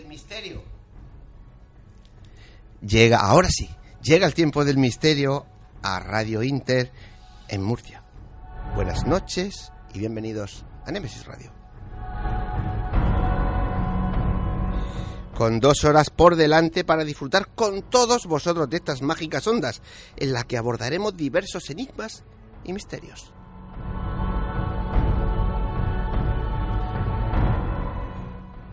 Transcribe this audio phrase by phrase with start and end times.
[0.00, 0.62] Misterio.
[2.80, 3.68] Llega, ahora sí,
[4.02, 5.46] llega el tiempo del misterio
[5.82, 6.90] a Radio Inter
[7.48, 8.02] en Murcia.
[8.74, 11.52] Buenas noches y bienvenidos a Nemesis Radio.
[15.36, 19.82] Con dos horas por delante para disfrutar con todos vosotros de estas mágicas ondas,
[20.16, 22.24] en la que abordaremos diversos enigmas
[22.64, 23.32] y misterios.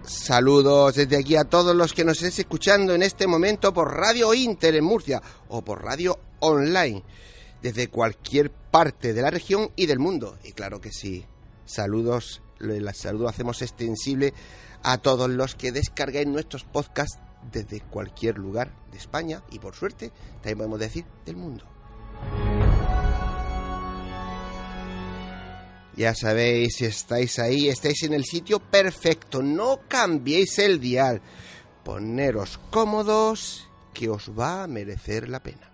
[0.10, 4.34] Saludos desde aquí a todos los que nos estéis escuchando en este momento por Radio
[4.34, 7.04] Inter en Murcia o por Radio Online,
[7.62, 10.40] desde cualquier parte de la región y del mundo.
[10.44, 11.26] Y claro que sí,
[11.66, 14.34] saludos, el saludo hacemos extensible
[14.82, 17.20] a todos los que descargáis nuestros podcasts
[17.52, 21.66] desde cualquier lugar de España y por suerte también podemos decir del mundo.
[26.00, 29.44] Ya sabéis, si estáis ahí, estáis en el sitio perfecto.
[29.44, 31.22] No cambiéis el dial.
[31.84, 35.70] Poneros cómodos, que os va a merecer la pena.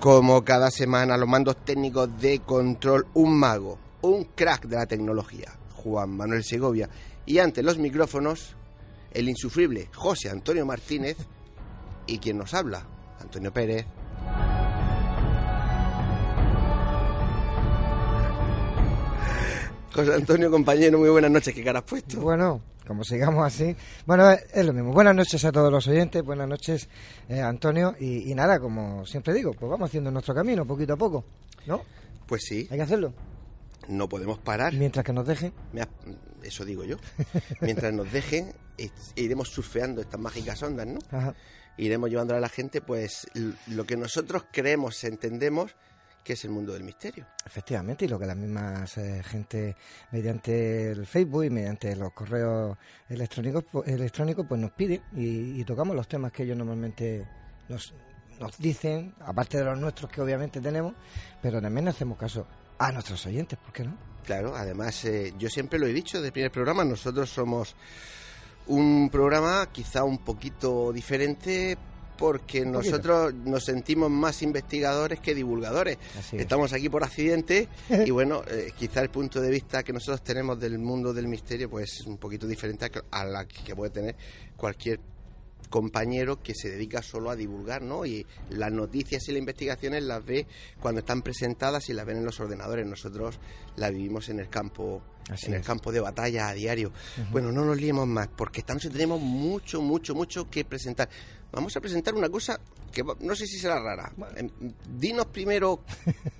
[0.00, 5.52] Como cada semana, los mandos técnicos de control, un mago, un crack de la tecnología,
[5.74, 6.88] Juan Manuel Segovia,
[7.26, 8.56] y ante los micrófonos,
[9.12, 11.18] el insufrible José Antonio Martínez,
[12.06, 12.86] y quien nos habla,
[13.20, 13.84] Antonio Pérez.
[19.96, 21.54] José Antonio, compañero, muy buenas noches.
[21.54, 22.20] ¿Qué cara has puesto?
[22.20, 23.74] Bueno, como sigamos así.
[24.04, 24.92] Bueno, es lo mismo.
[24.92, 26.88] Buenas noches a todos los oyentes, buenas noches,
[27.28, 27.94] eh, Antonio.
[27.98, 31.24] Y, y nada, como siempre digo, pues vamos haciendo nuestro camino poquito a poco,
[31.66, 31.82] ¿no?
[32.26, 33.14] Pues sí, Hay que hacerlo.
[33.88, 34.72] no podemos parar.
[34.74, 35.52] Mientras que nos dejen.
[36.42, 36.96] Eso digo yo.
[37.60, 40.98] Mientras nos dejen, eh, iremos surfeando estas mágicas ondas, ¿no?
[41.10, 41.34] Ajá.
[41.78, 43.26] Iremos llevando a la gente, pues,
[43.66, 45.74] lo que nosotros creemos, entendemos,
[46.26, 47.24] que es el mundo del misterio.
[47.46, 49.76] Efectivamente, y lo que la misma eh, gente
[50.10, 52.76] mediante el Facebook y mediante los correos
[53.08, 57.24] electrónicos, pues, electrónicos pues nos pide y, y tocamos los temas que ellos normalmente
[57.68, 57.94] nos,
[58.40, 60.94] nos dicen, aparte de los nuestros que obviamente tenemos,
[61.40, 62.44] pero también hacemos caso
[62.76, 63.96] a nuestros oyentes, ¿por qué no?
[64.24, 67.76] Claro, además, eh, yo siempre lo he dicho desde el primer programa, nosotros somos
[68.66, 71.78] un programa quizá un poquito diferente
[72.16, 75.98] porque nosotros nos sentimos más investigadores que divulgadores.
[76.18, 76.40] Es.
[76.40, 77.68] Estamos aquí por accidente
[78.06, 81.68] y bueno, eh, quizá el punto de vista que nosotros tenemos del mundo del misterio
[81.68, 84.16] pues es un poquito diferente a la que puede tener
[84.56, 85.00] cualquier
[85.68, 88.06] compañero que se dedica solo a divulgar, ¿no?
[88.06, 90.46] Y las noticias y las investigaciones las ve
[90.80, 92.86] cuando están presentadas y las ven en los ordenadores.
[92.86, 93.38] Nosotros
[93.76, 96.92] las vivimos en el campo, Así en el campo de batalla a diario.
[97.30, 101.08] Bueno, no nos liemos más, porque esta noche tenemos mucho, mucho, mucho que presentar.
[101.52, 102.60] Vamos a presentar una cosa
[102.92, 104.12] que no sé si será rara.
[104.36, 104.50] Em,
[104.98, 105.80] Dinos primero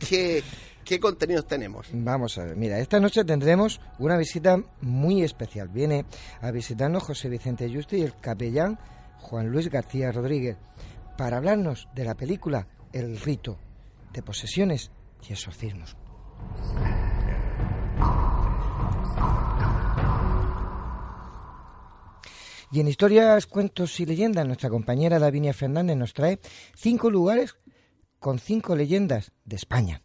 [0.09, 0.43] qué,
[0.85, 1.89] qué contenidos tenemos.
[1.93, 5.69] Vamos a ver, mira, esta noche tendremos una visita muy especial.
[5.69, 6.05] Viene
[6.41, 8.79] a visitarnos José Vicente Yuste y el capellán
[9.19, 10.57] Juan Luis García Rodríguez
[11.17, 13.59] para hablarnos de la película El rito
[14.13, 14.91] de posesiones
[15.29, 15.97] y exorcismos.
[22.73, 26.41] Y en historias, cuentos y leyendas, nuestra compañera Davinia Fernández nos trae
[26.75, 27.57] cinco lugares
[28.19, 30.03] con cinco leyendas de España.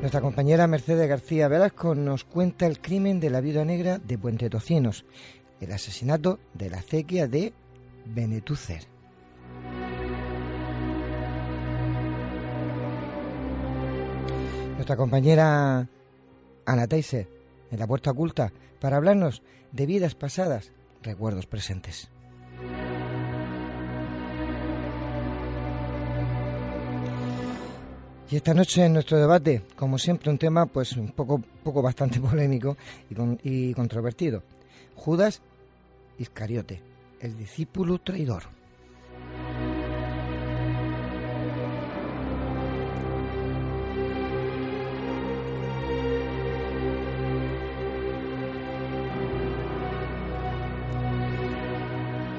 [0.00, 4.48] Nuestra compañera Mercedes García Velasco nos cuenta el crimen de la viuda negra de Puente
[4.48, 5.04] Tocinos,
[5.60, 7.52] el asesinato de la acequia de
[8.06, 8.84] Benetúcer.
[14.76, 15.86] Nuestra compañera
[16.64, 17.28] Ana Teiser
[17.70, 20.72] en la puerta oculta para hablarnos de vidas pasadas,
[21.02, 22.10] recuerdos presentes.
[28.30, 32.20] Y esta noche en nuestro debate, como siempre, un tema pues un poco, poco bastante
[32.20, 32.76] polémico
[33.10, 34.44] y, y controvertido.
[34.94, 35.42] Judas
[36.16, 36.80] Iscariote,
[37.18, 38.44] el discípulo traidor.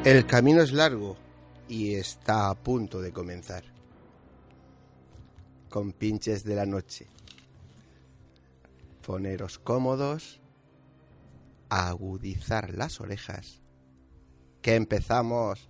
[0.05, 1.17] El camino es largo
[1.67, 3.70] y está a punto de comenzar
[5.71, 7.07] con pinches de la noche.
[9.01, 10.39] Poneros cómodos,
[11.69, 13.61] agudizar las orejas,
[14.61, 15.69] que empezamos.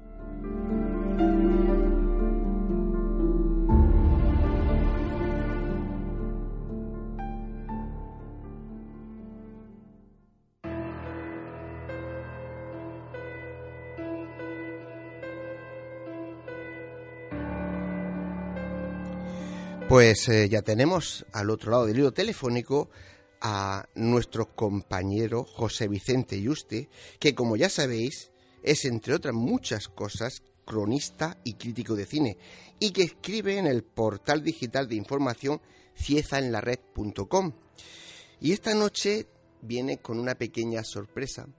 [19.91, 22.89] Pues eh, ya tenemos al otro lado del hilo telefónico
[23.41, 26.87] a nuestro compañero José Vicente Yuste,
[27.19, 28.31] que como ya sabéis
[28.63, 32.37] es entre otras muchas cosas cronista y crítico de cine
[32.79, 35.59] y que escribe en el portal digital de información
[35.97, 37.51] ciezaenlared.com.
[38.39, 39.27] Y esta noche
[39.61, 41.49] viene con una pequeña sorpresa.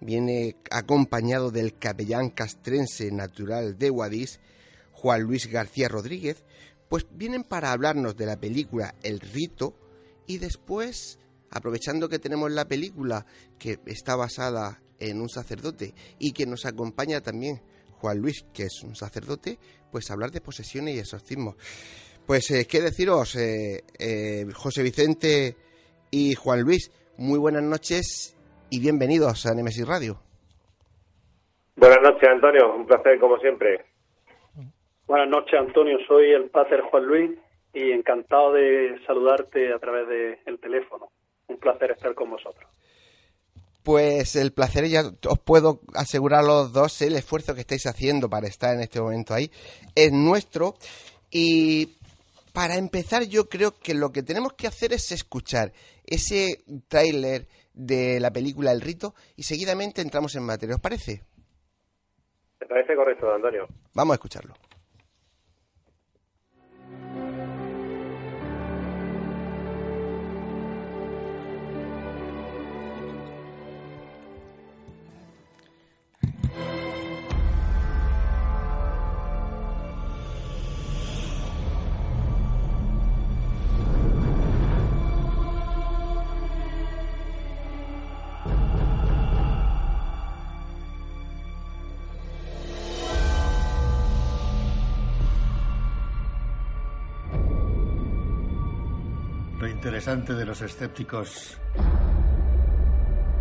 [0.00, 4.38] Viene acompañado del capellán castrense natural de Guadix,
[4.92, 6.44] Juan Luis García Rodríguez,
[6.88, 9.74] pues vienen para hablarnos de la película El Rito
[10.26, 11.18] y después,
[11.50, 13.26] aprovechando que tenemos la película
[13.58, 17.60] que está basada en un sacerdote y que nos acompaña también
[18.00, 19.58] Juan Luis, que es un sacerdote,
[19.90, 21.56] pues hablar de posesiones y exorcismos.
[22.26, 25.56] Pues, eh, ¿qué deciros, eh, eh, José Vicente
[26.10, 26.92] y Juan Luis?
[27.16, 28.36] Muy buenas noches
[28.70, 30.20] y bienvenidos a Nemesis Radio.
[31.76, 32.74] Buenas noches, Antonio.
[32.74, 33.87] Un placer, como siempre.
[35.08, 35.96] Buenas noches, Antonio.
[36.06, 37.30] Soy el Pater Juan Luis
[37.72, 40.06] y encantado de saludarte a través
[40.44, 41.10] del teléfono.
[41.46, 42.70] Un placer estar con vosotros.
[43.82, 48.48] Pues el placer, ya os puedo asegurar los dos, el esfuerzo que estáis haciendo para
[48.48, 49.50] estar en este momento ahí
[49.94, 50.74] es nuestro.
[51.30, 51.96] Y
[52.52, 55.72] para empezar, yo creo que lo que tenemos que hacer es escuchar
[56.04, 60.74] ese tráiler de la película El Rito y seguidamente entramos en materia.
[60.74, 61.22] ¿Os parece?
[62.60, 63.66] Me parece correcto, Antonio.
[63.94, 64.67] Vamos a escucharlo.
[99.88, 101.58] Interesante de los escépticos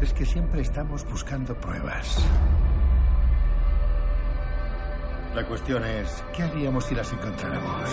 [0.02, 2.26] es que siempre estamos buscando pruebas.
[5.36, 7.90] La cuestión es, ¿qué haríamos si las encontráramos?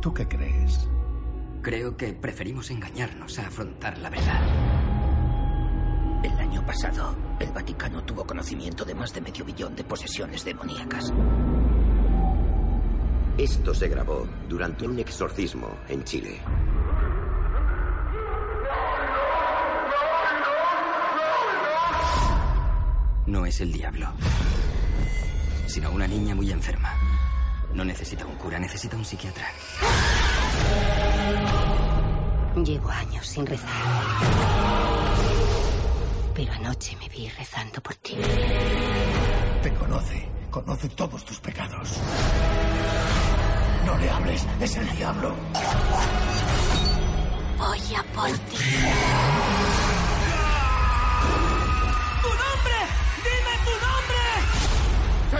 [0.00, 0.88] ¿Tú qué crees?
[1.60, 4.42] Creo que preferimos engañarnos a afrontar la verdad.
[6.24, 10.44] El año año pasado, el Vaticano tuvo conocimiento de más de medio billón de posesiones
[10.44, 11.12] demoníacas.
[13.38, 16.40] Esto se grabó durante un exorcismo en Chile.
[23.26, 24.08] No es el diablo,
[25.66, 26.94] sino una niña muy enferma.
[27.72, 29.48] No necesita un cura, necesita un psiquiatra.
[32.62, 33.70] Llevo años sin rezar.
[36.34, 38.14] Pero anoche me vi rezando por ti.
[39.62, 41.98] Te conoce, conoce todos tus pecados.
[43.86, 45.34] No le hables, es el diablo.
[47.58, 48.56] Voy a por ti.
[52.22, 52.78] ¡Tu nombre!
[53.26, 54.22] ¡Dime tu nombre!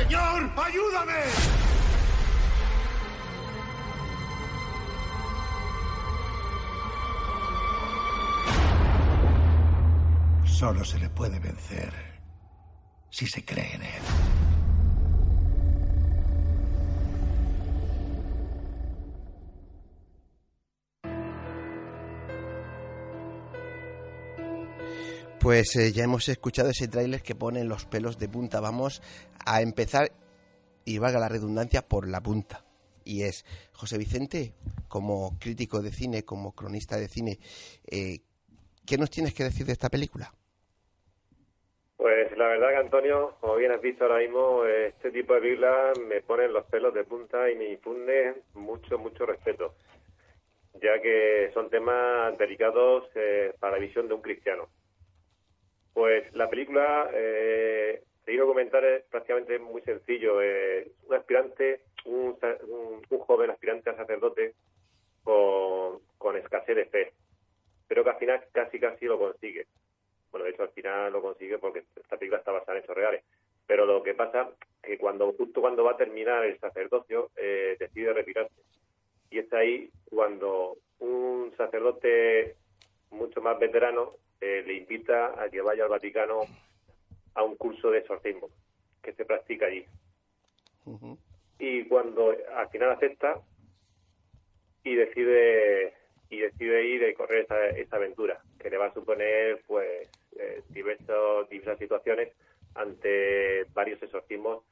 [0.02, 1.22] ¡Señor, ayúdame!
[10.44, 11.92] Solo se le puede vencer
[13.10, 14.02] si se cree en él.
[25.42, 28.60] Pues eh, ya hemos escuchado ese tráiler que pone los pelos de punta.
[28.60, 29.02] Vamos
[29.44, 30.12] a empezar,
[30.84, 32.64] y valga la redundancia, por la punta.
[33.04, 34.52] Y es José Vicente,
[34.86, 37.38] como crítico de cine, como cronista de cine,
[37.90, 38.20] eh,
[38.86, 40.32] ¿qué nos tienes que decir de esta película?
[41.96, 45.98] Pues la verdad que Antonio, como bien has visto ahora mismo, este tipo de películas
[46.06, 49.74] me ponen los pelos de punta y me infunde mucho, mucho respeto,
[50.74, 54.68] ya que son temas delicados eh, para la visión de un cristiano.
[55.94, 60.40] Pues la película, eh, te comentar, es prácticamente muy sencillo.
[60.42, 62.36] Eh, un aspirante, un,
[63.26, 64.54] joven aspirante a sacerdote
[65.22, 67.12] con, con escasez de fe,
[67.86, 69.66] pero que al final casi casi lo consigue
[70.32, 73.22] bueno, de hecho al final lo consigue porque esta película está basada en hechos reales.
[73.66, 74.50] Pero lo que pasa
[74.82, 78.54] es que cuando justo cuando va a terminar el sacerdocio eh, decide retirarse.
[79.30, 82.56] Y es ahí cuando un sacerdote
[83.10, 86.40] mucho más veterano eh, le invita a que vaya al Vaticano
[87.34, 88.48] a un curso de exorcismo
[89.00, 89.86] que se practica allí.
[91.60, 93.40] Y cuando al final acepta
[94.82, 95.94] y decide
[96.28, 100.62] y decide ir y correr esa, esa aventura que le va a suponer pues eh,
[100.70, 102.32] diversas situaciones
[102.74, 104.64] ante varios exorcismos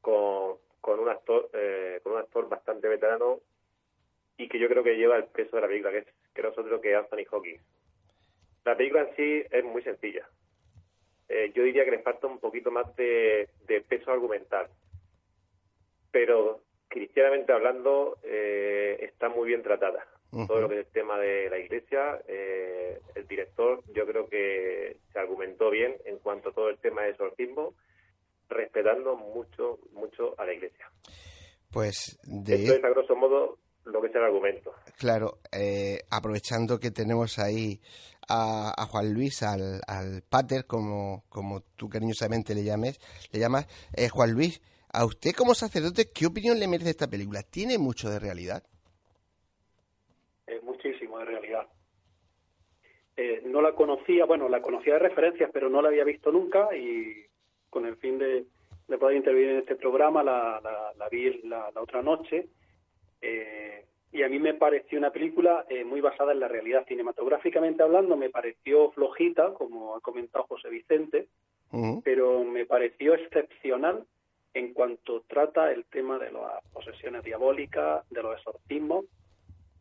[0.00, 3.38] con, con un actor eh, con un actor bastante veterano
[4.38, 6.48] y que yo creo que lleva el peso de la película, que es que no
[6.48, 7.62] es otro que Anthony Hawkins.
[8.68, 10.28] La película en sí es muy sencilla.
[11.28, 13.48] Eh, yo diría que le falta un poquito más de,
[13.88, 14.68] peso argumental.
[16.10, 21.58] Pero cristianamente hablando, está muy bien tratada todo lo que es el tema de la
[21.58, 22.20] iglesia.
[22.26, 27.02] Eh, el director yo creo que se argumentó bien en cuanto a todo el tema
[27.02, 27.74] de exorcismo,
[28.48, 30.90] respetando mucho, mucho a la iglesia.
[31.70, 32.54] Pues de...
[32.54, 34.74] Esto es a grosso modo lo que es el argumento.
[34.98, 37.80] Claro, eh, aprovechando que tenemos ahí
[38.28, 43.00] a, Juan Luis, al, al pater, como, como tú cariñosamente le llames,
[43.32, 43.66] le llamas,
[43.96, 44.60] eh, Juan Luis,
[44.92, 47.42] a usted como sacerdote, ¿qué opinión le merece esta película?
[47.42, 48.62] ¿Tiene mucho de realidad?
[50.62, 51.66] muchísimo de realidad.
[53.16, 56.74] Eh, no la conocía, bueno, la conocía de referencias, pero no la había visto nunca
[56.76, 57.24] y
[57.68, 58.44] con el fin de,
[58.98, 60.60] poder intervenir en este programa la,
[60.96, 62.48] la, vi la, otra noche
[63.20, 66.86] eh, y a mí me pareció una película eh, muy basada en la realidad.
[66.86, 71.28] Cinematográficamente hablando me pareció flojita, como ha comentado José Vicente,
[72.02, 74.04] pero me pareció excepcional
[74.54, 79.04] en cuanto trata el tema de las posesiones diabólicas, de los exorcismos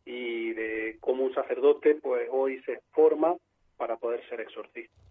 [0.04, 3.36] y de cómo un sacerdote pues hoy se forma
[3.78, 5.07] para poder ser exorcista.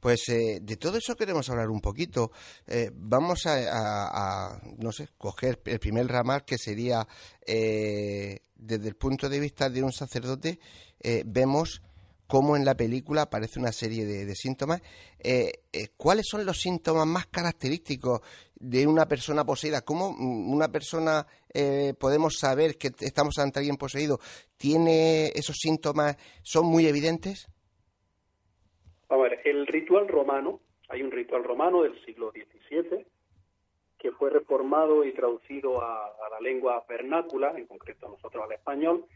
[0.00, 2.32] Pues eh, de todo eso queremos hablar un poquito.
[2.66, 7.06] Eh, vamos a, no sé, coger el primer ramal que sería,
[7.46, 10.58] eh, desde el punto de vista de un sacerdote,
[11.26, 11.82] vemos
[12.26, 14.80] cómo en la película aparece una serie de, síntomas.
[15.96, 18.20] ¿Cuáles son los síntomas más característicos
[18.64, 19.82] de una persona poseída?
[19.82, 24.18] ¿Cómo una persona eh, podemos saber que estamos ante alguien poseído?
[24.56, 26.16] ¿Tiene esos síntomas?
[26.42, 27.46] ¿Son muy evidentes?
[29.08, 33.04] A ver, el ritual romano, hay un ritual romano del siglo XVII
[33.98, 39.06] que fue reformado y traducido a, la lengua vernácula, en concreto nosotros al español,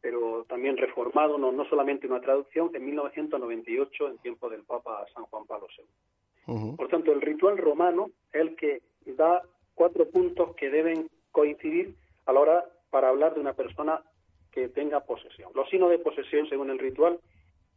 [0.00, 5.24] pero también reformado, no, no solamente una traducción, en 1998 en tiempo del Papa San
[5.26, 6.76] Juan Pablo II.
[6.76, 9.42] Por tanto, el ritual romano es el que da
[9.74, 11.94] cuatro puntos que deben coincidir
[12.26, 14.02] a la hora para hablar de una persona
[14.50, 15.52] que tenga posesión.
[15.54, 17.18] Los signos de posesión, según el ritual,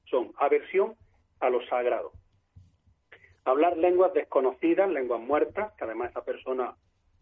[0.05, 0.95] son aversión
[1.39, 2.11] a lo sagrado,
[3.45, 6.75] hablar lenguas desconocidas, lenguas muertas, que además esa persona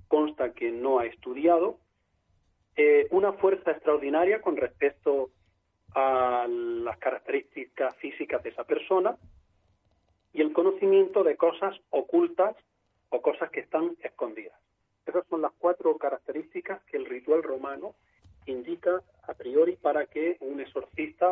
[0.08, 1.80] consta que no ha estudiado,
[2.76, 5.30] eh, una fuerza extraordinaria con respecto
[5.94, 9.18] a las características físicas de esa persona
[10.34, 12.56] y el conocimiento de cosas ocultas
[13.10, 14.60] o cosas que están escondidas.
[15.06, 17.96] Esas son las cuatro características que el ritual romano
[18.46, 21.32] indica a priori para que un exorcista,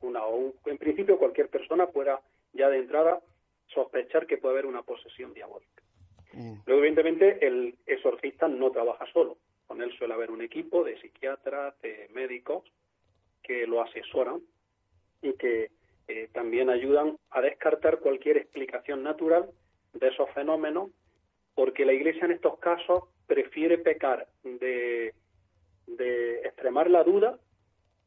[0.00, 2.20] una, o en principio cualquier persona pueda
[2.52, 3.20] ya de entrada
[3.68, 5.82] sospechar que puede haber una posesión diabólica.
[6.32, 6.54] Mm.
[6.66, 9.38] Luego, evidentemente, el exorcista no trabaja solo.
[9.66, 12.64] Con él suele haber un equipo de psiquiatras, de médicos
[13.42, 14.40] que lo asesoran
[15.22, 15.70] y que
[16.08, 19.50] eh, también ayudan a descartar cualquier explicación natural
[19.92, 20.90] de esos fenómenos,
[21.54, 25.14] porque la Iglesia en estos casos prefiere pecar de,
[25.86, 27.38] de extremar la duda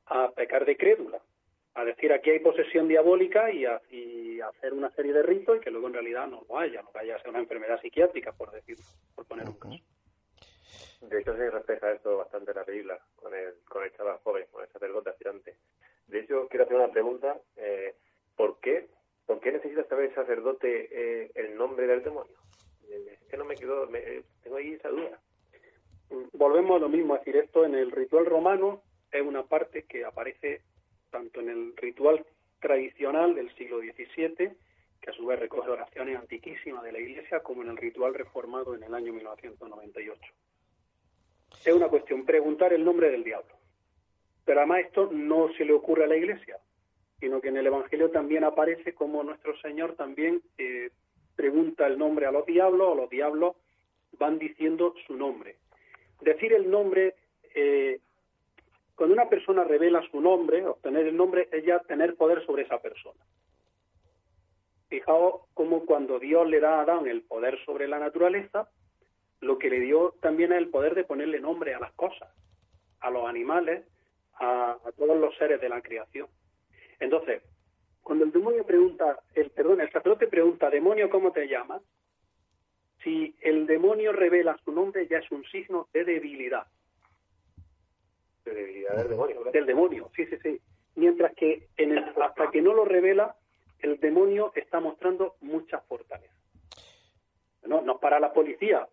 [0.06, 1.20] a pecar de crédula
[1.80, 3.66] a decir aquí hay posesión diabólica y,
[4.40, 7.16] hacer una serie de ritos y que luego en realidad no lo haya, no vaya
[7.16, 8.78] a ser una enfermedad psiquiátrica, por decir,
[9.14, 9.84] por poner un caso.
[11.02, 14.46] De hecho, se refleja esto bastante en la Biblia, con el, con el chaval joven,
[14.50, 15.58] con el sacerdote aspirante.
[16.08, 17.38] De hecho, quiero hacer una pregunta.
[17.58, 17.96] Eh,
[18.36, 18.88] ¿Por qué?
[19.26, 22.38] ¿Por qué necesita saber el sacerdote eh, el nombre del demonio?
[22.90, 23.90] Eh, es que no me quedo,
[24.42, 25.20] tengo ahí esa duda.
[26.34, 28.82] Volvemos a lo mismo, es decir, esto en el ritual romano
[29.12, 30.62] es una parte que aparece
[31.10, 32.26] tanto en el ritual
[32.60, 34.52] tradicional del siglo XVII,
[35.02, 38.76] que a su vez recoge oraciones antiquísimas de la Iglesia, como en el ritual reformado
[38.76, 40.22] en el año 1998.
[41.66, 43.54] Es una cuestión preguntar el nombre del diablo.
[44.46, 46.58] Pero además esto no se le ocurre a la Iglesia,
[47.20, 50.90] sino que en el Evangelio también aparece como nuestro Señor también eh,
[51.36, 53.56] pregunta el nombre a los diablos, o los diablos
[54.18, 55.58] van diciendo su nombre.
[56.22, 57.16] Decir el nombre
[57.56, 58.00] eh,
[59.00, 62.82] cuando una persona revela su nombre, obtener el nombre es ya tener poder sobre esa
[62.82, 63.24] persona.
[64.90, 68.68] Fijaos cómo cuando Dios le da a Adán el poder sobre la naturaleza,
[69.40, 72.28] lo que le dio también es el poder de ponerle nombre a las cosas,
[73.00, 73.86] a los animales,
[74.34, 76.28] a, todos los seres de la creación.
[77.00, 77.42] Entonces,
[78.04, 81.82] cuando el demonio pregunta, el perdón, el sacerdote pregunta, demonio, ¿cómo te llamas?
[83.06, 86.68] Si el demonio revela su nombre, ya es un signo de debilidad
[88.46, 89.44] del demonio.
[89.52, 90.62] Del demonio, sí, sí, sí.
[90.96, 93.36] Mientras que en el, hasta que no lo revela,
[93.80, 96.34] el demonio está mostrando mucha fortaleza.
[97.64, 97.82] ¿No?
[97.82, 98.88] Nos para la policía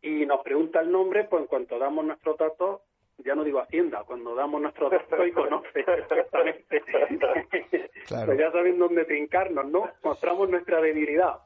[0.00, 2.82] y nos pregunta el nombre, pues en cuanto damos nuestros datos,
[3.18, 6.82] ya no digo Hacienda, cuando damos nuestros datos y conoce perfectamente.
[8.08, 9.90] pues ya saben dónde trincarnos, ¿no?
[10.02, 11.38] Mostramos nuestra debilidad.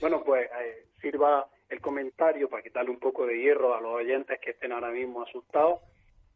[0.00, 4.40] Bueno, pues eh, sirva el comentario para quitarle un poco de hierro a los oyentes
[4.40, 5.80] que estén ahora mismo asustados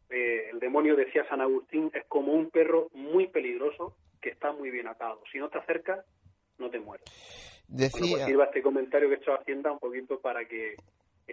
[0.09, 4.71] eh, el demonio, decía San Agustín, es como un perro muy peligroso que está muy
[4.71, 5.21] bien atado.
[5.31, 6.05] Si no te acercas,
[6.57, 7.05] no te mueres.
[7.67, 7.99] Decía...
[7.99, 10.75] Bueno, pues sirva este comentario que he hecho Hacienda un poquito para que,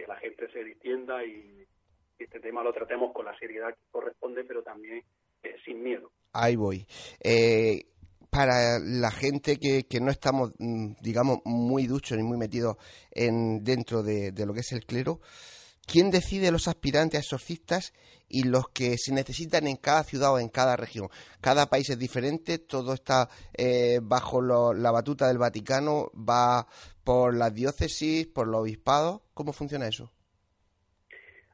[0.06, 1.64] la gente se distienda y,
[2.18, 5.02] este tema lo tratemos con la seriedad que corresponde, pero también
[5.42, 6.10] eh, sin miedo.
[6.32, 6.86] Ahí voy.
[7.22, 7.84] Eh,
[8.30, 12.76] para la gente que, que, no estamos, mm, digamos, muy duchos ni muy metidos
[13.10, 15.20] en, dentro de, de lo que es el clero,
[15.86, 17.92] ¿quién decide los aspirantes a exorcistas
[18.28, 21.08] y los que se necesitan en cada ciudad o en cada región.
[21.40, 26.66] Cada país es diferente, todo está eh, bajo la batuta del Vaticano, va
[27.04, 29.22] por las diócesis, por los obispados.
[29.34, 30.10] ¿Cómo funciona eso?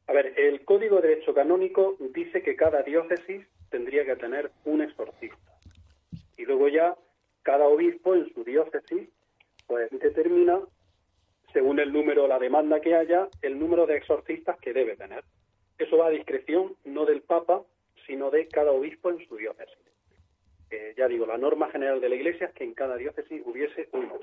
[0.06, 4.82] A ver, el Código de Derecho Canónico dice que cada diócesis tendría que tener un
[4.82, 5.36] exorcista.
[6.36, 6.96] Y luego ya
[7.42, 9.08] cada obispo en su diócesis
[9.66, 10.60] pues determina,
[11.52, 15.24] según el número, la demanda que haya, el número de exorcistas que debe tener.
[15.78, 17.62] Eso va a discreción no del Papa,
[18.06, 19.76] sino de cada obispo en su diócesis.
[20.96, 24.18] ya digo, la norma general de la Iglesia es que en cada diócesis hubiese uno.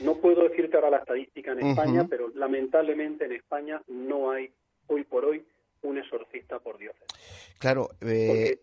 [0.00, 4.50] No puedo decirte ahora la estadística en España, pero lamentablemente en España no hay
[4.88, 5.44] hoy por hoy
[5.82, 7.56] un exorcista por diócesis.
[7.58, 8.58] Claro, eh,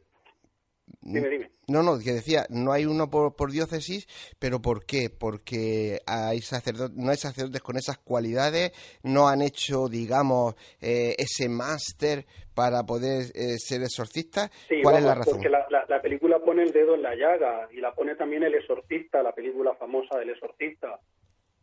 [1.01, 4.07] no, no, que decía, no hay uno por, diócesis,
[4.39, 5.09] pero ¿por qué?
[5.09, 8.71] Porque hay sacerdotes, no hay sacerdotes con esas cualidades,
[9.03, 14.51] no han hecho, digamos, eh, ese máster para poder eh, ser exorcistas.
[14.83, 15.35] ¿Cuál es la razón?
[15.35, 18.55] Porque la, la, película pone el dedo en la llaga y la pone también el
[18.55, 20.99] exorcista, la película famosa del exorcista.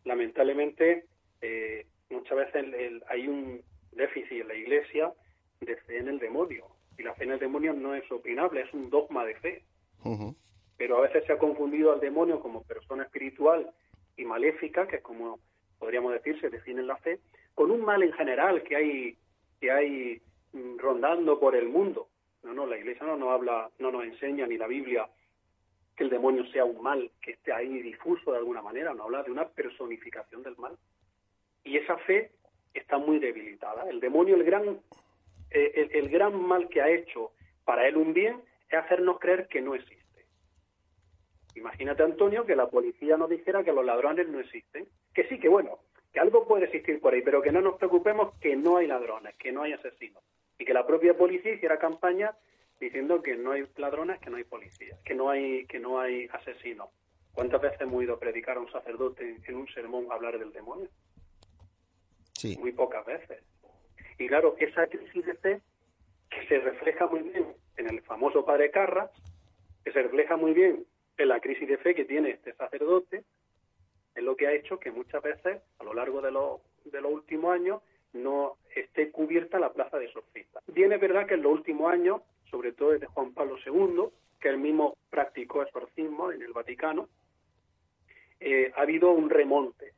[0.05, 1.07] Lamentablemente,
[1.41, 2.65] eh, muchas veces
[3.09, 3.61] hay un
[3.93, 5.13] déficit en la iglesia
[5.61, 8.73] de fe en el demonio y la fe en el demonio no es opinable, es
[8.73, 9.63] un dogma de fe.
[10.77, 13.71] Pero a veces se ha confundido al demonio como persona espiritual
[14.17, 15.41] y maléfica, que es como
[15.79, 17.21] podríamos decir se define en la fe,
[17.55, 19.17] con un mal en general que hay
[19.61, 20.21] que hay
[20.53, 22.09] mm, rondando por el mundo.
[22.43, 25.09] No, no, la Iglesia no nos habla, no nos enseña ni la Biblia
[25.97, 29.23] que el demonio sea un mal que esté ahí difuso de alguna manera, no habla
[29.23, 30.77] de una personificación del mal.
[31.65, 32.31] Y esa fe
[32.75, 33.89] está muy debilitada.
[33.89, 34.79] El demonio, el gran,
[35.51, 37.33] eh, el, el gran mal que ha hecho
[37.65, 40.05] para él un bien es hacernos creer que no existe.
[41.57, 44.87] Imagínate, Antonio, que la policía nos dijera que los ladrones no existen.
[45.15, 45.79] Que sí, que bueno,
[46.13, 49.35] que algo puede existir por ahí, pero que no nos preocupemos que no hay ladrones,
[49.37, 50.23] que no hay asesinos.
[50.59, 52.35] Y que la propia policía hiciera campaña
[52.79, 56.29] diciendo que no hay ladrones, que no hay policías, que no hay, que no hay
[56.33, 56.89] asesinos.
[57.33, 60.53] ¿Cuántas veces hemos ido a predicar a un sacerdote en un sermón a hablar del
[60.53, 60.89] demonio?
[62.35, 62.57] Sí.
[62.59, 63.43] Muy pocas veces.
[64.19, 65.61] Y claro, esa crisis de fe
[66.31, 69.11] que se refleja muy bien en el famoso padre Carras,
[69.85, 70.85] que se refleja muy bien
[71.19, 73.25] en la crisis de fe que tiene este sacerdote,
[74.15, 77.13] es lo que ha hecho que muchas veces, a lo largo de los, de los
[77.13, 80.61] últimos años, no esté cubierta la plaza de exorcista.
[80.69, 84.09] Bien es verdad que en los últimos años, sobre todo desde Juan Pablo II,
[84.41, 87.09] que él mismo practicó exorcismo en el Vaticano,
[88.41, 89.93] eh, ha habido un remonte.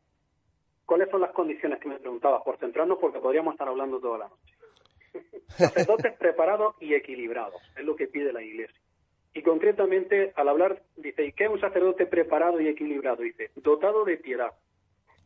[0.88, 2.42] ¿Cuáles son las condiciones que me preguntabas?
[2.42, 4.54] Por centrarnos, porque podríamos estar hablando toda la noche.
[5.48, 8.80] Sacerdotes preparados y equilibrados, es lo que pide la Iglesia.
[9.34, 13.22] Y concretamente, al hablar, dice, ¿y qué es un sacerdote preparado y equilibrado?
[13.22, 14.54] Dice, dotado de piedad,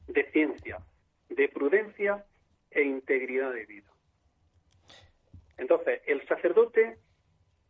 [0.09, 0.81] de ciencia,
[1.29, 2.25] de prudencia
[2.72, 3.92] e integridad de vida.
[5.59, 6.98] Entonces, el sacerdote,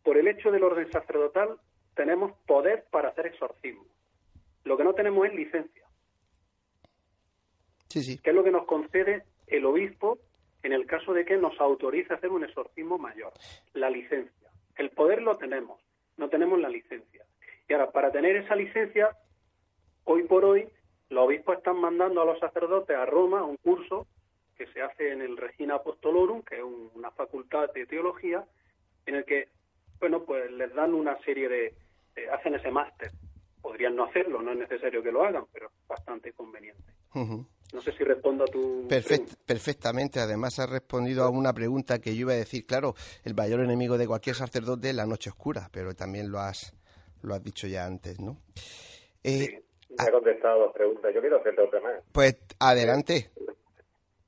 [0.01, 1.59] por el hecho del orden sacerdotal,
[1.93, 3.85] tenemos poder para hacer exorcismo.
[4.63, 5.82] Lo que no tenemos es licencia.
[7.93, 8.17] Sí, sí.
[8.17, 10.17] que es lo que nos concede el obispo
[10.63, 13.31] en el caso de que nos autorice a hacer un exorcismo mayor.
[13.73, 14.49] La licencia.
[14.77, 15.79] El poder lo tenemos,
[16.17, 17.23] no tenemos la licencia.
[17.67, 19.15] Y ahora, para tener esa licencia,
[20.05, 20.67] hoy por hoy,
[21.09, 24.07] los obispos están mandando a los sacerdotes a Roma un curso
[24.57, 28.43] que se hace en el Regina Apostolorum, que es un- una facultad de teología,
[29.05, 29.49] en el que,
[29.99, 31.73] bueno, pues les dan una serie de,
[32.31, 33.11] hacen ese máster.
[33.61, 36.83] Podrían no hacerlo, no es necesario que lo hagan, pero es bastante conveniente.
[37.15, 37.45] Ujú.
[37.73, 40.19] No sé si respondo a tu Perfect- perfectamente.
[40.19, 42.65] Además, has respondido a una pregunta que yo iba a decir.
[42.65, 46.73] Claro, el mayor enemigo de cualquier sacerdote es la noche oscura, pero también lo has,
[47.23, 48.37] lo has dicho ya antes, ¿no?
[49.23, 51.11] Eh, Me ha contestado dos preguntas.
[51.13, 51.93] Yo quiero hacerte otra más.
[52.11, 53.31] Pues adelante.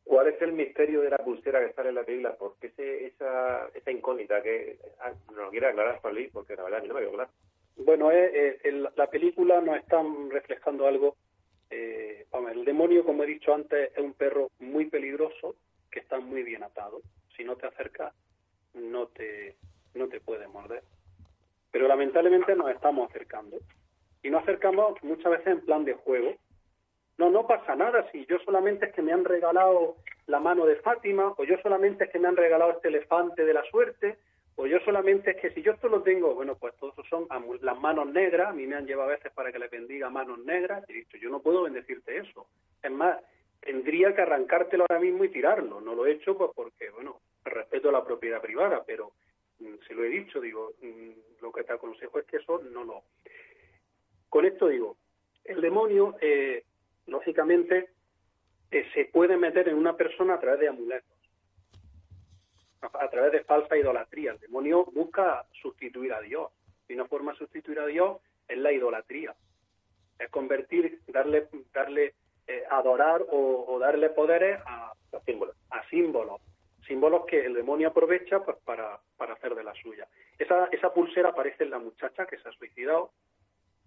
[0.04, 2.36] ¿Cuál es el misterio de la pulsera que sale en la película?
[2.36, 6.30] ¿Por qué ese- esa, esa incógnita que ah, nos lo quiere aclarar Juan Luis?
[6.32, 7.30] Porque la verdad a mí no me quedó claro.
[7.78, 11.16] Bueno, eh, eh, el- la película nos está reflejando algo.
[11.72, 12.05] eh,
[12.52, 15.56] el demonio, como he dicho antes, es un perro muy peligroso
[15.92, 17.02] que está muy bien atado.
[17.36, 18.14] Si no te acercas,
[18.74, 19.56] no te,
[19.94, 20.84] no te puede morder.
[21.72, 23.58] Pero lamentablemente nos estamos acercando.
[24.24, 26.36] Y nos acercamos muchas veces en plan de juego.
[27.18, 29.96] No, no pasa nada si yo solamente es que me han regalado
[30.28, 33.54] la mano de Fátima, o yo solamente es que me han regalado este elefante de
[33.54, 34.18] la suerte,
[34.58, 37.28] o yo solamente es que si yo esto lo tengo, bueno, pues todos son
[37.62, 40.40] las manos negras, a mí me han llevado a veces para que les bendiga manos
[40.40, 42.48] negras, y dicho, yo no puedo bendecirte eso.
[42.82, 43.20] Es más,
[43.60, 45.82] tendría que arrancártelo ahora mismo y tirarlo.
[45.82, 49.12] No lo he hecho pues porque, bueno, respeto la propiedad privada, pero
[49.60, 52.84] mm, se lo he dicho, digo, mm, lo que te aconsejo es que eso no
[52.84, 53.04] lo...
[54.30, 54.98] Con esto digo,
[55.44, 56.64] el demonio, eh,
[57.08, 57.90] lógicamente,
[58.72, 61.15] eh, se puede meter en una persona a través de amuletos,
[62.94, 64.32] a, través de falsa idolatría.
[64.32, 66.52] El demonio busca sustituir a Dios.
[66.88, 69.36] Y una forma de sustituir a Dios es la idolatría.
[70.20, 72.14] Es convertir, darle, darle
[72.48, 75.56] eh, adorar o, o darle poderes a, a símbolos.
[75.70, 76.42] A símbolos.
[76.88, 80.08] Símbolos que el demonio aprovecha pues, para, para hacer de la suya.
[80.38, 83.12] Esa, esa pulsera aparece en la muchacha que se ha suicidado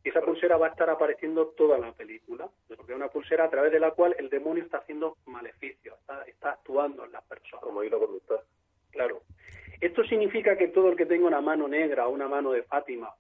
[0.05, 3.51] y esa pulsera va a estar apareciendo toda la película, porque es una pulsera a
[3.51, 7.65] través de la cual el demonio está haciendo maleficios, está, está actuando en las personas.
[7.65, 8.45] Como hilo conductor.
[8.91, 9.23] Claro.
[9.81, 13.15] ¿Esto significa que todo el que tenga una mano negra o una mano de Fátima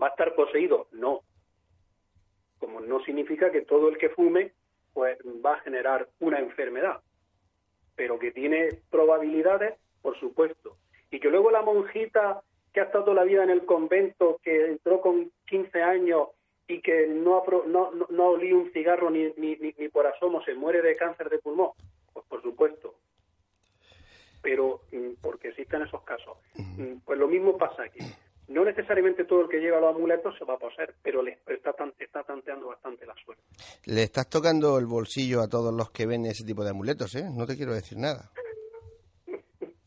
[0.00, 0.88] va a estar poseído?
[0.92, 1.20] No.
[2.58, 4.52] Como no significa que todo el que fume
[4.92, 7.00] pues va a generar una enfermedad,
[7.96, 10.76] pero que tiene probabilidades, por supuesto.
[11.10, 14.66] Y que luego la monjita que ha estado toda la vida en el convento, que
[14.66, 16.28] entró con 15 años
[16.66, 20.80] y que no, no, no, no un cigarro ni, ni, ni por asomo, se muere
[20.80, 21.70] de cáncer de pulmón,
[22.12, 22.94] pues por supuesto.
[24.44, 26.36] Pero mm, porque existen esos casos.
[26.56, 27.98] Mm, Pues lo mismo pasa aquí.
[28.46, 31.72] No necesariamente todo el que lleva los amuletos se va a poseer, pero le está,
[31.72, 33.42] tan- está tanteando bastante la suerte.
[33.86, 37.24] Le estás tocando el bolsillo a todos los que ven ese tipo de amuletos, ¿eh?
[37.34, 38.30] No te quiero decir nada.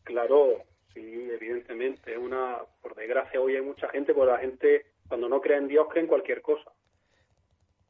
[0.04, 0.62] Claro,
[0.94, 2.16] sí, evidentemente.
[2.16, 5.86] Una, por desgracia, hoy hay mucha gente, pues la gente, cuando no cree en Dios,
[5.90, 6.72] cree en cualquier cosa.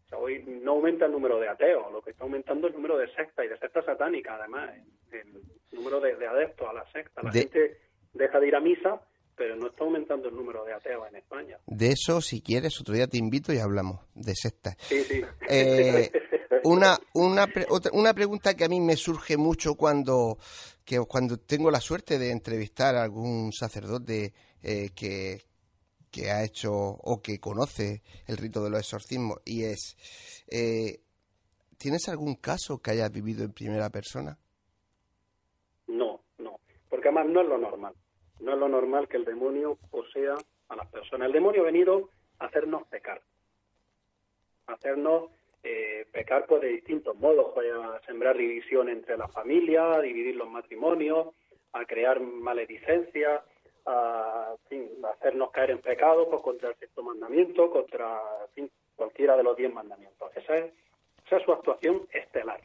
[0.08, 2.76] O sea, hoy no aumenta el número de ateos, lo que está aumentando es el
[2.80, 4.70] número de sectas y de sectas satánicas, además,
[5.12, 5.42] el
[5.72, 7.22] número de, de adeptos a la secta.
[7.22, 7.78] La De- gente
[8.14, 9.00] deja de ir a misa
[9.36, 11.58] pero no está aumentando el número de ateos en España.
[11.64, 14.74] De eso, si quieres, otro día te invito y hablamos de sectas.
[14.80, 15.22] Sí, sí.
[15.48, 16.10] Eh,
[16.64, 17.46] una, una,
[17.92, 20.38] una pregunta que a mí me surge mucho cuando,
[20.84, 25.38] que cuando tengo la suerte de entrevistar a algún sacerdote eh, que,
[26.10, 29.96] que ha hecho o que conoce el rito de los exorcismos y es,
[30.50, 31.00] eh,
[31.78, 34.38] ¿tienes algún caso que hayas vivido en primera persona?
[35.86, 37.94] No, no, porque además no es lo normal.
[38.40, 40.34] No es lo normal que el demonio posea
[40.68, 41.26] a las personas.
[41.26, 43.20] El demonio ha venido a hacernos pecar,
[44.66, 45.30] a hacernos
[45.64, 50.36] eh, pecar pues de distintos modos, pues, a sembrar división entre la familia, a dividir
[50.36, 51.34] los matrimonios,
[51.72, 53.42] a crear maledicencia,
[53.88, 54.54] a,
[55.12, 58.20] hacernos caer en pecado pues, contra el sexto mandamiento, contra
[58.96, 60.30] cualquiera de los diez mandamientos.
[60.36, 60.72] Esa es,
[61.26, 62.60] esa es su actuación estelar.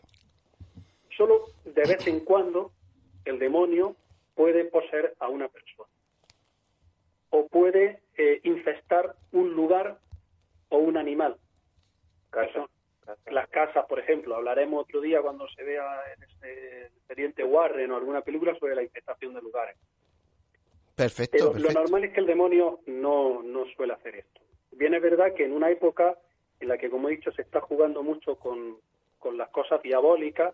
[1.16, 2.72] Solo de vez en cuando
[3.26, 3.96] el demonio
[4.36, 5.90] puede poseer a una persona
[7.30, 9.98] o puede eh, infestar un lugar
[10.70, 11.38] o un animal.
[13.28, 17.98] Las casas, por ejemplo, hablaremos otro día cuando se vea en este expediente Warren o
[17.98, 19.78] alguna película sobre la infestación de lugares.
[20.96, 24.42] Perfecto, Pero lo normal es que el demonio no, no suele hacer esto.
[24.72, 26.18] Bien es verdad que en una época
[26.60, 28.78] en la que, como he dicho, se está jugando mucho con,
[29.20, 30.54] con las cosas diabólicas,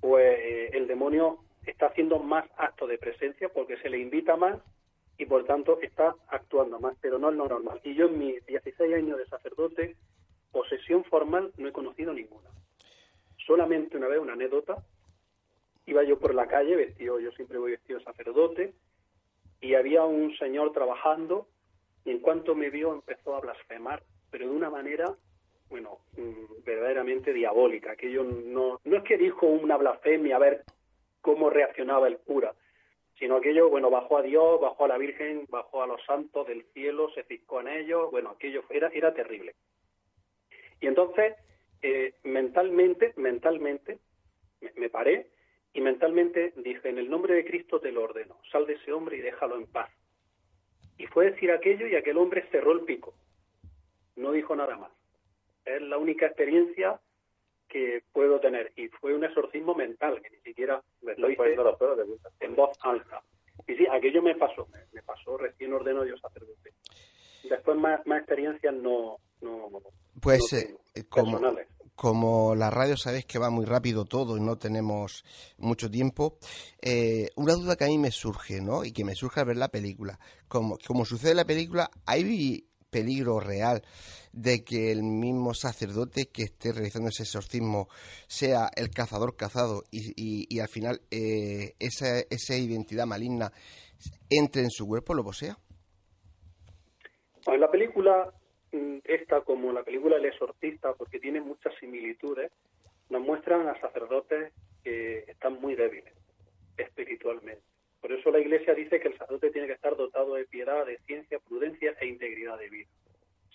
[0.00, 4.58] pues eh, el demonio está haciendo más actos de presencia porque se le invita más
[5.18, 7.80] y por tanto está actuando más, pero no es lo normal.
[7.82, 9.96] Y yo en mis 16 años de sacerdote,
[10.52, 12.48] posesión formal no he conocido ninguna.
[13.44, 14.76] Solamente una vez, una anécdota,
[15.86, 18.74] iba yo por la calle vestido, yo siempre voy vestido de sacerdote,
[19.60, 21.48] y había un señor trabajando
[22.04, 25.14] y en cuanto me vio empezó a blasfemar, pero de una manera,
[25.68, 27.92] bueno, mm, verdaderamente diabólica.
[27.92, 30.64] Aquello no, no es que dijo una blasfemia, a ver
[31.20, 32.54] cómo reaccionaba el cura,
[33.18, 36.64] sino aquello, bueno, bajó a Dios, bajó a la Virgen, bajó a los santos del
[36.72, 39.54] cielo, se fiscó en ellos, bueno, aquello era, era terrible.
[40.80, 41.34] Y entonces,
[41.82, 43.98] eh, mentalmente, mentalmente,
[44.76, 45.30] me, paré
[45.72, 49.18] y mentalmente dije, en el nombre de Cristo te lo ordeno, sal de ese hombre
[49.18, 49.90] y déjalo en paz.
[50.96, 53.14] Y fue decir aquello y aquel hombre cerró el pico,
[54.16, 54.90] no dijo nada más.
[55.64, 57.00] Es la única experiencia
[57.68, 58.72] que puedo tener.
[58.76, 61.54] Y fue un exorcismo mental, que ni siquiera lo hice
[62.40, 63.22] en voz alta.
[63.66, 66.72] Y sí, aquello me pasó, me, pasó recién ordeno Dios sacerdote.
[67.48, 69.68] Después más, más experiencias no, no
[70.20, 71.38] Pues eh, como,
[71.98, 75.24] como la radio sabéis que va muy rápido todo y no tenemos
[75.56, 76.38] mucho tiempo,
[76.80, 78.84] eh, una duda que a mí me surge, ¿no?
[78.84, 80.16] Y que me surge al ver la película.
[80.46, 83.82] Como, como sucede en la película, hay peligro real
[84.32, 87.88] de que el mismo sacerdote que esté realizando ese exorcismo
[88.28, 93.52] sea el cazador cazado y, y, al final eh, esa, esa identidad maligna
[94.30, 95.58] entre en su cuerpo, lo posea?
[97.44, 98.32] En la película,
[99.04, 102.50] esta como la película El exorcista, porque tiene muchas similitudes,
[103.08, 104.52] nos muestran a sacerdotes
[104.82, 106.14] que están muy débiles
[106.76, 107.62] espiritualmente.
[108.00, 110.98] Por eso la Iglesia dice que el sacerdote tiene que estar dotado de piedad, de
[111.06, 112.88] ciencia, prudencia e integridad de vida.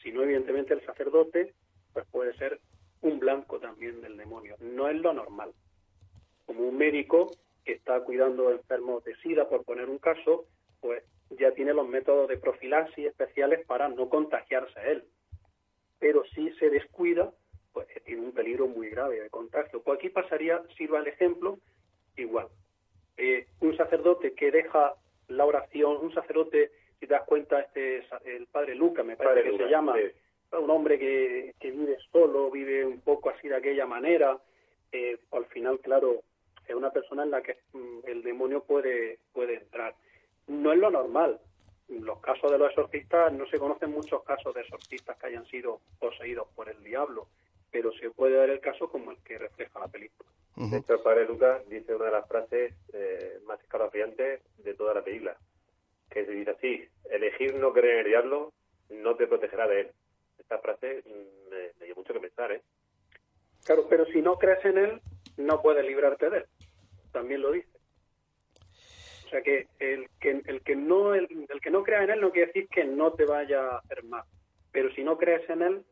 [0.02, 1.54] Si no, evidentemente el sacerdote
[1.94, 2.60] pues puede ser
[3.02, 4.56] un blanco también del demonio.
[4.60, 5.52] No es lo normal.
[6.46, 7.32] Como un médico
[7.64, 10.46] que está cuidando enfermos de SIDA, por poner un caso,
[10.82, 15.04] pues ya tiene los métodos de profilaxis especiales para no contagiarse a él.
[16.00, 17.32] Pero si se descuida,
[17.72, 19.82] pues tiene un peligro muy grave de contagio.
[19.82, 21.60] Pues aquí pasaría, sirva el ejemplo,
[22.16, 22.48] igual.
[23.18, 24.96] Eh, un sacerdote que deja
[25.28, 26.72] la oración, un sacerdote
[27.04, 29.94] si te das cuenta, este el padre Luca, me parece que se llama,
[30.54, 34.40] un hombre que, que, vive solo, vive un poco así de aquella manera,
[34.90, 36.22] eh, al final, claro,
[36.66, 39.96] es una persona en la que mm, el demonio puede, puede entrar.
[40.48, 41.40] No es lo normal.
[41.90, 45.80] Los casos de los exorcistas no se conocen muchos casos de exorcistas que hayan sido
[46.00, 47.28] poseídos por el diablo,
[47.72, 50.30] pero se puede dar el caso como el que refleja la película.
[50.56, 54.94] De hecho, el padre Lucas dice una de las frases eh, más escalofriantes de toda
[54.94, 55.36] la película
[56.14, 58.54] que se dice así, elegir no creer en el diablo
[58.90, 59.92] no te protegerá de él.
[60.38, 62.62] Esta frase mm, me, dio mucho que pensar, ¿eh?
[63.66, 65.02] Claro, pero si no crees en él,
[65.38, 66.46] no puedes librarte de él.
[67.12, 67.73] También lo dice.
[69.34, 71.28] O sea que el que, no el,
[71.60, 74.24] que no crea en él no quiere decir que no te vaya a hacer mal.
[74.72, 75.84] Pero si no crees en él,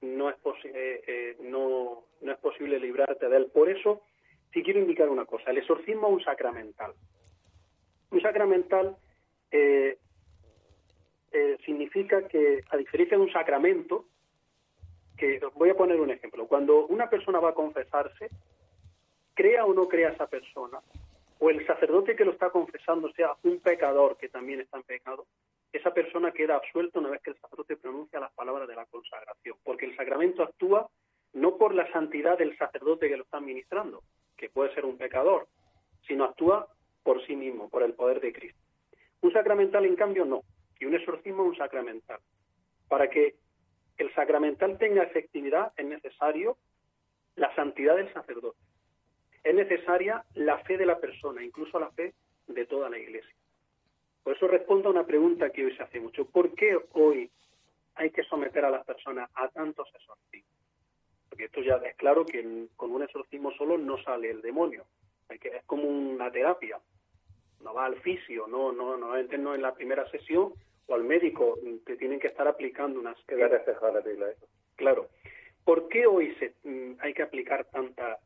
[0.00, 3.46] no es, eh, eh, no, no es posible librarte de él.
[3.54, 4.02] Por eso,
[4.52, 6.94] si quiero indicar una cosa, el exorcismo es un sacramental.
[8.10, 8.96] Un sacramental
[9.52, 9.98] eh,
[11.30, 14.06] eh, significa que, a diferencia de un sacramento,
[15.16, 18.30] que voy a poner un ejemplo, cuando una persona va a confesarse,
[19.32, 20.80] crea o no crea esa persona,
[21.42, 25.26] o el sacerdote que lo está confesando sea un pecador que también está en pecado,
[25.72, 29.56] esa persona queda absuelta una vez que el sacerdote pronuncia las palabras de la consagración,
[29.64, 30.88] porque el sacramento actúa
[31.32, 34.04] no por la santidad del sacerdote que lo está administrando,
[34.36, 35.48] que puede ser un pecador,
[36.06, 36.68] sino actúa
[37.02, 38.60] por sí mismo, por el poder de Cristo.
[39.22, 40.42] Un sacramental, en cambio, no.
[40.78, 42.20] Y un exorcismo es un sacramental.
[42.86, 43.34] Para que
[43.98, 46.56] el sacramental tenga efectividad es necesario
[47.34, 48.60] la santidad del sacerdote.
[49.42, 52.14] Es necesaria la fe de la persona, incluso la fe
[52.46, 53.34] de toda la Iglesia.
[54.22, 56.24] Por eso respondo a una pregunta que hoy se hace mucho.
[56.26, 57.30] ¿Por qué hoy
[57.96, 60.52] hay que someter a las personas a tantos exorcismos?
[61.28, 64.84] Porque esto ya es claro que con un exorcismo solo no sale el demonio.
[65.28, 66.78] Es como una terapia.
[67.62, 70.52] No va al fisio, no, no, no, no en la primera sesión
[70.86, 71.58] o al médico.
[71.86, 73.16] Te tienen que estar aplicando unas...
[73.24, 74.46] Que la regla eso.
[74.76, 75.08] Claro.
[75.64, 78.18] ¿Por qué hoy se, mm, hay que aplicar tantas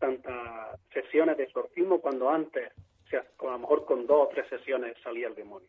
[0.00, 2.72] tantas sesiones de exorcismo cuando antes
[3.18, 5.68] a lo mejor con dos o tres sesiones salía el demonio.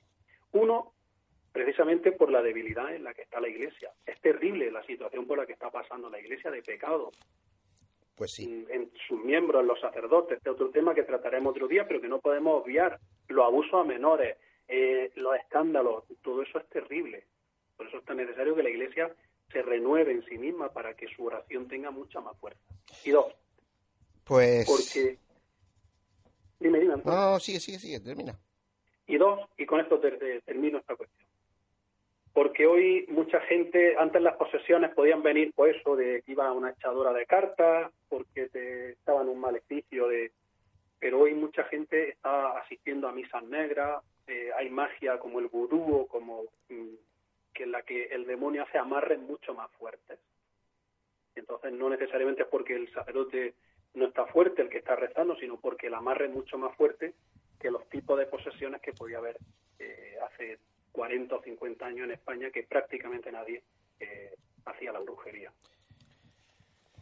[0.54, 0.94] Uno,
[1.52, 3.92] precisamente por la debilidad en la que está la Iglesia.
[4.06, 7.12] Es terrible la situación por la que está pasando la Iglesia de pecado.
[8.16, 8.66] Pues sí.
[8.70, 10.38] En sus miembros, en los sacerdotes.
[10.38, 13.00] Este otro tema que trataremos otro día, pero que no podemos obviar.
[13.28, 17.26] Los abusos a menores, eh, los escándalos, todo eso es terrible.
[17.76, 19.12] Por eso es tan necesario que la Iglesia
[19.52, 22.62] se renueve en sí misma para que su oración tenga mucha más fuerza.
[23.04, 23.34] Y dos,
[24.24, 24.66] pues...
[24.68, 25.18] porque
[26.62, 26.96] Dime, dime.
[27.04, 28.38] No, sigue, sigue, sigue, termina.
[29.08, 30.00] Y dos, y con esto
[30.46, 31.28] termino esta cuestión.
[32.34, 36.54] Porque hoy mucha gente, antes las posesiones podían venir por eso, de que iba a
[36.54, 40.32] una echadora de cartas, porque te, estaba en un maleficio de...
[41.00, 46.06] Pero hoy mucha gente está asistiendo a misas negras, eh, hay magia como el vudú
[46.08, 46.94] como mm,
[47.54, 50.20] que en la que el demonio hace amarres mucho más fuertes.
[51.36, 53.56] Entonces no necesariamente es porque el sacerdote
[53.94, 57.14] no está fuerte el que está rezando, sino porque el amarre es mucho más fuerte
[57.60, 59.38] que los tipos de posesiones que podía haber
[59.80, 60.60] eh, hace
[60.92, 63.64] 40 o 50 años en España, que prácticamente nadie
[64.00, 65.52] eh, hacía la brujería.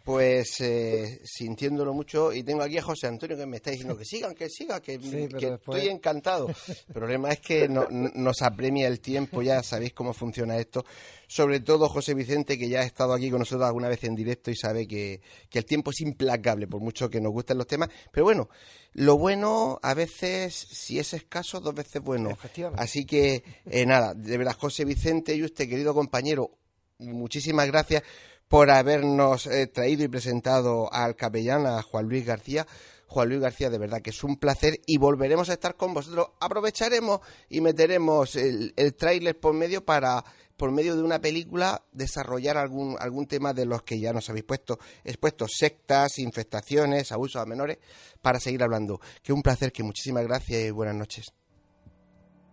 [0.09, 4.05] Pues eh, sintiéndolo mucho, y tengo aquí a José Antonio que me está diciendo que
[4.05, 6.47] sigan, que siga, que, estoy encantado.
[6.87, 10.83] El problema es que no, nos apremia el tiempo, ya sabéis cómo funciona esto.
[11.27, 14.49] Sobre todo José Vicente, que ya ha estado aquí con nosotros alguna vez en directo
[14.49, 15.21] y sabe que,
[15.53, 17.89] el tiempo es implacable, por mucho que nos gusten los temas.
[18.11, 18.49] Pero bueno,
[18.93, 22.35] lo bueno a veces, si es escaso, dos veces bueno.
[22.77, 26.57] Así que eh, nada, de verdad, José Vicente y usted, querido compañero,
[26.97, 28.01] muchísimas gracias
[28.49, 32.67] por habernos eh, traído y presentado al capellán, a Juan Luis García.
[33.05, 36.27] Juan Luis García, de verdad que es un placer y volveremos a estar con vosotros.
[36.39, 40.23] Aprovecharemos y meteremos el, el tráiler por medio para,
[40.57, 44.45] por medio de una película, desarrollar algún, algún tema de los que ya nos habéis
[44.45, 47.77] puesto, expuesto, sectas, infestaciones, abusos a menores,
[48.21, 48.99] para seguir hablando.
[49.23, 51.38] Que un placer, que muchísimas gracias y buenas noches.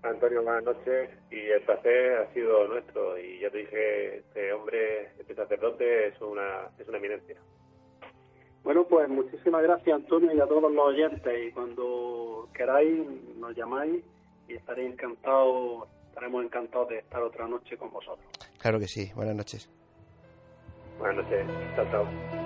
[0.09, 5.11] Antonio, buenas noches y el placer ha sido nuestro y ya te dije, este hombre,
[5.19, 7.37] este sacerdote es una, es una eminencia.
[8.63, 14.05] Bueno, pues muchísimas gracias Antonio y a todos los oyentes y cuando queráis nos llamáis
[14.49, 18.27] y estaré encantado, estaremos encantados de estar otra noche con vosotros.
[18.59, 19.71] Claro que sí, buenas noches.
[20.99, 22.46] Buenas noches, chao, chao.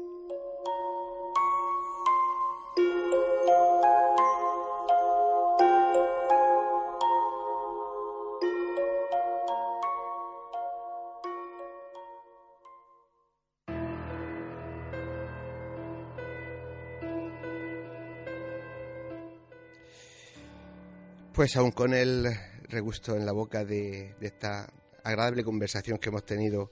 [21.41, 22.27] Pues aún con el
[22.69, 24.71] regusto en la boca de, esta
[25.03, 26.71] agradable conversación que hemos tenido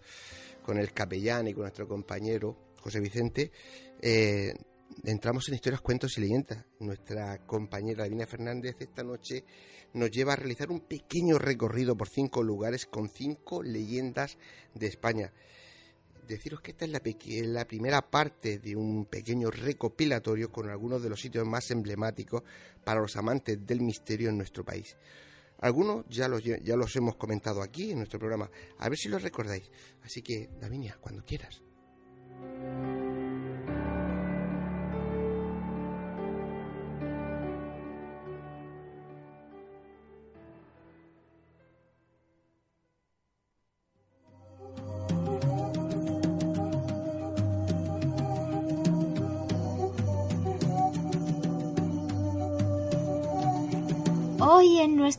[0.61, 3.51] con el capellán y con nuestro compañero José Vicente,
[3.99, 4.53] eh,
[5.05, 6.67] entramos en historias, cuentos y leyendas.
[6.81, 9.43] Nuestra compañera Lavinia Fernández esta noche
[9.93, 14.37] nos lleva a realizar un pequeño recorrido por cinco lugares con cinco leyendas
[14.75, 15.33] de España.
[16.29, 21.19] Deciros que esta es la, primera parte de un pequeño recopilatorio con algunos de los
[21.19, 22.43] sitios más emblemáticos
[22.83, 24.95] para los amantes del misterio en nuestro país.
[25.57, 29.23] Algunos ya los, ya los hemos comentado aquí en nuestro programa, a ver si los
[29.23, 29.71] recordáis.
[30.03, 31.63] Así que, Davinia, cuando quieras.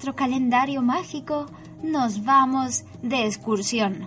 [0.01, 1.45] Nuestro calendario mágico
[1.83, 4.07] nos vamos de excursión.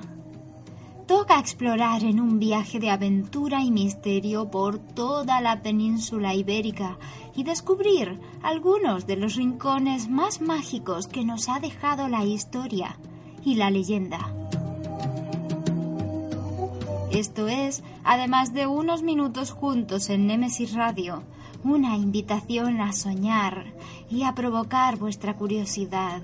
[1.06, 6.98] Toca explorar en un viaje de aventura y misterio por toda la península ibérica
[7.36, 12.98] y descubrir algunos de los rincones más mágicos que nos ha dejado la historia
[13.46, 14.34] y la leyenda.
[17.12, 21.22] Esto es, además de unos minutos juntos en Nemesis Radio,
[21.64, 23.74] una invitación a soñar
[24.10, 26.22] y a provocar vuestra curiosidad.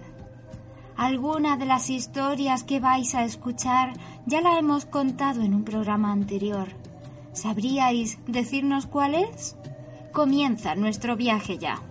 [0.97, 3.93] Alguna de las historias que vais a escuchar
[4.25, 6.67] ya la hemos contado en un programa anterior.
[7.31, 9.55] ¿Sabríais decirnos cuál es?
[10.11, 11.81] Comienza nuestro viaje ya.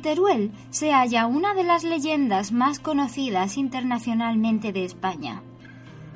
[0.00, 5.42] Teruel se halla una de las leyendas más conocidas internacionalmente de España.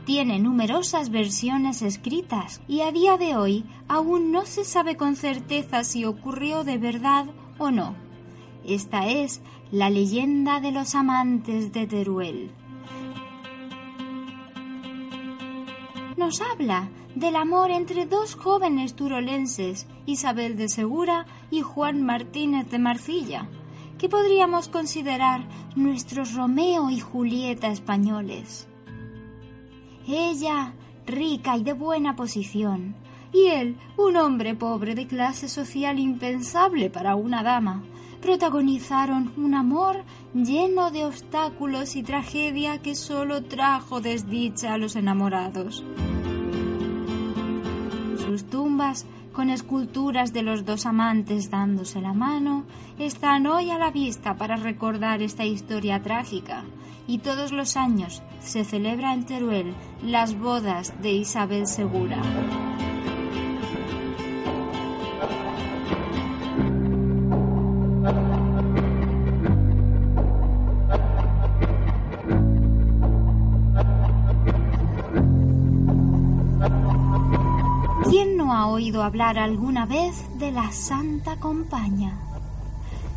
[0.05, 5.83] Tiene numerosas versiones escritas y a día de hoy aún no se sabe con certeza
[5.85, 7.27] si ocurrió de verdad
[7.59, 7.95] o no.
[8.67, 12.51] Esta es la leyenda de los amantes de Teruel.
[16.17, 22.79] Nos habla del amor entre dos jóvenes turolenses, Isabel de Segura y Juan Martínez de
[22.79, 23.49] Marcilla,
[23.99, 28.67] que podríamos considerar nuestros Romeo y Julieta españoles.
[30.07, 30.75] Ella,
[31.07, 32.95] rica y de buena posición,
[33.33, 37.83] y él, un hombre pobre de clase social impensable para una dama,
[38.21, 45.85] protagonizaron un amor lleno de obstáculos y tragedia que solo trajo desdicha a los enamorados.
[48.17, 49.05] Sus tumbas
[49.35, 52.65] con esculturas de los dos amantes dándose la mano,
[52.99, 56.65] están hoy a la vista para recordar esta historia trágica.
[57.07, 62.23] Y todos los años se celebra en Teruel las bodas de Isabel Segura.
[78.75, 82.19] Oído hablar alguna vez de la Santa Compaña?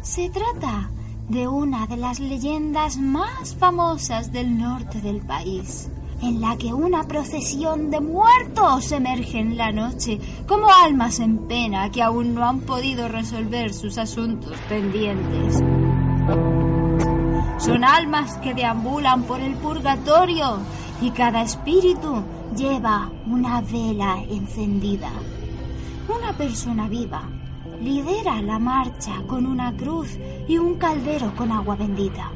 [0.01, 0.89] Se trata
[1.27, 5.89] de una de las leyendas más famosas del norte del país,
[6.21, 11.91] en la que una procesión de muertos emerge en la noche como almas en pena
[11.91, 15.63] que aún no han podido resolver sus asuntos pendientes.
[17.57, 20.59] Son almas que deambulan por el purgatorio
[21.01, 22.23] y cada espíritu
[22.55, 25.11] lleva una vela encendida.
[26.07, 27.23] Una persona viva
[27.81, 32.31] lidera la marcha con una cruz y un caldero con agua bendita.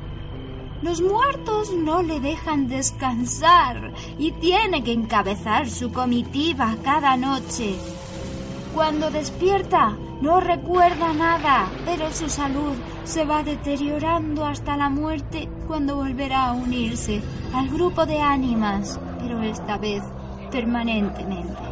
[0.81, 7.75] Los muertos no le dejan descansar y tiene que encabezar su comitiva cada noche.
[8.73, 15.95] Cuando despierta, no recuerda nada, pero su salud se va deteriorando hasta la muerte cuando
[15.95, 17.21] volverá a unirse
[17.53, 20.03] al grupo de ánimas pero esta vez
[20.51, 21.70] permanentemente.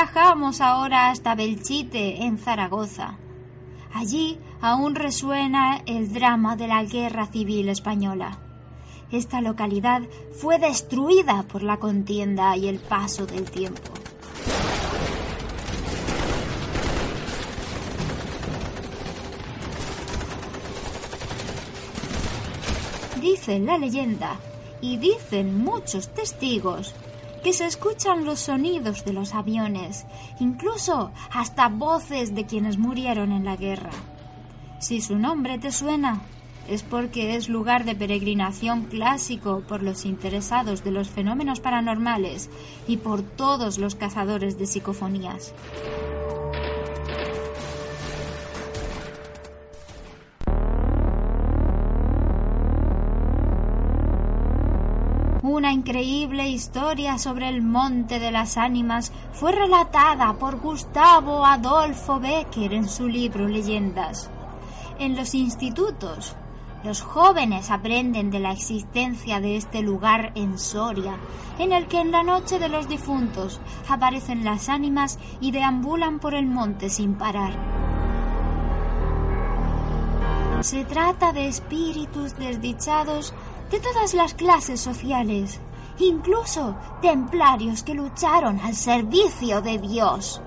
[0.00, 3.18] Viajamos ahora hasta Belchite, en Zaragoza.
[3.92, 8.38] Allí aún resuena el drama de la Guerra Civil Española.
[9.12, 10.00] Esta localidad
[10.32, 13.92] fue destruida por la contienda y el paso del tiempo.
[23.20, 24.40] Dice la leyenda
[24.80, 26.94] Y dicen muchos testigos
[27.42, 30.06] que se escuchan los sonidos de los aviones,
[30.38, 33.90] incluso hasta voces de quienes murieron en la guerra.
[34.78, 36.20] Si su nombre te suena,
[36.68, 42.48] es porque es lugar de peregrinación clásico por los interesados de los fenómenos paranormales
[42.86, 45.52] y por todos los cazadores de psicofonías.
[55.50, 62.72] Una increíble historia sobre el Monte de las Ánimas fue relatada por Gustavo Adolfo Becker
[62.72, 64.30] en su libro Leyendas.
[65.00, 66.36] En los institutos,
[66.84, 71.16] los jóvenes aprenden de la existencia de este lugar en Soria,
[71.58, 76.34] en el que en la noche de los difuntos aparecen las ánimas y deambulan por
[76.34, 77.54] el monte sin parar.
[80.60, 83.34] Se trata de espíritus desdichados
[83.70, 85.60] de todas las clases sociales,
[85.98, 90.42] incluso templarios que lucharon al servicio de Dios.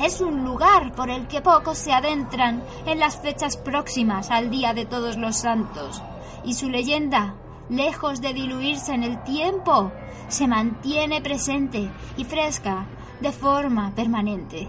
[0.00, 4.72] Es un lugar por el que pocos se adentran en las fechas próximas al Día
[4.72, 6.02] de Todos los Santos,
[6.44, 7.34] y su leyenda,
[7.68, 9.92] lejos de diluirse en el tiempo,
[10.28, 12.86] se mantiene presente y fresca
[13.20, 14.68] de forma permanente.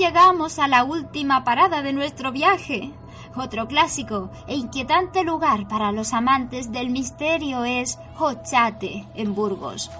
[0.00, 2.90] Llegamos a la última parada de nuestro viaje.
[3.36, 9.90] Otro clásico e inquietante lugar para los amantes del misterio es Hochate, en Burgos.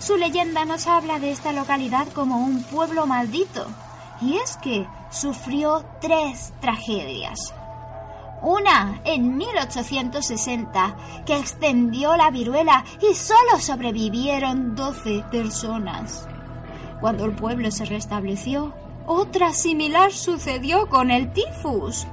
[0.00, 3.66] Su leyenda nos habla de esta localidad como un pueblo maldito,
[4.20, 7.52] y es que sufrió tres tragedias.
[8.42, 16.28] Una en 1860, que extendió la viruela y solo sobrevivieron 12 personas.
[17.00, 18.74] Cuando el pueblo se restableció,
[19.06, 22.06] otra similar sucedió con el tifus.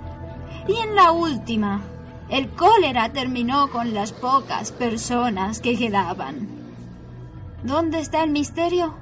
[0.67, 1.81] Y en la última,
[2.29, 6.47] el cólera terminó con las pocas personas que quedaban.
[7.63, 8.95] ¿Dónde está el misterio?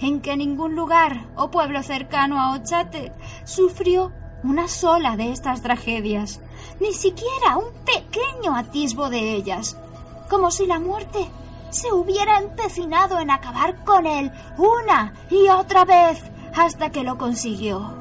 [0.00, 3.12] En que ningún lugar o pueblo cercano a Ochate
[3.44, 4.12] sufrió
[4.42, 6.40] una sola de estas tragedias,
[6.80, 9.76] ni siquiera un pequeño atisbo de ellas,
[10.28, 11.26] como si la muerte
[11.70, 16.22] se hubiera empecinado en acabar con él una y otra vez
[16.54, 17.94] hasta que lo consiguió.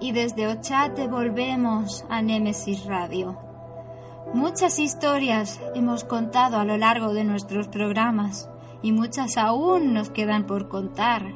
[0.00, 3.45] Y desde Ochate volvemos a Némesis Radio.
[4.36, 8.50] Muchas historias hemos contado a lo largo de nuestros programas
[8.82, 11.32] y muchas aún nos quedan por contar.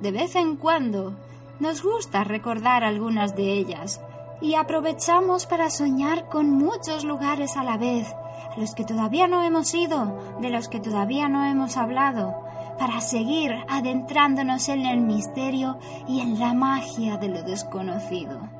[0.00, 1.14] De vez en cuando
[1.60, 4.00] nos gusta recordar algunas de ellas
[4.40, 8.08] y aprovechamos para soñar con muchos lugares a la vez,
[8.56, 12.34] a los que todavía no hemos ido, de los que todavía no hemos hablado,
[12.78, 15.78] para seguir adentrándonos en el misterio
[16.08, 18.57] y en la magia de lo desconocido.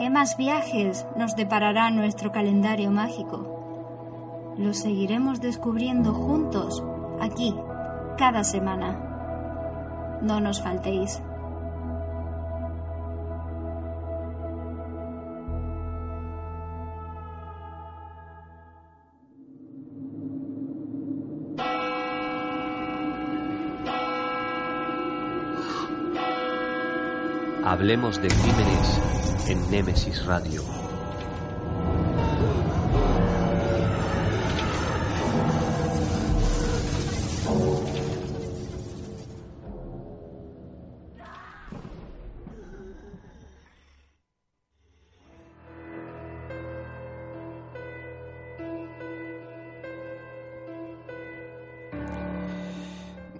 [0.00, 4.54] ¿Qué más viajes nos deparará nuestro calendario mágico?
[4.56, 6.82] Lo seguiremos descubriendo juntos,
[7.20, 7.54] aquí,
[8.16, 10.18] cada semana.
[10.22, 11.20] No nos faltéis.
[27.62, 29.19] Hablemos de crímenes
[29.50, 30.62] en Némesis Radio.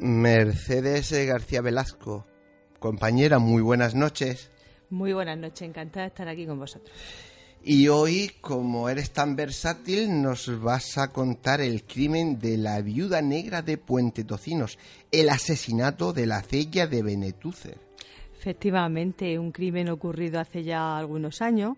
[0.01, 2.27] Mercedes García Velasco,
[2.81, 4.51] compañera, muy buenas noches.
[4.91, 6.91] Muy buenas noches, encantada de estar aquí con vosotros.
[7.63, 13.23] Y hoy, como eres tan versátil, nos vas a contar el crimen de la viuda
[13.23, 14.79] negra de Puente Tocinos,
[15.13, 17.79] el asesinato de la cella de Benetúcer.
[18.37, 21.77] Efectivamente, un crimen ocurrido hace ya algunos años,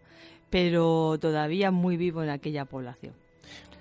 [0.49, 3.22] pero todavía muy vivo en aquella población.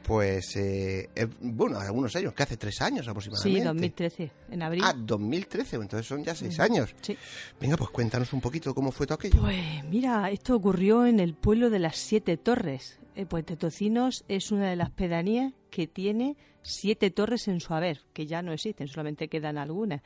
[0.03, 3.59] Pues, eh, eh, bueno, algunos años, que hace tres años aproximadamente.
[3.59, 4.81] Sí, 2013, en abril.
[4.83, 6.95] Ah, 2013, entonces son ya seis Ujú, años.
[7.01, 7.17] Sí.
[7.59, 9.39] Venga, pues cuéntanos un poquito cómo fue todo aquello.
[9.39, 12.99] Pues mira, esto ocurrió en el pueblo de las Siete Torres.
[13.15, 18.01] Eh, Puente Tocinos es una de las pedanías que tiene siete torres en su haber,
[18.13, 20.01] que ya no existen, solamente quedan algunas.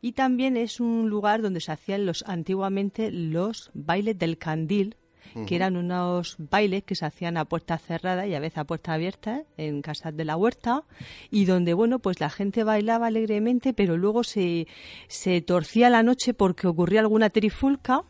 [0.00, 4.96] Y también es un lugar donde se hacían los antiguamente los bailes del candil,
[5.44, 8.94] Que eran unos bailes que se hacían a puertas cerradas y a veces a puertas
[8.94, 10.84] abiertas en casas de la huerta
[11.30, 14.66] y donde bueno pues la gente bailaba alegremente pero luego se,
[15.08, 18.02] se torcía la noche porque ocurría alguna trifulca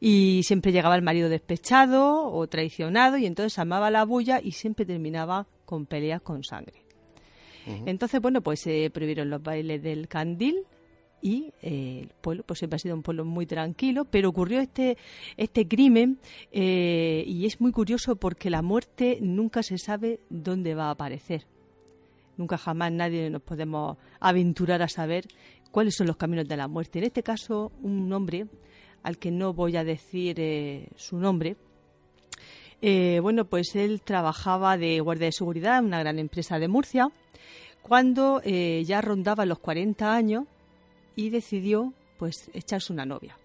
[0.00, 4.84] y siempre llegaba el marido despechado o traicionado y entonces amaba la bulla y siempre
[4.84, 6.84] terminaba con peleas con sangre.
[7.86, 10.66] Entonces, bueno, pues se prohibieron los bailes del candil
[11.22, 14.98] y eh, el pueblo pues siempre ha sido un pueblo muy tranquilo, pero ocurrió este,
[15.36, 16.18] este crimen
[16.50, 21.46] eh, y es muy curioso porque la muerte nunca se sabe dónde va a aparecer.
[22.36, 25.26] Nunca jamás nadie nos podemos aventurar a saber
[25.70, 26.98] cuáles son los caminos de la muerte.
[26.98, 28.46] En este caso, un hombre
[29.04, 31.56] al que no voy a decir eh, su nombre,
[33.22, 37.12] bueno, pues él trabajaba de guardia de seguridad en una gran empresa de Murcia,
[37.80, 40.46] cuando ya rondaba los 40 años
[41.16, 43.36] y decidió pues echarse una novia.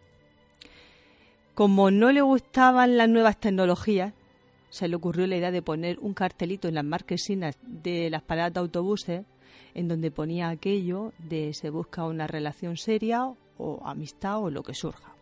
[1.53, 4.13] Como no le gustaban las nuevas tecnologías,
[4.70, 8.53] se le ocurrió la idea de poner un cartelito en las marquesinas de las paradas
[8.53, 9.26] de autobuses
[9.74, 14.74] en donde ponía aquello de se busca una relación seria o amistad o lo que
[14.74, 15.13] surja.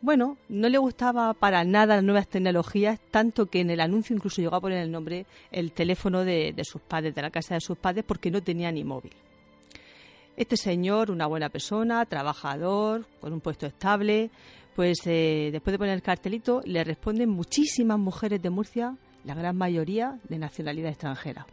[0.00, 4.40] Bueno, no le gustaba para nada las nuevas tecnologías, tanto que en el anuncio incluso
[4.40, 7.60] llegó a poner el nombre, el teléfono de, de sus padres, de la casa de
[7.60, 9.12] sus padres, porque no tenía ni móvil.
[10.40, 14.30] Este señor, una buena persona, trabajador, con un puesto estable,
[14.74, 19.54] pues eh, después de poner el cartelito, le responden muchísimas mujeres de Murcia, la gran
[19.54, 21.46] mayoría de nacionalidad extranjera.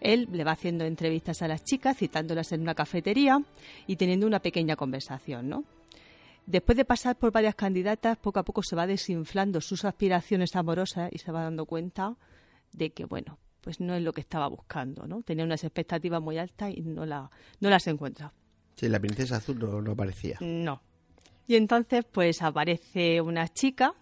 [0.00, 3.40] Él le va haciendo entrevistas a las chicas, citándolas en una cafetería
[3.86, 5.62] y teniendo una pequeña conversación, ¿no?
[6.44, 11.08] Después de pasar por varias candidatas, poco a poco se va desinflando sus aspiraciones amorosas
[11.12, 12.16] y se va dando cuenta
[12.72, 15.22] de que, bueno, pues no es lo que estaba buscando, ¿no?
[15.22, 18.32] Tenía unas expectativas muy altas y no, la, no las encuentra.
[18.76, 20.38] Sí, la princesa azul no, no aparecía.
[20.40, 20.80] No.
[21.48, 23.92] Y entonces, pues aparece una chica,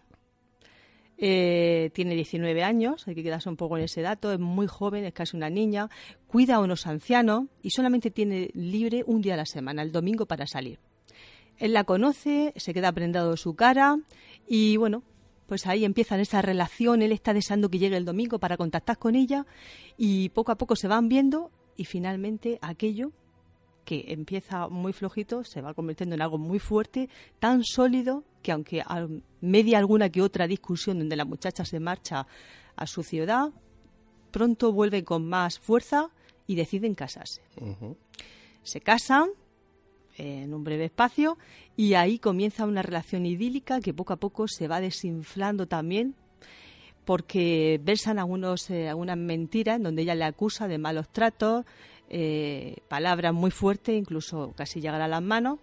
[1.16, 5.06] eh, tiene 19 años, hay que quedarse un poco en ese dato, es muy joven,
[5.06, 5.88] es casi una niña,
[6.26, 10.26] cuida a unos ancianos y solamente tiene libre un día a la semana, el domingo,
[10.26, 10.78] para salir.
[11.56, 13.96] Él la conoce, se queda prendado de su cara
[14.46, 15.04] y bueno,
[15.46, 19.14] pues ahí empiezan esa relación, él está deseando que llegue el domingo para contactar con
[19.14, 19.46] ella
[19.96, 23.12] y poco a poco se van viendo y finalmente aquello
[23.84, 28.80] que empieza muy flojito se va convirtiendo en algo muy fuerte, tan sólido que aunque
[28.80, 29.06] a
[29.40, 32.26] media alguna que otra discusión donde la muchacha se marcha
[32.76, 33.50] a su ciudad,
[34.30, 36.10] pronto vuelve con más fuerza
[36.46, 37.42] y deciden casarse.
[38.62, 39.30] Se casan
[40.16, 41.36] en un breve espacio
[41.76, 46.14] y ahí comienza una relación idílica que poco a poco se va desinflando también
[47.04, 51.64] porque versan algunos, eh, algunas mentiras en donde ella le acusa de malos tratos,
[52.08, 55.58] eh, palabras muy fuertes, incluso casi llegar a las manos.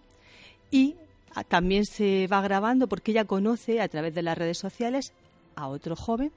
[0.70, 0.94] Y
[1.48, 5.12] también se va grabando porque ella conoce a través de las redes sociales
[5.56, 6.30] a otro joven,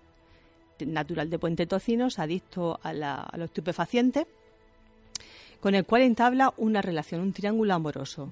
[0.79, 4.25] natural de Puente Tocinos, adicto a, la- a los estupefacientes,
[5.65, 8.31] con el cual entabla una relación, un triángulo amoroso.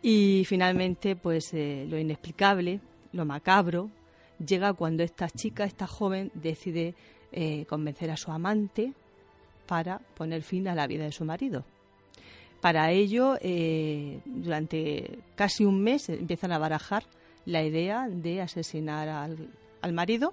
[0.00, 2.78] Y finalmente, pues eh, lo inexplicable,
[3.12, 3.90] lo macabro,
[4.38, 6.94] llega cuando esta chica, esta joven, decide
[7.32, 8.92] eh, convencer a su amante
[9.66, 11.64] para poner fin a la vida de su marido.
[12.60, 17.02] Para ello, eh, durante casi un mes empiezan a barajar
[17.44, 19.48] la idea de asesinar al,
[19.82, 20.32] al marido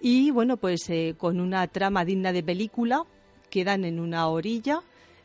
[0.00, 3.04] y bueno, pues con una trama digna de película
[3.50, 4.82] quedan en una orilla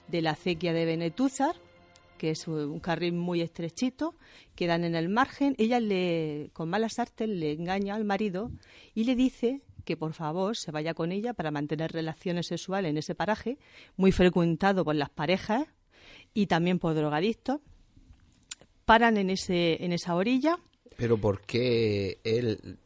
[0.07, 1.55] de la acequia de Benetúzar,
[2.17, 4.15] que es un carril muy estrechito,
[4.55, 8.51] quedan en el margen, ella le, con malas artes le engaña al marido
[8.93, 12.97] y le dice que por favor se vaya con ella para mantener relaciones sexuales en
[12.97, 13.57] ese paraje,
[13.97, 15.67] muy frecuentado por las parejas
[16.33, 17.59] y también por drogadictos.
[18.85, 20.57] Paran en, ese, en esa orilla
[20.97, 22.77] Pero ¿por qué él,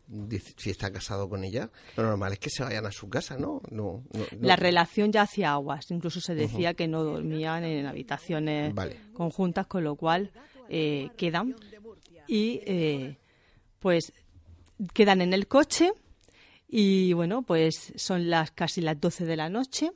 [0.58, 1.70] si está casado con ella?
[1.98, 3.62] Lo normal es que se vayan a su casa, ¿no?
[3.70, 7.86] no, no- no- La relación ya hacía aguas, incluso se decía que no dormían en
[7.86, 8.98] habitaciones Vale.
[9.14, 10.32] conjuntas, con lo cual
[10.70, 11.56] eh, quedan
[12.28, 13.18] y eh,
[13.80, 14.14] pues
[14.94, 15.92] quedan en el coche
[16.70, 19.92] y bueno, pues son las casi las 12 de la noche,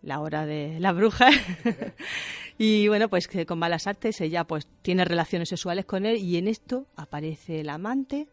[0.00, 1.28] la hora de la bruja.
[2.58, 6.36] y bueno, pues que con malas artes ella pues tiene relaciones sexuales con él y
[6.36, 8.28] en esto aparece el amante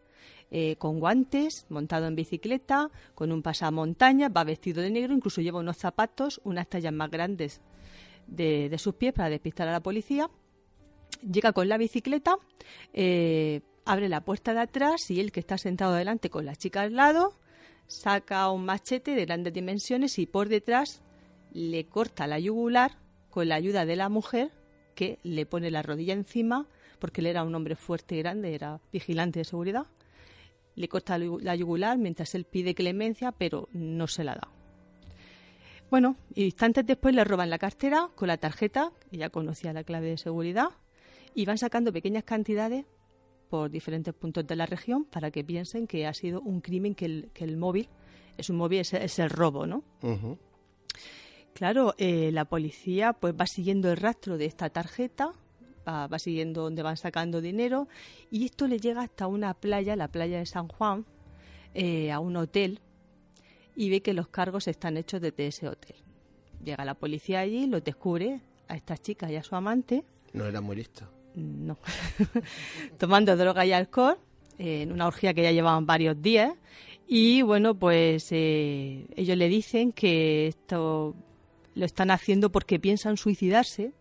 [0.50, 5.60] eh, con guantes, montado en bicicleta, con un pasamontaña, va vestido de negro, incluso lleva
[5.60, 7.60] unos zapatos, unas tallas más grandes
[8.26, 10.30] de, sus pies para despistar a la policía.
[11.20, 12.36] Llega con la bicicleta,
[12.92, 16.82] eh, abre la puerta de atrás y él que está sentado delante con la chica
[16.82, 17.38] al lado,
[17.86, 21.02] saca un machete de grandes dimensiones y por detrás
[21.52, 22.98] le corta la yugular
[23.30, 24.52] con la ayuda de la mujer
[24.94, 26.66] que le pone la rodilla encima,
[26.98, 29.86] porque él era un hombre fuerte y grande, era vigilante de seguridad.
[30.76, 34.48] Le corta la yugular mientras él pide clemencia, pero no se la da.
[35.90, 40.10] Bueno, instantes después le roban la cartera con la tarjeta, que ya conocía la clave
[40.10, 40.68] de seguridad,
[41.34, 42.86] y van sacando pequeñas cantidades
[43.48, 47.06] por diferentes puntos de la región para que piensen que ha sido un crimen que
[47.34, 47.88] el, móvil
[48.36, 49.84] es un móvil, es, el robo, ¿no?
[51.54, 55.32] Claro, eh, la policía pues va siguiendo el rastro de esta tarjeta,
[55.86, 57.88] va, siguiendo donde van sacando dinero
[58.30, 61.04] y esto le llega hasta una playa, la playa de San Juan,
[61.74, 62.80] eh, a un hotel
[63.74, 65.96] y ve que los cargos están hechos desde ese hotel.
[66.64, 70.04] Llega la policía allí, lo descubre a esta chica y a su amante.
[70.32, 71.06] No era muy listo.
[71.34, 71.78] No.
[72.98, 74.18] Tomando droga y alcohol
[74.58, 76.54] en una orgía que ya llevaban varios días.
[77.06, 81.14] Y bueno, pues eh, ellos le dicen que esto
[81.74, 83.92] lo están haciendo porque piensan suicidarse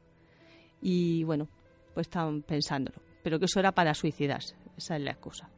[0.81, 1.49] y bueno,
[1.95, 5.49] pues están pensándolo, pero que eso era para suicidarse, esa es la excusa.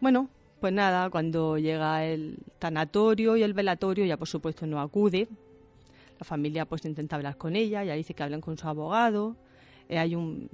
[0.00, 0.28] Bueno,
[0.58, 5.28] pues nada, cuando llega el tanatorio y el velatorio, ya por supuesto no acude.
[6.18, 9.36] La familia pues intenta hablar con ella, ya dice que hablan con su abogado.
[9.88, 10.48] Eh, hay un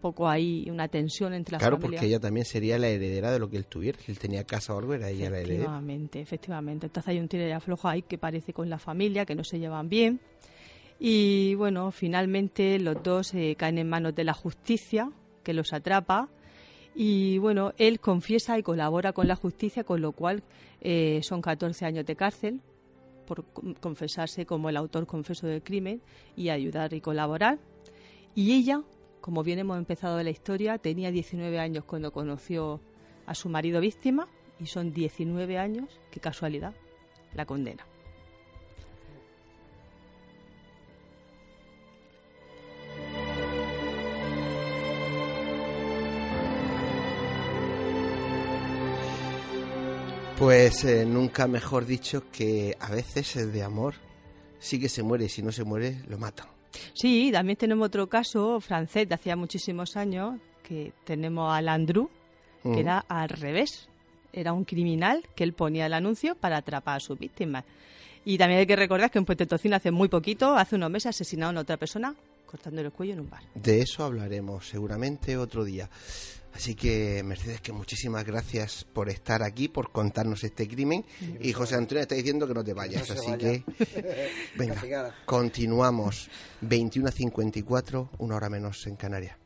[0.00, 3.50] poco ahí una tensión entre las Claro, porque ella también sería la heredera de lo
[3.50, 3.98] que él tuviera.
[3.98, 5.64] Si él tenía casa o algo, era ella la heredera.
[5.64, 6.86] Efectivamente, efectivamente.
[6.86, 9.58] Entonces hay un tiro de aflojo ahí que parece con la familia, que no se
[9.58, 10.20] llevan bien.
[10.98, 15.10] Y bueno, finalmente los dos eh, caen en manos de la justicia,
[15.42, 16.28] que los atrapa.
[16.94, 20.42] Y bueno, él confiesa y colabora con la justicia, con lo cual
[20.80, 22.60] eh, son 14 años de cárcel
[23.26, 23.44] por
[23.80, 26.00] confesarse como el autor confeso del crimen
[26.36, 27.58] y ayudar y colaborar.
[28.34, 28.82] Y ella
[29.26, 32.80] como bien hemos empezado la historia, tenía 19 años cuando conoció
[33.26, 34.28] a su marido víctima
[34.60, 36.74] y son 19 años, qué casualidad,
[37.34, 37.84] la condena.
[50.38, 53.94] Pues eh, nunca mejor dicho que a veces el de amor
[54.58, 56.46] sí que se muere y si no se muere lo matan.
[56.92, 62.10] Sí, también tenemos otro caso francés de hacía muchísimos años, que tenemos a Landru,
[62.62, 62.78] que mm.
[62.78, 63.88] era al revés.
[64.30, 67.64] Era un criminal que él ponía el anuncio para atrapar a sus víctimas.
[68.26, 71.10] Y también hay que recordar que en Puente Tocino hace muy poquito, hace unos meses,
[71.10, 72.14] asesinaron a otra persona
[72.44, 73.42] cortándole el cuello en un bar.
[73.54, 75.88] De eso hablaremos seguramente otro día.
[76.56, 81.04] Así que, Mercedes, que muchísimas gracias por estar aquí, por contarnos este crimen.
[81.38, 83.10] Y José Antonio está diciendo que no te vayas.
[83.10, 83.62] así que,
[84.56, 86.30] venga, continuamos.
[86.62, 89.45] 21 a 54, una hora menos en Canarias.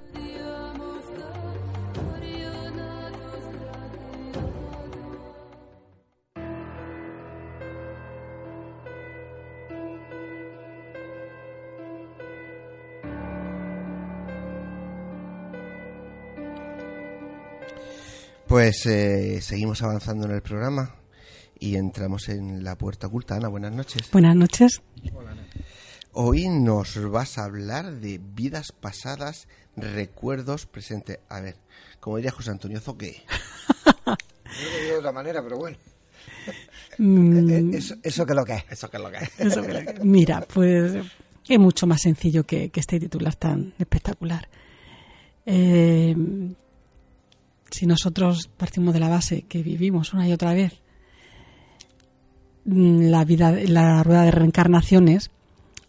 [18.61, 20.93] Pues eh, seguimos avanzando en el programa
[21.59, 23.35] y entramos en la puerta oculta.
[23.35, 24.11] Ana, buenas noches.
[24.11, 24.83] Buenas noches.
[26.11, 31.17] Hoy nos vas a hablar de vidas pasadas, recuerdos presentes.
[31.27, 31.55] A ver,
[31.99, 33.23] como diría José Antonio Zoque.
[34.05, 35.77] de otra manera, pero bueno.
[36.99, 37.73] Mm.
[37.73, 38.65] Eso, eso que lo que es.
[38.69, 39.39] Eso que lo que es.
[39.39, 40.05] Eso que lo que es.
[40.05, 41.03] Mira, pues
[41.49, 44.47] es mucho más sencillo que, que este titular tan espectacular.
[45.47, 46.15] Eh,
[47.71, 50.73] si nosotros partimos de la base que vivimos una y otra vez
[52.65, 55.31] mm, la vida, la rueda de reencarnaciones,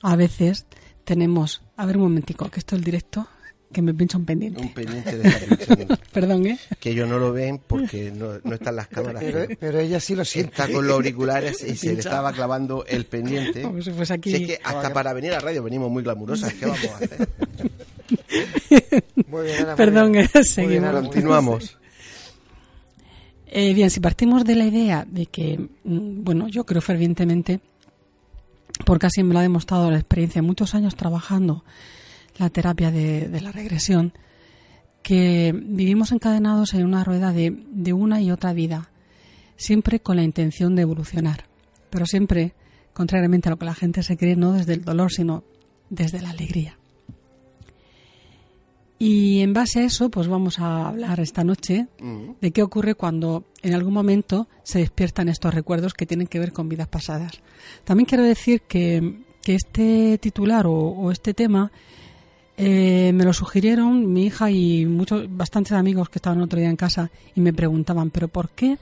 [0.01, 0.66] a veces
[1.05, 1.62] tenemos.
[1.76, 3.26] A ver un momentico, que esto es el directo,
[3.72, 4.61] que me pincha un pendiente.
[4.61, 6.59] Un pendiente de la Perdón, ¿eh?
[6.78, 9.22] Que ellos no lo ven porque no, no están las cámaras.
[9.24, 10.53] Pero, pero ella sí lo siente.
[10.53, 13.62] Está con los auriculares y se le estaba clavando el pendiente.
[13.62, 14.30] Como si fuese aquí.
[14.30, 16.53] Si es que hasta para venir a radio venimos muy glamurosas.
[16.55, 17.28] ¿Qué vamos a hacer?
[19.28, 20.24] Muy bien, Ana, Perdón, muy bien.
[20.26, 20.70] eh, Muy seguimos.
[20.70, 21.78] bien, Ana, Continuamos.
[23.54, 27.60] Eh, bien, si partimos de la idea de que, mm, bueno, yo creo fervientemente,
[28.86, 31.62] porque así me lo ha demostrado la experiencia de muchos años trabajando
[32.38, 34.14] la terapia de, de la regresión,
[35.02, 38.88] que vivimos encadenados en una rueda de, de una y otra vida,
[39.56, 41.44] siempre con la intención de evolucionar,
[41.90, 42.54] pero siempre,
[42.94, 45.44] contrariamente a lo que la gente se cree, no desde el dolor, sino
[45.90, 46.78] desde la alegría.
[49.05, 51.88] Y en base a eso, pues vamos a hablar esta noche
[52.40, 56.53] de qué ocurre cuando en algún momento se despiertan estos recuerdos que tienen que ver
[56.53, 57.32] con vidas pasadas.
[57.82, 61.72] También quiero decir que, que este titular o, o este tema
[62.57, 66.76] eh, me lo sugirieron mi hija y muchos, bastantes amigos que estaban otro día en
[66.76, 68.78] casa y me preguntaban, ¿pero por qué?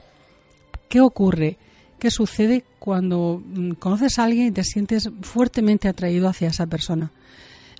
[0.87, 1.57] ¿Qué ocurre?
[1.97, 7.11] ¿Qué sucede cuando mm, conoces a alguien y te sientes fuertemente atraído hacia esa persona?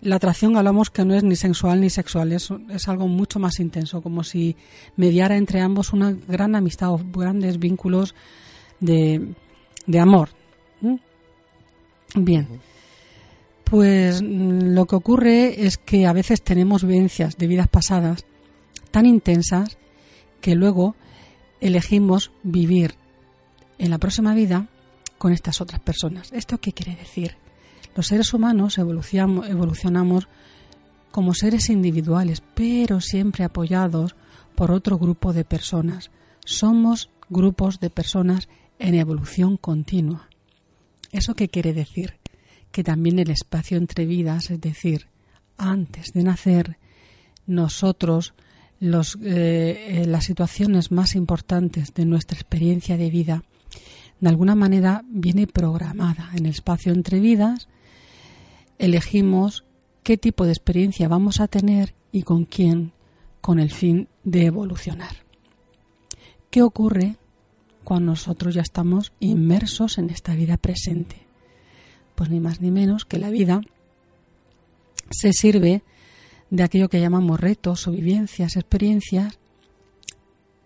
[0.01, 3.59] La atracción hablamos que no es ni sensual ni sexual, es, es algo mucho más
[3.59, 4.55] intenso, como si
[4.95, 8.15] mediara entre ambos una gran amistad o grandes vínculos
[8.79, 9.33] de,
[9.85, 10.29] de amor.
[10.81, 10.95] ¿Mm?
[12.15, 12.47] Bien,
[13.63, 18.25] pues mm, lo que ocurre es que a veces tenemos vivencias de vidas pasadas
[18.91, 19.77] tan intensas
[20.41, 20.95] que luego
[21.61, 22.95] elegimos vivir
[23.77, 24.67] en la próxima vida
[25.17, 26.31] con estas otras personas.
[26.33, 27.37] ¿Esto qué quiere decir?
[27.95, 30.27] Los seres humanos evolucionamos,
[31.11, 34.15] como seres individuales, pero siempre apoyados
[34.55, 36.11] por otro grupo de personas.
[36.45, 38.47] Somos grupos de personas
[38.79, 40.29] en evolución continua.
[41.11, 42.15] ¿Eso qué quiere decir?
[42.71, 45.07] Que también el espacio entre vidas, es decir,
[45.57, 46.77] antes de nacer,
[47.45, 48.33] nosotros,
[48.79, 48.87] eh,
[49.21, 53.43] eh, las situaciones más importantes de nuestra experiencia de vida,
[54.19, 57.67] de alguna manera viene programada en el espacio entre vidas,
[58.81, 59.63] elegimos
[60.01, 62.93] qué tipo de experiencia vamos a tener y con quién
[63.39, 65.15] con el fin de evolucionar.
[66.49, 67.15] ¿Qué ocurre
[67.83, 71.17] cuando nosotros ya estamos inmersos en esta vida presente?
[72.15, 73.61] Pues ni más ni menos que la vida
[75.11, 75.83] se sirve
[76.49, 79.39] de aquello que llamamos retos o vivencias, experiencias,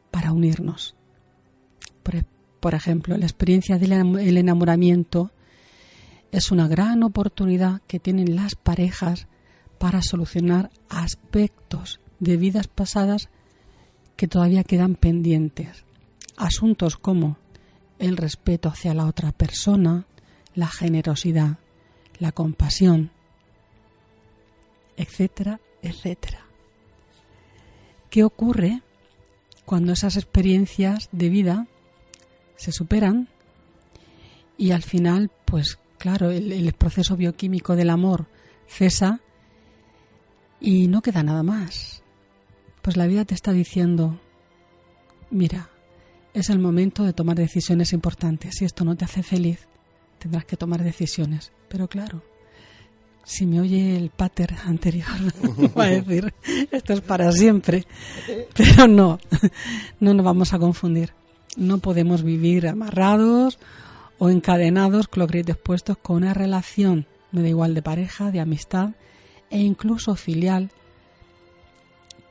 [0.09, 0.95] para unirnos.
[2.01, 2.25] Por,
[2.61, 5.31] por ejemplo, la experiencia del enamoramiento
[6.35, 9.27] es una gran oportunidad que tienen las parejas
[9.77, 13.29] para solucionar aspectos de vidas pasadas
[14.17, 15.85] que todavía quedan pendientes.
[16.35, 17.37] Asuntos como
[17.99, 20.07] el respeto hacia la otra persona,
[20.55, 21.59] la generosidad,
[22.19, 23.11] la compasión,
[24.97, 26.45] etcétera, etcétera.
[28.09, 28.81] ¿Qué ocurre
[29.63, 31.67] cuando esas experiencias de vida
[32.57, 33.29] se superan
[34.57, 38.27] y al final, pues claro, el, proceso bioquímico del amor
[38.67, 39.21] cesa
[40.59, 42.03] y no queda nada más.
[42.83, 44.19] Pues la vida te está diciendo,
[45.31, 45.71] mira,
[46.35, 48.53] es el momento de tomar decisiones importantes.
[48.53, 49.67] Si esto no te hace feliz,
[50.19, 51.51] tendrás que tomar decisiones.
[51.69, 52.21] Pero claro,
[53.23, 55.07] si me oye el pater anterior,
[55.75, 56.31] va a decir,
[56.69, 57.87] esto es para siempre.
[58.53, 59.17] Pero no,
[59.99, 61.13] no nos vamos a confundir.
[61.57, 63.57] No podemos vivir amarrados
[64.17, 68.39] o encadenados con los gritos puestos con una relación, me da igual de pareja, de
[68.39, 68.91] amistad
[69.49, 70.71] e incluso filial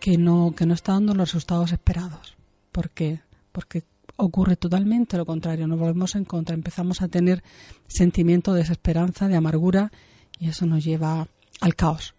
[0.01, 2.37] que no, que no está dando los resultados esperados.
[2.73, 3.21] ¿Por qué?
[3.53, 3.85] Porque
[4.17, 7.43] ocurre totalmente lo contrario, nos volvemos en contra, empezamos a tener
[7.87, 9.93] sentimiento de desesperanza, de amargura
[10.39, 11.29] y eso nos lleva
[11.61, 12.15] al caos.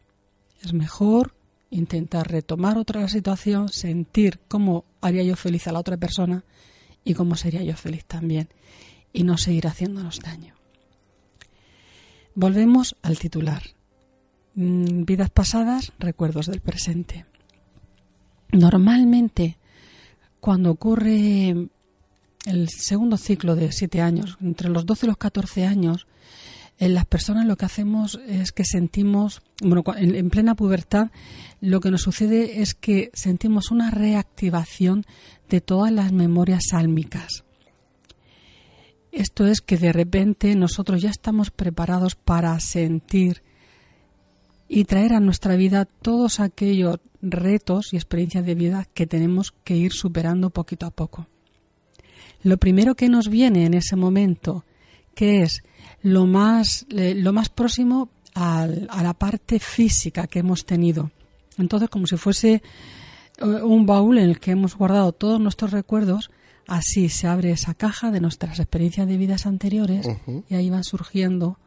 [0.61, 1.33] Es mejor
[1.69, 6.43] intentar retomar otra situación, sentir cómo haría yo feliz a la otra persona
[7.03, 8.49] y cómo sería yo feliz también
[9.15, 10.53] y no seguir haciéndonos daño.
[12.35, 13.63] Volvemos al titular.
[14.53, 17.25] Vidas pasadas, recuerdos del presente.
[18.51, 19.57] Normalmente,
[20.39, 21.69] cuando ocurre
[22.45, 26.07] el segundo ciclo de siete años, entre los 12 y los 14 años,
[26.77, 31.09] en las personas lo que hacemos es que sentimos, bueno, en, en, plena pubertad,
[31.61, 35.05] lo que nos sucede es que sentimos una reactivación
[35.49, 37.45] de todas las memorias sálmicas.
[39.15, 43.43] Esto es que de repente nosotros ya estamos preparados para sentir
[44.67, 49.77] y traer a nuestra vida todos aquellos retos y experiencias de vida que tenemos que
[49.77, 51.27] ir superando poquito a poco.
[52.43, 54.65] Lo primero que nos viene en ese momento,
[55.13, 55.63] que es
[56.01, 61.09] lo más, lo más próximo a la parte física que hemos tenido.
[61.57, 62.61] Entonces, como si fuese
[63.37, 66.31] eh, un baúl en el que hemos guardado todos nuestros recuerdos,
[66.67, 70.07] así se abre esa caja de nuestras experiencias de vidas anteriores
[70.49, 71.59] y ahí van surgiendo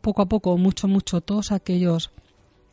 [0.00, 2.10] poco a poco, mucho, mucho, todos aquellos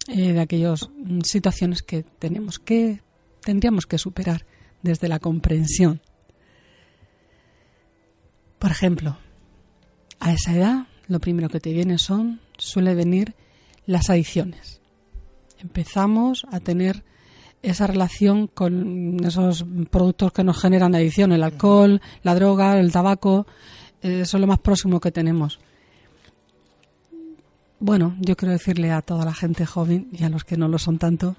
[0.07, 3.01] eh, de aquellas mm, situaciones que tenemos que
[3.41, 4.45] tendríamos que superar
[4.82, 6.01] desde la comprensión.
[8.59, 9.17] Por ejemplo,
[10.19, 13.36] a esa edad lo primero que te viene son suele venir
[13.86, 14.82] las adicciones.
[15.59, 17.03] Empezamos a tener
[17.66, 23.47] esa relación con esos productos que nos generan adicción, el alcohol, la droga, el tabaco,
[24.01, 25.59] eh, eso es lo más próximo que tenemos.
[27.80, 30.78] Bueno, yo quiero decirle a toda la gente joven y a los que no lo
[30.78, 31.36] son tanto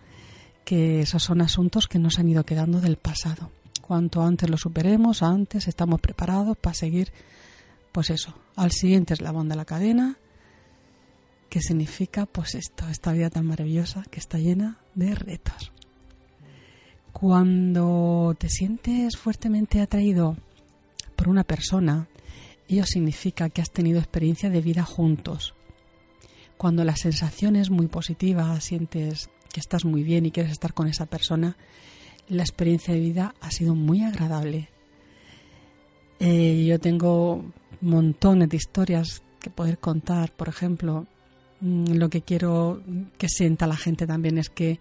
[0.65, 3.51] que esos son asuntos que nos han ido quedando del pasado.
[3.81, 7.13] Cuanto antes lo superemos, antes estamos preparados para seguir,
[7.93, 10.19] pues eso, al siguiente eslabón de la cadena,
[11.49, 15.73] que significa, pues esto, esta vida tan maravillosa que está llena de retos.
[17.19, 20.37] Cuando te sientes fuertemente atraído
[21.17, 22.09] por una persona,
[22.69, 25.55] ello significa que has tenido experiencia de vida juntos,
[26.59, 30.89] cuando la sensación es muy positiva, sientes que estás muy bien y quieres estar con
[30.89, 31.57] esa persona,
[32.29, 34.69] la experiencia de vida ha sido muy agradable.
[36.21, 37.47] Eh, yo tengo
[37.81, 40.33] montones de historias que poder contar.
[40.33, 41.07] Por ejemplo,
[41.63, 42.83] mm, lo que quiero
[43.17, 44.79] que sienta la gente también es que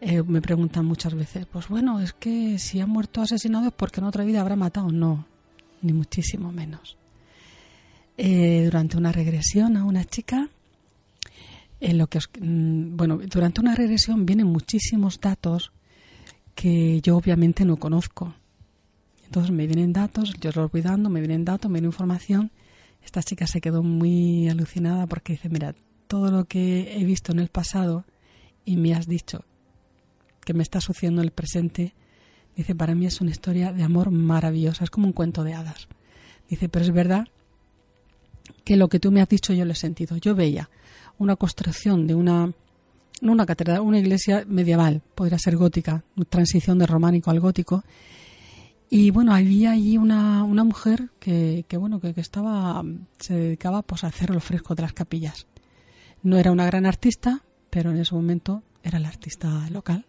[0.00, 4.00] eh, me preguntan muchas veces, pues bueno, es que si ha muerto asesinado es porque
[4.00, 4.90] en otra vida habrá matado.
[4.92, 5.26] No,
[5.82, 6.96] ni muchísimo menos.
[8.16, 10.48] Eh, durante una regresión a una chica,
[11.80, 15.72] en lo que mm, bueno, durante una regresión vienen muchísimos datos
[16.54, 18.34] que yo obviamente no conozco.
[19.24, 22.50] Entonces me vienen datos, yo los voy dando, me vienen datos, me viene información.
[23.02, 25.74] Esta chica se quedó muy alucinada porque dice, mira,
[26.06, 28.04] todo lo que he visto en el pasado
[28.64, 29.44] y me has dicho
[30.48, 31.92] que me está sucediendo en el presente,
[32.56, 35.88] dice, para mí es una historia de amor maravillosa, es como un cuento de hadas.
[36.48, 37.28] Dice, pero es verdad
[38.64, 40.16] que lo que tú me has dicho yo lo he sentido.
[40.16, 40.70] Yo veía
[41.18, 42.50] una construcción de una
[43.20, 47.84] una catedral, una iglesia medieval, podría ser gótica, transición de románico al gótico.
[48.88, 52.82] Y bueno, había allí una, una mujer que, que bueno, que, que, estaba,
[53.18, 55.46] se dedicaba pues, a hacer los frescos de las capillas.
[56.22, 60.06] No era una gran artista, pero en ese momento era la artista local.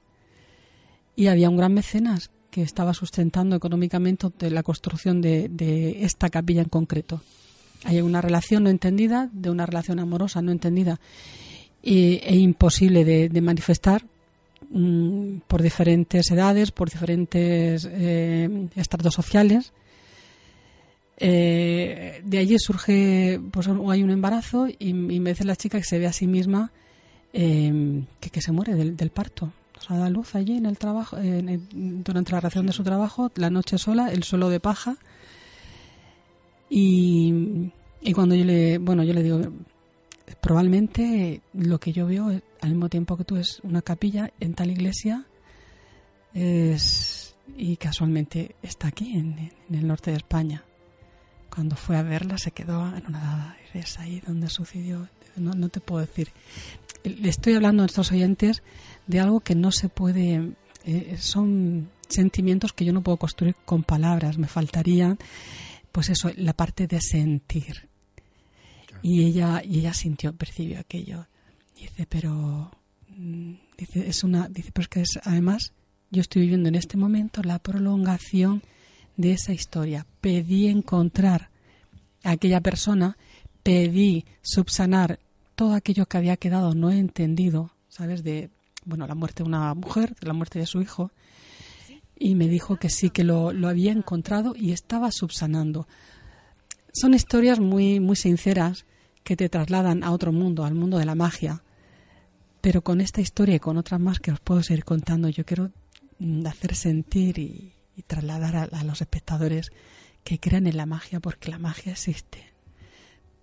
[1.16, 6.62] Y había un gran mecenas que estaba sustentando económicamente la construcción de, de esta capilla
[6.62, 7.22] en concreto.
[7.84, 11.00] Hay una relación no entendida, de una relación amorosa no entendida
[11.82, 14.06] e, imposible de, manifestar
[14.70, 19.72] mm, por diferentes edades, por diferentes eh, estratos sociales.
[21.18, 26.00] Eh, de allí surge, pues hay un embarazo y, me dice la chica que se
[26.00, 26.72] ve a sí misma
[27.34, 29.52] eh, que, se muere del, parto.
[29.80, 33.50] O sea, da luz allí en el trabajo, durante la ración de su trabajo, la
[33.50, 34.98] noche sola, el suelo de paja
[36.70, 37.72] y,
[38.14, 39.42] cuando yo le, bueno, yo le digo,
[40.40, 42.30] probablemente lo que yo veo
[42.62, 45.26] al mismo tiempo que tú es una capilla en tal iglesia
[46.34, 50.64] es, y casualmente está aquí en, el norte de España.
[51.50, 53.58] Cuando fue a verla se quedó anonadada.
[53.74, 55.10] Es ahí donde sucedió.
[55.36, 56.30] No, no te puedo decir.
[57.04, 58.62] Le estoy hablando a nuestros oyentes
[59.10, 60.54] de algo que no se puede.
[60.86, 64.38] Eh, son sentimientos que yo no puedo construir con palabras.
[64.38, 65.18] Me faltaría
[65.92, 67.90] pues eso, la parte de sentir.
[69.02, 71.28] Y ella, y ella sintió, percibió aquello.
[71.76, 72.72] Dice, pero
[73.10, 75.74] mm, dice, es una, dice, pero es que es, además
[76.12, 78.62] yo estoy viviendo en este momento la prolongación
[79.18, 80.06] de esa historia.
[80.22, 81.50] Pedí encontrar
[82.24, 83.18] a aquella persona,
[83.64, 85.20] pedí subsanar
[85.56, 88.24] todo aquello que había quedado no entendido, ¿sabes?
[88.24, 88.52] De,
[88.90, 91.12] bueno, la muerte de una mujer, la muerte de su hijo,
[92.18, 95.88] y me dijo que sí, que lo, lo había encontrado y estaba subsanando.
[96.92, 98.86] Son historias muy, muy sinceras
[99.24, 101.62] que te trasladan a otro mundo, al mundo de la magia.
[102.62, 105.72] Pero con esta historia y con otras más que os puedo seguir contando, yo quiero
[106.18, 107.74] mm, hacer sentir y,
[108.08, 109.72] trasladar a, a, los espectadores
[110.24, 112.49] que crean en la magia porque la magia existe.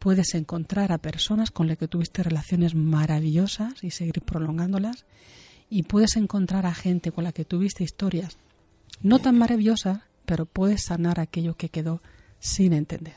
[0.06, 5.04] Puedes encontrar a personas con las que tuviste relaciones maravillosas y seguir prolongándolas
[5.68, 8.38] y puedes encontrar a gente con la que tuviste historias
[9.02, 12.02] no tan maravillosa, pero puedes sanar aquello que quedó
[12.38, 13.16] sin entender.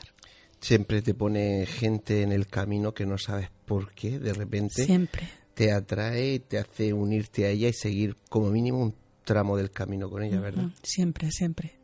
[0.58, 4.84] Siempre te pone gente en el camino que no sabes por qué, de repente.
[4.84, 5.28] Siempre.
[5.54, 9.70] Te atrae y te hace unirte a ella y seguir como mínimo un tramo del
[9.70, 10.70] camino con ella, ¿verdad?
[10.82, 11.78] Siempre, siempre,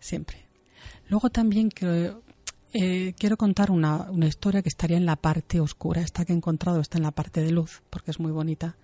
[0.00, 0.46] siempre.
[1.10, 2.22] Luego también quiero,
[2.78, 6.02] eh, quiero contar una, historia que estaría en la parte oscura.
[6.02, 8.76] Esta que he encontrado está en la parte de luz, porque es muy bonita.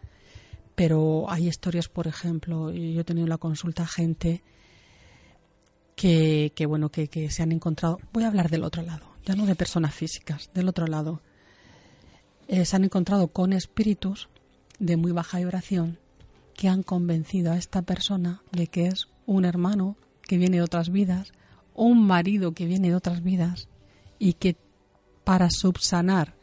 [0.74, 4.43] Pero hay historias, por ejemplo, yo he tenido en la consulta gente
[5.95, 7.99] que, bueno, que, que se han encontrado.
[8.14, 11.20] Voy a hablar del otro lado, ya no de personas físicas, del otro lado.
[12.49, 14.30] Eh, se han encontrado con espíritus
[14.78, 15.99] de muy baja vibración
[16.55, 20.88] que han convencido a esta persona de que es un hermano que viene de otras
[20.88, 21.32] vidas,
[21.74, 23.68] un marido que viene de otras vidas
[24.22, 24.56] y que
[25.24, 26.36] para subsanar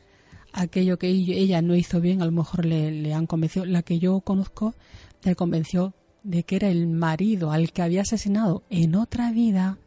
[0.52, 3.66] aquello que ella no hizo bien, a lo mejor le, le han convencido.
[3.66, 4.76] La que yo conozco
[5.24, 9.78] le convenció de que era el marido al que había asesinado en otra vida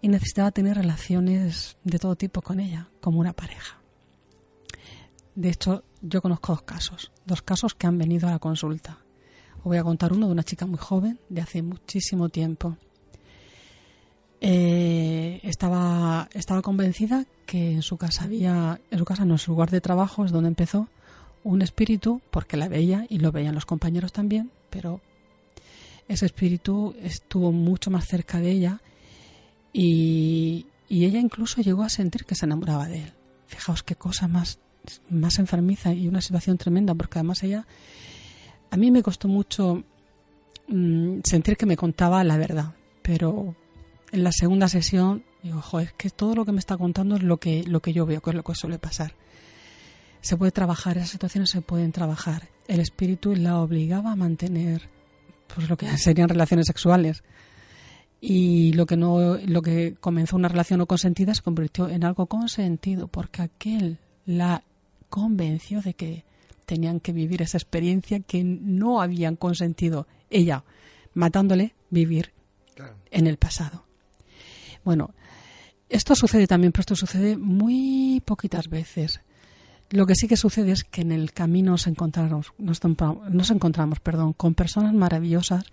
[0.00, 3.80] y necesitaba tener relaciones de todo tipo con ella, como una pareja.
[5.34, 8.98] De hecho, yo conozco dos casos, dos casos que han venido a la consulta.
[9.58, 12.76] Os voy a contar uno de una chica muy joven, de hace muchísimo tiempo.
[14.40, 19.50] Eh, estaba, estaba convencida que en su casa había, en su casa no, en su
[19.50, 20.88] lugar de trabajo es donde empezó
[21.42, 25.00] un espíritu, porque la veía y lo veían los compañeros también, pero
[26.08, 28.80] ese espíritu estuvo mucho más cerca de ella
[29.72, 33.12] y, y ella incluso llegó a sentir que se enamoraba de él.
[33.46, 34.58] Fijaos qué cosa más,
[35.10, 37.66] más enfermiza y una situación tremenda, porque además ella,
[38.70, 39.84] a mí me costó mucho
[40.68, 43.54] mm, sentir que me contaba la verdad, pero
[44.12, 47.22] en la segunda sesión digo, "Jo, es que todo lo que me está contando es
[47.22, 49.14] lo que, lo que yo veo, que es lo que suele pasar.
[50.20, 52.48] Se puede trabajar, esas situaciones se pueden trabajar.
[52.66, 54.88] El espíritu la obligaba a mantener
[55.54, 57.22] pues lo que serían relaciones sexuales.
[58.20, 62.26] Y lo que no, lo que comenzó una relación no consentida se convirtió en algo
[62.26, 64.64] consentido, porque aquel la
[65.08, 66.24] convenció de que
[66.66, 70.64] tenían que vivir esa experiencia que no habían consentido ella,
[71.14, 72.32] matándole vivir
[73.10, 73.87] en el pasado.
[74.88, 75.10] Bueno,
[75.90, 79.20] esto sucede también, pero esto sucede muy poquitas veces.
[79.90, 84.32] Lo que sí que sucede es que en el camino nos encontramos, nos, encontramos perdón,
[84.32, 85.66] con personas maravillosas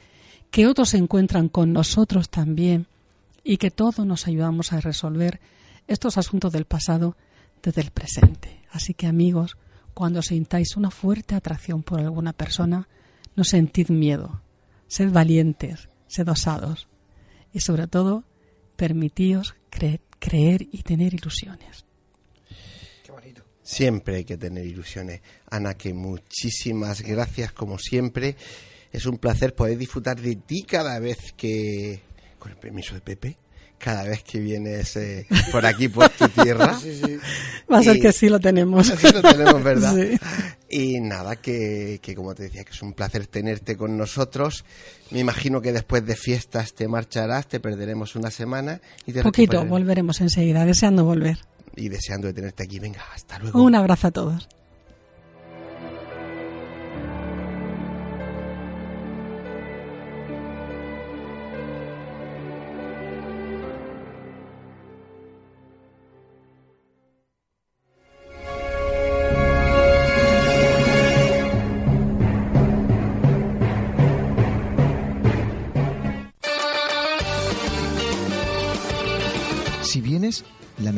[0.51, 2.87] que otros se encuentran con nosotros también
[3.41, 5.39] y que todos nos ayudamos a resolver
[5.87, 7.15] estos asuntos del pasado
[7.63, 8.63] desde el presente.
[8.73, 9.55] Así que amigos,
[9.93, 12.89] cuando sintáis una fuerte atracción por alguna persona,
[13.37, 14.41] no sentid miedo,
[14.89, 16.89] sed valientes, sed osados
[17.53, 18.25] y sobre todo
[18.75, 21.85] permitíos cre- creer y tener ilusiones.
[23.63, 25.21] Siempre hay que tener ilusiones.
[25.49, 28.35] Ana, que muchísimas gracias como siempre.
[28.91, 32.01] Es un placer poder disfrutar de ti cada vez que,
[32.37, 33.37] con el permiso de Pepe,
[33.77, 36.77] cada vez que vienes eh, por aquí por tu tierra.
[36.79, 37.17] Sí, sí.
[37.71, 38.87] Va a ser que sí lo tenemos.
[38.87, 39.95] Sí lo tenemos, ¿verdad?
[39.95, 40.17] Sí.
[40.69, 44.65] Y nada, que, que como te decía, que es un placer tenerte con nosotros.
[45.11, 49.63] Me imagino que después de fiestas te marcharás, te perderemos una semana y te Poquito,
[49.65, 51.37] volveremos enseguida, deseando volver.
[51.75, 52.79] Y deseando de tenerte aquí.
[52.79, 53.61] Venga, hasta luego.
[53.63, 54.47] Un abrazo a todos.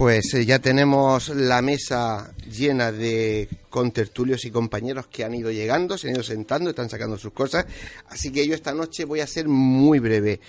[0.00, 5.98] Pues eh, ya tenemos la mesa llena de contertulios y compañeros que han ido llegando,
[5.98, 7.66] se han ido sentando, están sacando sus cosas.
[8.08, 10.40] Así que yo esta noche voy a ser muy breve.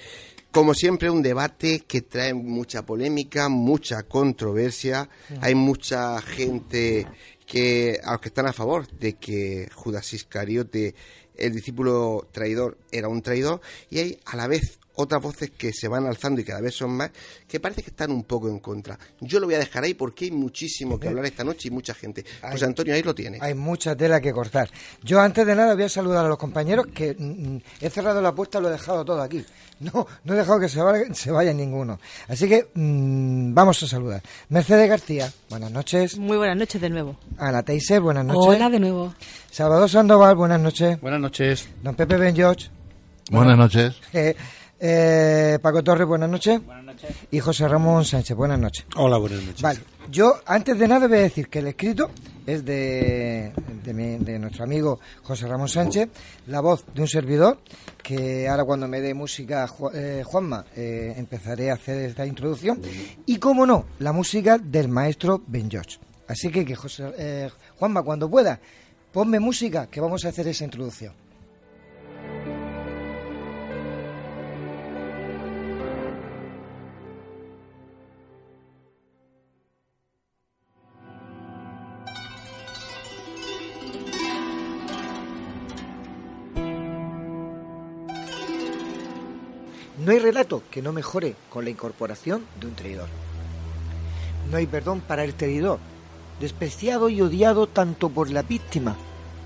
[0.52, 5.10] Como siempre, un debate que trae mucha polémica, mucha controversia.
[5.42, 7.06] Hay mucha gente
[7.46, 10.96] que, a los que están a favor de que Judas Iscariote,
[11.36, 13.60] el discípulo traidor, era un traidor,
[13.90, 16.92] y hay a la vez otras voces que se van alzando y cada vez son
[16.92, 17.12] más,
[17.48, 18.98] que parece que están un poco en contra.
[19.20, 21.94] Yo lo voy a dejar ahí porque hay muchísimo que hablar esta noche y mucha
[21.94, 22.26] gente.
[22.42, 23.38] Pues Antonio, ahí lo tiene.
[23.42, 24.70] Hay mucha tela que cortar.
[25.04, 28.34] Yo antes de nada voy a saludar a los compañeros que mm, he cerrado la
[28.34, 29.44] puerta, lo he dejado todo aquí.
[29.82, 32.00] No, no he dejado que se vaya, se vaya ninguno.
[32.28, 34.22] Así que mm, vamos a saludar.
[34.50, 36.20] Mercedes García, buenas noches.
[36.20, 37.18] Muy buenas noches de nuevo.
[37.38, 38.56] Ana Teiser, buenas noches.
[38.56, 39.16] Hola de nuevo.
[39.50, 41.02] Salvador Sandoval, buenas noches.
[41.02, 41.68] Buenas noches.
[41.82, 42.70] Don Pepe Ben George.
[43.32, 43.96] Buenas noches.
[44.14, 44.36] Eh,
[44.82, 46.64] eh, Paco Torres, buenas noches.
[46.66, 47.12] Buenas noches.
[47.32, 48.86] Y José Ramón Sánchez, buenas noches.
[48.96, 49.62] Hola, buenas noches.
[49.62, 49.80] Vale,
[50.10, 52.10] yo antes de nada voy a decir que el escrito
[52.46, 53.54] es de,
[53.84, 56.10] de, mi- de nuestro amigo José Ramón Sánchez,
[56.48, 57.60] la voz de un servidor,
[58.02, 62.82] que ahora cuando me dé música Ju- eh, Juanma eh, empezaré a hacer esta introducción,
[63.26, 66.00] y como no, la música del maestro Ben George.
[66.28, 68.60] Así que, que José, eh, Juanma, cuando pueda,
[69.12, 71.14] ponme música que vamos a hacer esa introducción.
[90.04, 93.08] No hay relato que no mejore con la incorporación de un traidor.
[94.50, 95.78] No hay perdón para el traidor,
[96.40, 98.96] despreciado y odiado tanto por la víctima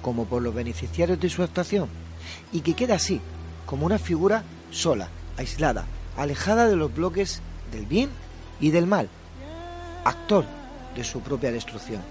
[0.02, 1.90] como por los beneficiarios de su actuación,
[2.54, 3.20] y que queda así,
[3.66, 7.42] como una figura sola, aislada, alejada de los bloques
[7.74, 8.10] del bien
[8.62, 9.10] y del mal,
[10.06, 10.46] actor
[10.96, 12.02] de su propia destrucción.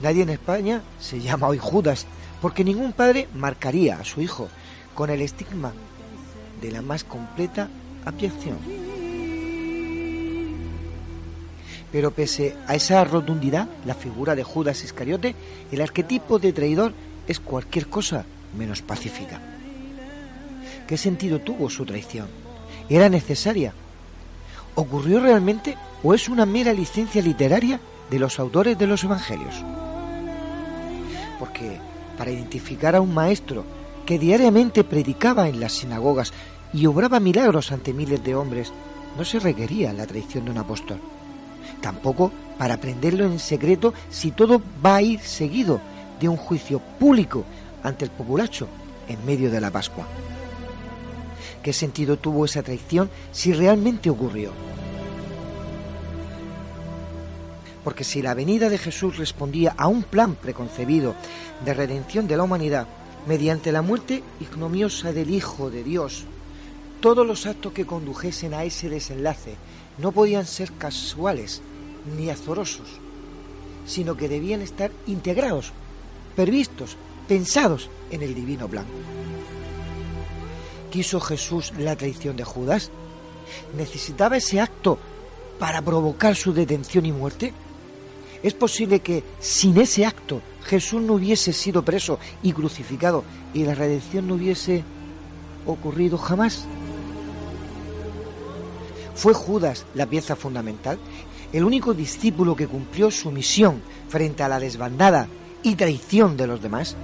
[0.00, 2.06] Nadie en España se llama hoy Judas,
[2.40, 4.48] porque ningún padre marcaría a su hijo
[4.94, 5.74] con el estigma
[6.60, 7.68] de la más completa
[8.04, 8.58] abyección.
[11.92, 15.34] Pero pese a esa rotundidad, la figura de Judas Iscariote,
[15.72, 16.92] el arquetipo de traidor,
[17.26, 18.24] es cualquier cosa
[18.56, 19.40] menos pacífica.
[20.86, 22.28] ¿Qué sentido tuvo su traición?
[22.88, 23.72] ¿Era necesaria?
[24.74, 27.80] ¿Ocurrió realmente o es una mera licencia literaria
[28.10, 29.54] de los autores de los evangelios?
[31.38, 31.78] Porque
[32.16, 33.64] para identificar a un maestro
[34.10, 36.32] que diariamente predicaba en las sinagogas
[36.72, 38.72] y obraba milagros ante miles de hombres,
[39.16, 40.98] no se requería la traición de un apóstol.
[41.80, 45.80] Tampoco para prenderlo en secreto si todo va a ir seguido
[46.18, 47.44] de un juicio público
[47.84, 48.66] ante el populacho
[49.06, 50.08] en medio de la Pascua.
[51.62, 54.50] ¿Qué sentido tuvo esa traición si realmente ocurrió?
[57.84, 61.14] Porque si la venida de Jesús respondía a un plan preconcebido
[61.64, 62.88] de redención de la humanidad
[63.26, 66.24] mediante la muerte ignomiosa del Hijo de Dios,
[67.00, 69.56] todos los actos que condujesen a ese desenlace
[69.98, 71.62] no podían ser casuales
[72.16, 72.88] ni azorosos,
[73.86, 75.72] sino que debían estar integrados,
[76.36, 76.96] previstos,
[77.28, 78.86] pensados en el divino plan.
[80.90, 82.90] ¿Quiso Jesús la traición de Judas?
[83.76, 84.98] ¿Necesitaba ese acto
[85.58, 87.52] para provocar su detención y muerte?
[88.42, 93.24] ¿Es posible que sin ese acto Jesús no hubiese sido preso y crucificado
[93.54, 94.84] y la redención no hubiese
[95.66, 96.66] ocurrido jamás?
[99.14, 100.98] ¿Fue Judas la pieza fundamental?
[101.52, 105.28] ¿El único discípulo que cumplió su misión frente a la desbandada
[105.62, 106.96] y traición de los demás?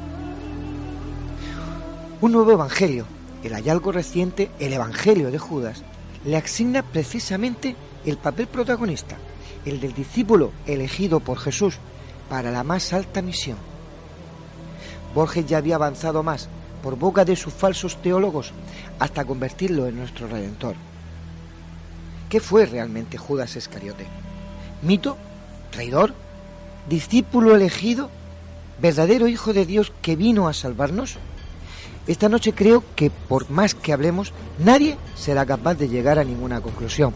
[2.21, 3.07] Un nuevo evangelio,
[3.43, 5.83] el hallazgo reciente, el evangelio de Judas,
[6.25, 7.77] le asigna precisamente
[8.07, 9.17] el papel protagonista,
[9.65, 11.79] el del discípulo elegido por Jesús
[12.29, 13.59] para la más alta misión.
[15.15, 16.49] Borges ya había avanzado más
[16.83, 18.53] por boca de sus falsos teólogos
[18.99, 20.77] hasta convertirlo en nuestro redentor.
[22.29, 24.07] ¿Qué fue realmente Judas Iscariote?
[24.83, 25.17] ¿Mito?
[25.71, 26.15] ¿Traidor?
[26.89, 28.11] ¿Discípulo elegido?
[28.81, 31.17] ¿Verdadero Hijo de Dios que vino a salvarnos?
[32.07, 36.61] Esta noche creo que por más que hablemos, nadie será capaz de llegar a ninguna
[36.61, 37.13] conclusión.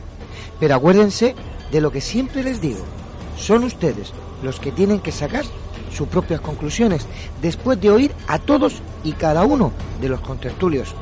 [0.59, 1.35] Pero acuérdense
[1.71, 2.85] de lo que siempre les digo.
[3.37, 5.45] Son ustedes los que tienen que sacar
[5.93, 7.07] sus propias conclusiones
[7.43, 10.95] después de oír a todos y cada uno de los contertulios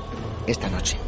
[0.46, 1.07] esta noche.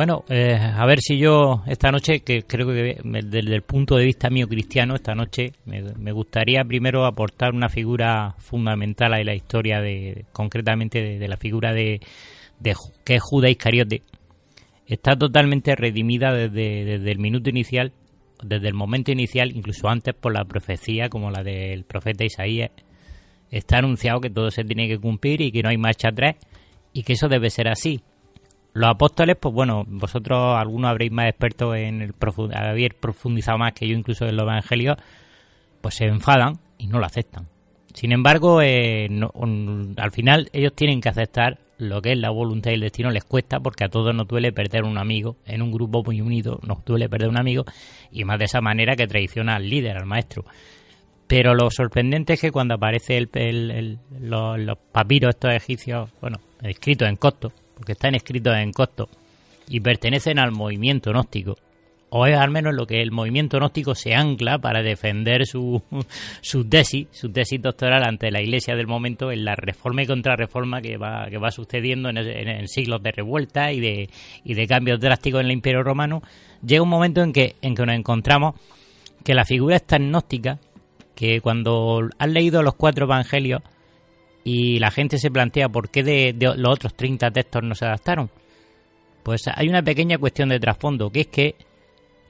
[0.00, 4.06] Bueno, eh, a ver si yo esta noche, que creo que desde el punto de
[4.06, 9.82] vista mío cristiano, esta noche me, gustaría primero aportar una figura fundamental a la historia,
[9.82, 12.00] de concretamente de, la figura de,
[13.04, 14.00] que es Judas Iscariote.
[14.86, 17.92] Está totalmente redimida desde el minuto inicial,
[18.42, 22.70] desde el momento inicial, incluso antes por la profecía como la del profeta Isaías.
[23.50, 26.36] Está anunciado que todo se tiene que cumplir y que no hay marcha atrás
[26.94, 28.00] y que eso debe ser así
[28.72, 32.14] los apóstoles, pues bueno, vosotros algunos habréis más expertos en el
[32.54, 34.96] haber profundizado más que yo incluso en los evangelios,
[35.80, 37.48] pues se enfadan y no lo aceptan.
[37.94, 39.08] Sin embargo, eh,
[39.96, 43.10] al final ellos tienen que aceptar lo que es la voluntad y el destino.
[43.10, 45.36] Les cuesta porque a todos nos duele perder un amigo.
[45.44, 47.64] En un grupo muy unido nos duele perder un amigo
[48.12, 50.44] y más de esa manera que traiciona al líder al maestro.
[51.26, 57.08] Pero lo sorprendente es que cuando aparece el, los, los, papiros estos egipcios bueno escritos
[57.08, 59.08] en copto porque están escritos en costo
[59.66, 61.56] y pertenecen al movimiento gnóstico,
[62.10, 65.82] o es al menos lo que el movimiento gnóstico se ancla para defender su,
[66.42, 70.82] su tesis, su tesis doctoral ante la iglesia del momento en la reforma y contrarreforma
[70.82, 74.10] que va, que va sucediendo en, siglos de revuelta y de,
[74.44, 76.22] y de cambios drásticos en el imperio romano,
[76.62, 78.56] llega un momento en que, en que nos encontramos
[79.24, 80.58] que la figura es tan gnóstica
[81.14, 83.62] que cuando has leído los cuatro evangelios
[84.44, 88.30] y la gente se plantea por qué de, los otros 30 textos no se adaptaron.
[89.22, 91.54] Pues hay una pequeña cuestión de trasfondo, que es que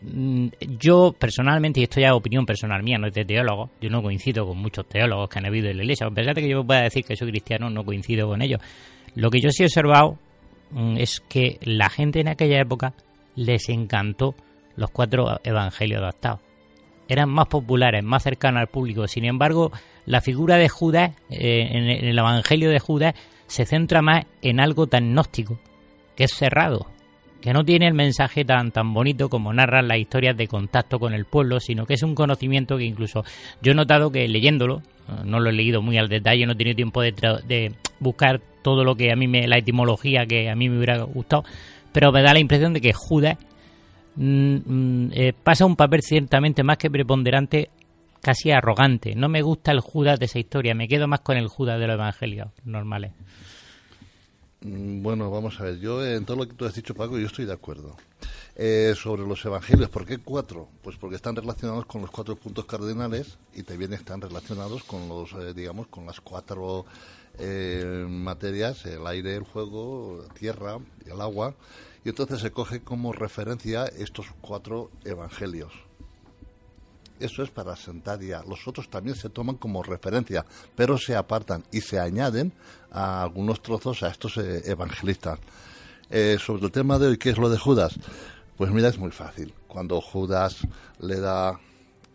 [0.03, 3.91] mm, yo personalmente, y esto ya es opinión personal mía, no es de teólogo, yo
[3.91, 6.49] no coincido con muchos teólogos que han habido en la iglesia, a pesar de que
[6.49, 8.61] yo pueda decir que soy cristiano, no coincido con ellos.
[9.15, 10.19] Lo que yo sí he observado
[10.71, 12.95] mm, es que la gente en aquella época
[13.37, 14.35] les encantó
[14.77, 16.41] los cuatro evangelios adaptados.
[17.09, 19.09] Eran más populares, más cercanos al público.
[19.09, 19.73] Sin embargo,
[20.11, 23.15] la figura de Judas, eh, en, el Evangelio de Judas,
[23.47, 25.59] se centra más en algo tan gnóstico,
[26.17, 26.89] que es cerrado,
[27.41, 31.15] que no tiene el mensaje tan, tan bonito como narran las historias de contacto con
[31.15, 33.25] el pueblo, sino que es un conocimiento que incluso
[33.63, 34.83] yo he notado que leyéndolo,
[35.25, 37.13] no lo he leído muy al detalle, no he tenido tiempo de,
[37.47, 41.03] de buscar todo lo que a mí me, la etimología que a mí me hubiera
[41.05, 41.45] gustado,
[41.93, 43.39] pero me da la impresión de que Judas
[44.17, 47.71] mm, mm, eh, pasa un papel ciertamente más que preponderante
[48.21, 49.15] casi arrogante.
[49.15, 51.87] No me gusta el Judas de esa historia, me quedo más con el Judas de
[51.87, 53.13] los evangelios normales.
[54.63, 57.27] Mm, bueno, vamos a ver, yo en todo lo que tú has dicho, Paco, yo
[57.27, 57.97] estoy de acuerdo.
[58.57, 60.69] Eh, sobre los evangelios, ¿por qué cuatro?
[60.83, 65.33] Pues porque están relacionados con los cuatro puntos cardinales y también están relacionados con los,
[65.33, 66.85] eh, digamos, con las cuatro
[67.39, 71.55] eh, materias, el aire, el fuego, la tierra y el agua.
[72.05, 75.73] Y entonces se coge como referencia estos cuatro evangelios
[77.21, 78.43] eso es para sentar ya.
[78.49, 80.45] Los otros también se toman como referencia,
[80.75, 82.53] pero se apartan y se añaden
[82.91, 85.39] a algunos trozos a estos eh, evangelistas.
[86.11, 87.95] Eh, sobre el tema de hoy, ¿qué es lo de Judas?
[88.57, 89.55] Pues mira, es muy fácil.
[89.69, 90.57] Cuando Judas
[90.99, 91.61] le da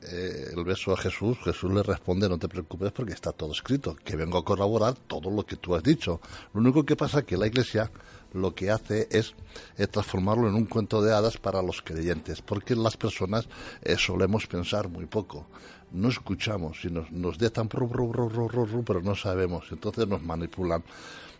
[0.02, 3.96] eh, el beso a Jesús, Jesús le responde, no te preocupes porque está todo escrito,
[3.96, 6.20] que vengo a corroborar todo lo que tú has dicho.
[6.54, 7.90] Lo único que pasa es que la Iglesia
[8.36, 9.34] lo que hace es
[9.78, 13.48] eh, transformarlo en un cuento de hadas para los creyentes, porque las personas
[13.82, 15.48] eh, solemos pensar muy poco.
[15.92, 20.84] No escuchamos y nos, nos detan, pero no sabemos, entonces nos manipulan.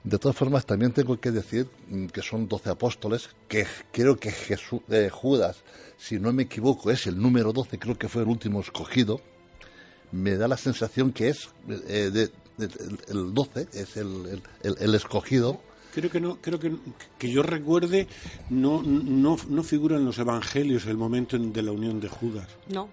[0.04, 4.32] De todas formas, también tengo que decir mm, que son doce apóstoles, que creo que
[4.32, 5.64] Jesús, eh, Judas,
[5.98, 9.20] si no me equivoco, es el número doce, creo que fue el último escogido.
[10.12, 12.30] Me da la sensación que es de,
[13.10, 15.60] el doce, es el, el, el escogido
[15.96, 16.72] creo que no creo que,
[17.18, 18.08] que yo recuerde
[18.50, 22.90] no, no, no figura en los evangelios el momento de la unión de Judas no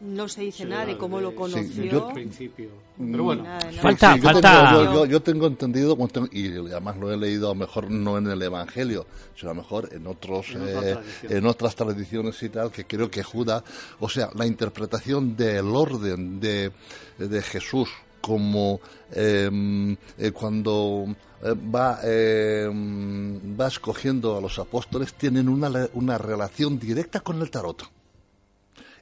[0.00, 2.08] no se dice nada de cómo lo conoció.
[2.08, 2.68] principio.
[2.98, 3.44] Mm, Pero bueno,
[3.80, 5.06] falta, falta.
[5.06, 5.96] yo, tengo, entendido,
[6.32, 9.62] y además lo he leído a lo mejor no en el Evangelio, sino a lo
[9.62, 13.62] mejor en otros, eh, en otras tradiciones y tal, que creo que Judas,
[13.98, 16.72] o sea, la interpretación del orden de,
[17.18, 17.88] de Jesús
[18.26, 18.80] como
[19.12, 21.06] em, eh, cuando
[21.44, 27.52] eh, va, em, va escogiendo a los apóstoles, tienen una, una relación directa con el
[27.52, 27.84] tarot.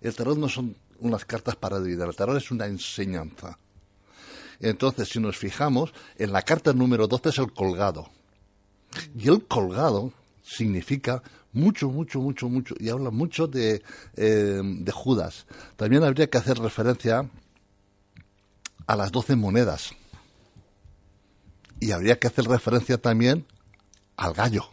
[0.02, 3.58] El tarot no son unas cartas para dividir, el tarot es una enseñanza.
[4.60, 8.10] Entonces, si nos fijamos, en la carta número 12 es el colgado.
[9.18, 11.22] Y el colgado significa
[11.54, 13.82] mucho, mucho, mucho, mucho, y habla mucho de,
[14.16, 15.46] em, de Judas.
[15.76, 17.30] También habría que hacer referencia
[18.86, 19.92] a las doce monedas.
[21.80, 23.46] Y habría que hacer referencia también
[24.16, 24.70] al gallo.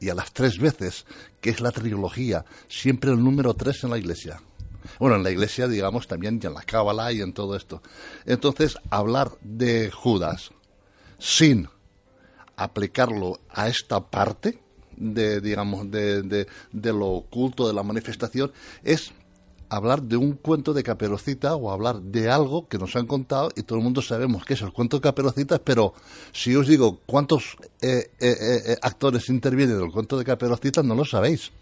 [0.00, 1.06] Y a las tres veces,
[1.40, 4.40] que es la trilogía, siempre el número tres en la iglesia.
[4.98, 7.82] Bueno, en la iglesia, digamos, también y en la cábala y en todo esto.
[8.24, 10.50] Entonces, hablar de Judas
[11.18, 11.68] sin
[12.56, 14.60] aplicarlo a esta parte
[14.96, 18.52] de, digamos, de, de, de lo oculto, de la manifestación,
[18.82, 19.12] es
[19.72, 23.62] hablar de un cuento de Caperucita o hablar de algo que nos han contado y
[23.62, 25.94] todo el mundo sabemos que es el cuento de Caperucita, pero
[26.30, 28.36] si os digo cuántos eh, eh,
[28.66, 31.52] eh, actores intervienen en el cuento de Caperucita, no lo sabéis.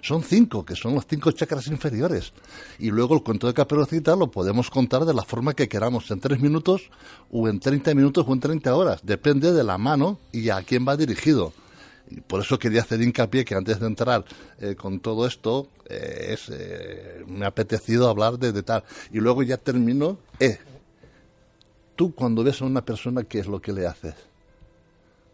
[0.00, 2.32] Son cinco, que son los cinco chakras inferiores.
[2.80, 6.20] Y luego el cuento de Caperucita lo podemos contar de la forma que queramos, en
[6.20, 6.90] tres minutos,
[7.30, 9.00] o en treinta minutos, o en treinta horas.
[9.04, 11.52] Depende de la mano y a quién va dirigido
[12.20, 14.24] por eso quería hacer hincapié que antes de entrar
[14.58, 18.84] eh, con todo esto, eh, es, eh, me ha apetecido hablar de, tal.
[19.12, 20.18] Y luego ya termino.
[21.96, 24.14] Tú cuando ves a una persona, ¿qué es lo que le haces?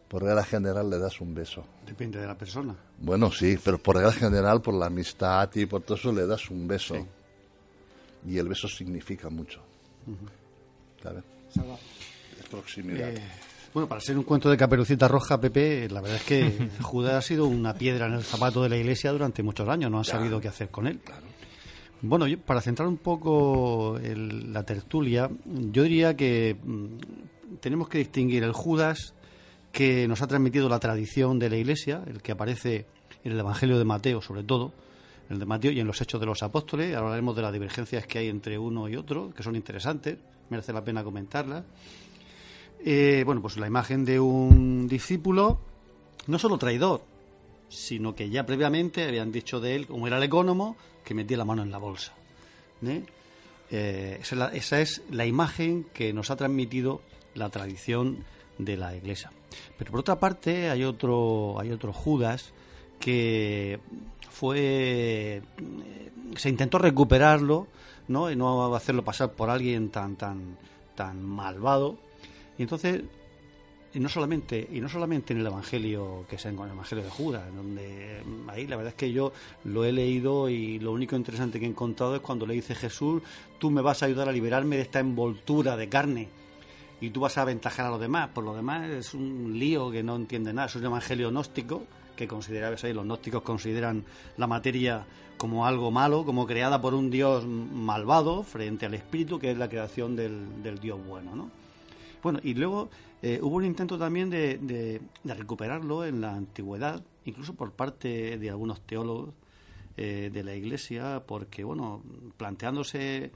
[0.09, 1.65] Por regla general le das un beso.
[1.87, 2.75] Depende de la persona.
[2.99, 6.51] Bueno, sí, pero por regla general, por la amistad y por todo eso, le das
[6.51, 7.07] un beso.
[8.27, 9.61] Y el beso significa mucho.
[11.03, 11.25] ¿Sabes?
[12.41, 13.13] Es proximidad.
[13.79, 17.23] Bueno, para ser un cuento de Caperucita Roja, Pepe, la verdad es que Judas ha
[17.23, 20.41] sido una piedra en el zapato de la iglesia durante muchos años, no han sabido
[20.41, 20.99] qué hacer con él.
[22.03, 28.51] Bueno, para centrar un poco la tertulia, yo diría que mm, tenemos que distinguir el
[28.51, 29.15] Judas
[29.71, 32.87] que nos ha transmitido la tradición de la iglesia, el que aparece
[33.23, 34.73] en el Evangelio de Mateo, sobre todo,
[35.31, 36.97] el de Mateo y en los Hechos de los Apóstoles.
[36.97, 40.19] Hablaremos de las divergencias que hay entre uno y otro, que son interesantes,
[40.51, 41.63] merece la pena comentarlas.
[42.85, 45.59] Eh, bueno, pues la imagen de un discípulo,
[46.27, 47.03] no solo traidor,
[47.69, 51.45] sino que ya previamente habían dicho de él, como era el ecónomo, que metía la
[51.45, 52.13] mano en la bolsa.
[52.87, 53.03] ¿eh?
[53.71, 57.03] Eh, esa, es la, imagen que nos ha transmitido
[57.35, 58.25] la tradición
[58.59, 59.33] de la iglesia.
[59.77, 62.53] Pero por otra parte hay otro, hay otro Judas
[63.01, 63.79] que
[64.31, 65.43] fue
[66.37, 67.67] se intentó recuperarlo,
[68.09, 68.31] ¿no?
[68.31, 70.57] y no hacerlo pasar por alguien tan tan
[70.95, 71.97] tan malvado
[72.59, 73.03] y entonces,
[73.95, 77.11] y no solamente, y no solamente en el Evangelio que es en el Evangelio de
[77.11, 79.33] Judas, donde ahí la verdad es que yo
[79.65, 83.23] lo he leído y lo único interesante que he encontrado es cuando le dice Jesús,
[83.59, 86.29] tú me vas a ayudar a liberarme de esta envoltura de carne
[87.01, 88.29] y tú vas a aventajar a los demás.
[88.35, 91.85] Por lo demás es un lío que no entiende nada, es un evangelio gnóstico
[92.17, 94.05] que considera, ahí los gnósticos consideran
[94.37, 95.07] la materia
[95.37, 99.69] como algo malo, como creada por un dios malvado frente al espíritu que es la
[99.69, 101.51] creación del, del dios bueno, ¿no?
[102.23, 102.89] Bueno, y luego
[103.23, 108.81] eh, hubo un intento también de, recuperarlo en la antigüedad, incluso por parte de algunos
[108.83, 109.31] teólogos
[109.97, 112.03] eh, de la Iglesia, porque, bueno,
[112.37, 113.33] planteándose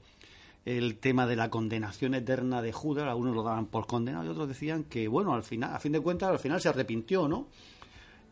[0.65, 4.47] el tema de la condenación eterna de Judas, algunos lo daban por condenado y otros
[4.47, 7.47] decían que, bueno, al final, a fin de cuentas, al final se arrepintió, ¿no?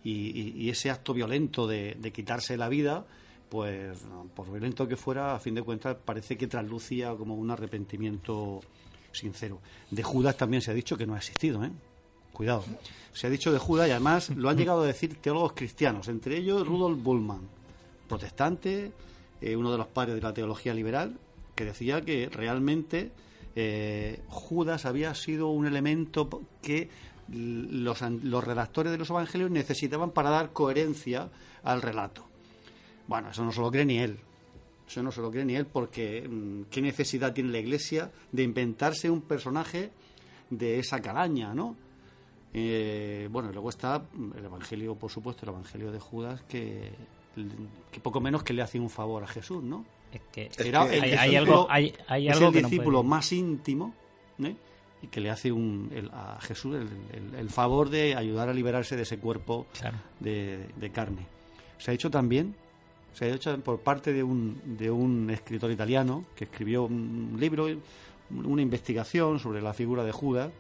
[0.03, 3.05] Y, ese acto violento de, de, quitarse la vida,
[3.49, 3.99] pues,
[4.33, 8.61] por violento que fuera, a fin de cuentas, parece que traslucía como un arrepentimiento
[9.11, 9.59] sincero.
[9.89, 11.71] De Judas también se ha dicho que no ha existido, ¿eh?
[12.33, 12.63] Cuidado.
[13.13, 16.37] Se ha dicho de Judas y además lo han llegado a decir teólogos cristianos, entre
[16.37, 17.41] ellos Rudolf Bullmann,
[18.07, 18.91] protestante,
[19.41, 21.17] eh, uno de los padres de la teología liberal,
[21.55, 23.11] que decía que realmente
[23.55, 26.29] eh, Judas había sido un elemento
[26.61, 26.89] que
[27.27, 31.29] los, los redactores de los evangelios necesitaban para dar coherencia
[31.63, 32.25] al relato.
[33.07, 34.19] Bueno, eso no se lo cree ni él.
[34.91, 38.43] Eso no se lo cree ni él porque mm, ¿qué necesidad tiene la Iglesia de
[38.43, 39.89] inventarse un personaje
[40.49, 41.77] de esa calaña, no?
[42.53, 44.03] Eh, bueno, y luego está
[44.37, 46.91] el Evangelio, por supuesto, el Evangelio de Judas, que,
[47.89, 49.85] que poco menos que le hace un favor a Jesús, ¿no?
[50.11, 53.31] Es que Era el hay, algo, hay, hay es el que no discípulo puede- más
[53.31, 53.93] íntimo
[54.43, 54.53] ¿eh?
[55.01, 58.53] y que le hace un, el- a Jesús el, el- el favor de ayudar a
[58.53, 59.65] liberarse de ese cuerpo
[60.19, 61.25] de, de carne.
[61.77, 62.53] Se ha hecho también,
[63.13, 67.67] se ha hecho por parte de un, de un escritor italiano que escribió un libro,
[68.29, 70.51] una investigación sobre la figura de Judas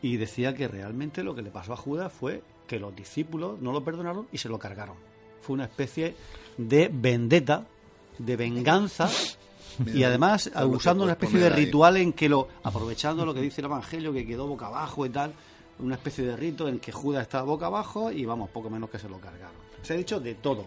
[0.00, 3.72] y decía que realmente lo que le pasó a Judas fue que los discípulos no
[3.72, 4.96] lo perdonaron y se lo cargaron.
[5.40, 6.14] Fue una especie
[6.56, 7.66] de vendetta,
[8.18, 9.08] de venganza
[9.86, 13.66] y además usando una especie de ritual en que lo, aprovechando lo que dice el
[13.66, 15.32] Evangelio, que quedó boca abajo y tal,
[15.78, 18.98] una especie de rito en que Judas estaba boca abajo y vamos, poco menos que
[18.98, 19.56] se lo cargaron.
[19.82, 20.66] Se ha dicho de todo.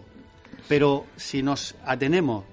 [0.68, 2.44] Pero si nos atenemos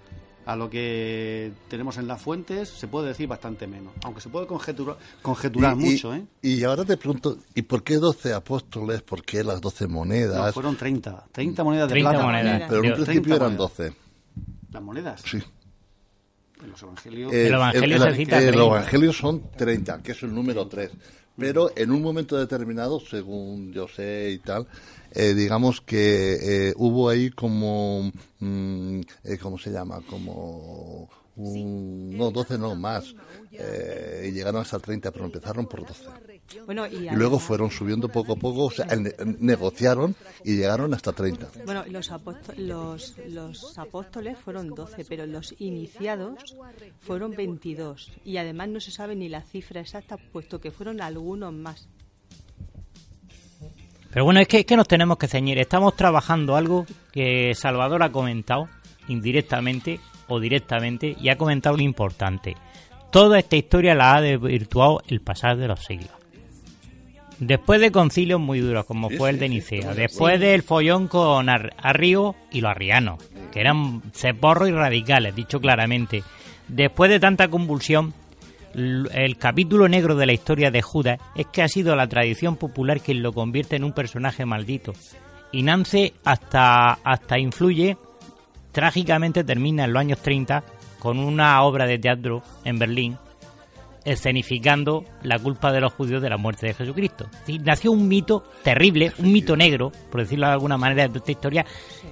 [0.45, 3.94] a lo que tenemos en las fuentes, se puede decir bastante menos.
[4.03, 6.23] Aunque se puede conjeturar, conjeturar Y- y- mucho, ¿eh?
[6.41, 9.03] Y ahora te pregunto, ¿y por qué 12 apóstoles?
[9.03, 10.44] ¿Por qué las 12 monedas?
[10.48, 11.26] No, fueron 30.
[11.31, 12.26] 30 monedas de 30 plata.
[12.26, 12.64] monedas.
[12.68, 13.77] Pero en un 30 principio eran monedas.
[13.77, 13.94] 12.
[14.72, 15.22] ¿Las monedas?
[15.23, 15.40] Sí.
[16.64, 17.31] En los evangelios.
[17.34, 18.65] Eh, El Evangelio el- se el- cita el 30.
[18.65, 20.91] Evangelio son 30, que es el número 3.
[21.38, 24.68] Pero en un momento determinado, según yo sé y tal,
[25.11, 30.02] eh, digamos que eh, hubo ahí como, mm, eh, ¿cómo se llama?
[30.07, 33.15] Como, un, no, 12 no, más.
[33.52, 36.06] Eh, y llegaron hasta 30, pero empezaron por 12.
[36.65, 40.94] Bueno, y, Y luego fueron subiendo poco a poco, o sea, ne- negociaron y llegaron
[40.94, 41.49] hasta 30.
[41.65, 42.10] Bueno, los,
[42.57, 46.56] los, los apóstoles fueron 12, pero los iniciados
[46.99, 48.11] fueron 22.
[48.26, 51.88] Y además no se sabe ni la cifra exacta, puesto que fueron algunos más.
[54.11, 55.57] Pero bueno, es que, es que nos tenemos que ceñir.
[55.60, 58.68] Estamos trabajando algo que Salvador ha comentado
[59.07, 62.56] indirectamente o directamente y ha comentado lo importante.
[63.11, 66.11] Toda esta historia la ha desvirtuado el pasar de los siglos.
[67.40, 70.40] Después de concilios muy duros, como Sí, fue el sí, de sí, Nicea, de después
[70.41, 73.23] del follón con Ar- Arrío y los arrianos,
[73.53, 76.22] que eran ceporros y radicales, dicho claramente,
[76.68, 78.14] después de tanta convulsión,
[78.73, 83.01] el capítulo negro de la historia de Judas es que ha sido la tradición popular
[83.01, 84.93] quien lo convierte en un personaje maldito.
[85.51, 87.97] Y Nance hasta, hasta influye,
[88.71, 90.63] trágicamente termina en los años 30
[90.99, 93.17] con una obra de teatro en Berlín
[94.05, 97.27] escenificando la culpa de los judíos de la muerte de Jesucristo.
[97.63, 101.65] Nació un mito terrible, un mito negro, por decirlo de alguna manera, de esta historia,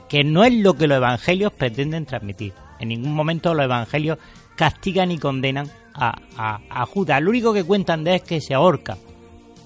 [0.10, 2.54] que no es lo que los evangelios pretenden transmitir.
[2.80, 4.20] En ningún momento los evangelios
[4.56, 7.22] castigan y condenan a, a, Judas.
[7.22, 8.98] Lo único que cuentan de es que se ahorca.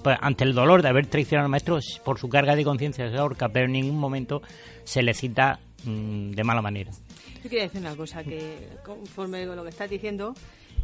[0.02, 3.16] Pues ante el dolor de haber traicionado al maestro, por su carga de conciencia se
[3.16, 4.42] ahorca, pero en ningún momento
[4.84, 6.90] se le cita mm, de mala manera.
[7.44, 10.34] Yo quería decir una cosa, que conforme con lo que estás diciendo,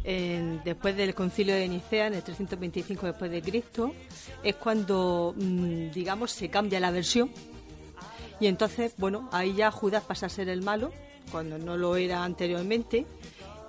[0.03, 3.93] en- después del concilio de Nicea, en el 325 después de Cristo,
[4.43, 7.29] es cuando, mm, digamos, se cambia la versión.
[8.39, 10.91] Y entonces, bueno, ahí ya Judas pasa a ser el malo,
[11.31, 13.05] cuando no lo era anteriormente.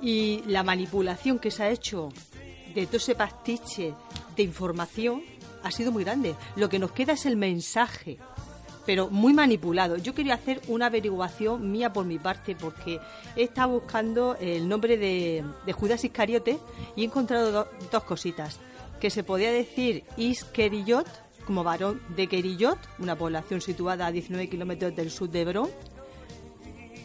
[0.02, 2.08] Y la manipulación que se ha hecho
[2.74, 3.94] de todo ese pastiche
[4.36, 5.22] de información
[5.62, 6.34] ha sido muy grande.
[6.56, 8.18] Lo que nos queda es el mensaje
[8.86, 9.98] pero muy manipulado.
[9.98, 12.98] Yo quería hacer una averiguación mía por mi parte porque
[13.36, 16.58] he estado buscando el nombre de, de Judas Iscariote
[16.96, 18.58] y he encontrado do- dos cositas.
[18.98, 21.06] Que se podía decir Iskeriyot,
[21.46, 25.70] como varón de Keriyot, una población situada a 19 kilómetros del sur de Hebrón.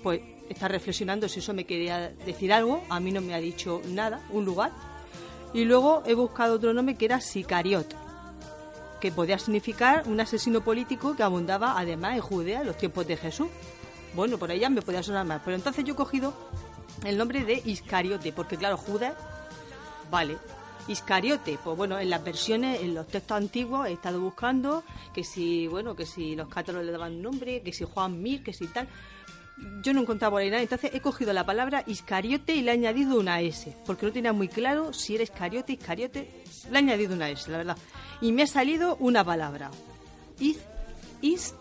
[0.01, 2.83] Pues está reflexionando si eso me quería decir algo.
[2.89, 4.71] A mí no me ha dicho nada, un lugar.
[5.53, 8.05] Y luego he buscado otro nombre que era Sicariot
[8.99, 13.17] que podía significar un asesino político que abundaba además en Judea en los tiempos de
[13.17, 13.47] Jesús.
[14.15, 15.41] Bueno, por ya me podía sonar más.
[15.43, 16.33] Pero entonces yo he cogido
[17.03, 19.13] el nombre de Iscariote, porque claro, Judas,
[20.09, 20.37] vale.
[20.87, 25.67] Iscariote, pues bueno, en las versiones, en los textos antiguos he estado buscando que si,
[25.67, 28.87] bueno, que si los cátaros le daban nombre, que si Juan Mir, que si tal.
[29.81, 33.19] Yo no encontraba ahí nada, entonces he cogido la palabra Iscariote y le he añadido
[33.19, 37.29] una S, porque no tenía muy claro si era Iscariote, Iscariote, le he añadido una
[37.29, 37.77] S, la verdad.
[38.21, 39.71] Y me ha salido una palabra,
[40.39, 40.59] Is,
[41.21, 41.55] ist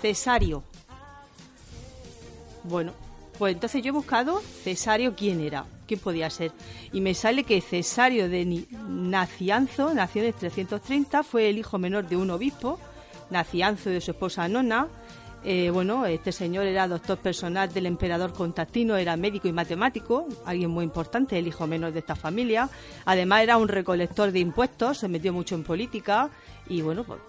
[0.00, 0.64] Cesario.
[2.64, 2.92] Bueno,
[3.38, 5.64] pues entonces yo he buscado Cesario quién era.
[5.90, 6.52] ¿quién podía ser?
[6.92, 12.08] Y me sale que Cesario de Nacianzo, nació en el 330, fue el hijo menor
[12.08, 12.78] de un obispo,
[13.28, 14.86] Nacianzo de su esposa Nona.
[15.42, 20.70] Eh, bueno, este señor era doctor personal del emperador Constantino, era médico y matemático, alguien
[20.70, 22.68] muy importante, el hijo menor de esta familia.
[23.06, 26.28] Además era un recolector de impuestos, se metió mucho en política
[26.68, 27.20] y bueno, pues,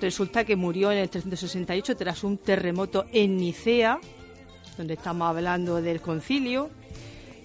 [0.00, 4.00] resulta que murió en el 368 tras un terremoto en Nicea,
[4.76, 6.70] donde estamos hablando del concilio.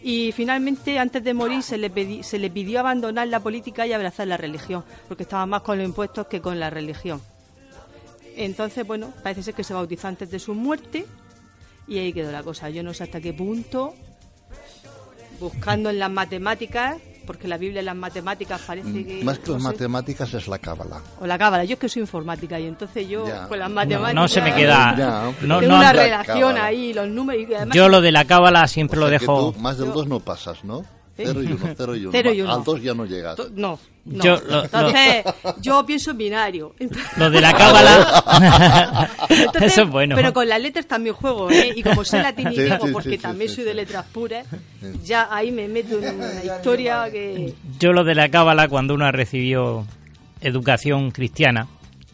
[0.02, 4.27] Y finalmente, antes de morir, se le, se le pidió abandonar la política y abrazar
[4.27, 7.22] la religión, porque estaba más con los impuestos que con la religión.
[8.35, 11.06] Entonces, bueno, parece ser que se bautizó antes de su muerte
[11.88, 12.69] y ahí quedó la cosa.
[12.69, 13.93] Yo no sé hasta qué punto,
[15.39, 19.23] buscando en las matemáticas, porque la Biblia y las matemáticas parece mm, que...
[19.23, 21.01] Más que las matemáticas es la cábala.
[21.19, 24.15] O la cábala, yo es que soy informática y entonces yo con las matemáticas...
[24.15, 25.34] No, se me queda...
[25.41, 27.43] no, tengo una relación ahí, los números...
[27.72, 29.53] Y yo lo de la cábala siempre lo dejo...
[29.60, 30.84] más del 2 no pasas, ¿no?
[31.26, 32.12] Cero y uno, cero y uno.
[32.12, 32.54] Cero y uno.
[32.54, 33.38] Al dos ya no llegas.
[33.54, 34.24] No, no.
[34.24, 35.24] Yo, Entonces,
[35.62, 36.76] yo pienso en binario.
[37.18, 39.10] lo de la cábala.
[39.62, 40.16] Eso es bueno.
[40.16, 41.74] Pero con las letras también juego, ¿eh?
[41.76, 44.46] Y como sé latín y griego, porque también soy de letras puras,
[45.04, 47.54] ya ahí me meto en una historia que.
[47.80, 49.86] Yo lo de la cábala, cuando uno ha recibido
[50.41, 51.68] educación cristiana,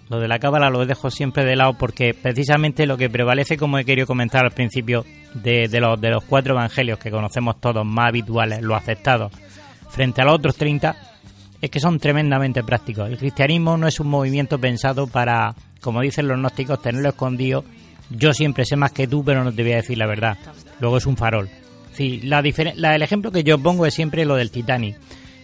[0.10, 3.78] lo de la cábala lo dejo siempre de lado porque precisamente lo que prevalece, como
[3.78, 8.10] he querido comentar al principio, de, los, de los cuatro evangelios que conocemos todos más
[8.10, 9.32] habituales, los aceptados,
[9.90, 10.96] frente a los otros 30,
[11.62, 13.10] es que son tremendamente prácticos.
[13.10, 17.64] El cristianismo no es un movimiento pensado para, como dicen los gnósticos, tenerlo escondido.
[18.12, 20.38] Yo siempre sé más que tú, pero no te voy a decir la verdad.
[20.80, 21.50] Luego es un farol.
[21.94, 24.98] Sí, la, el ejemplo que yo pongo es siempre lo del Titanic.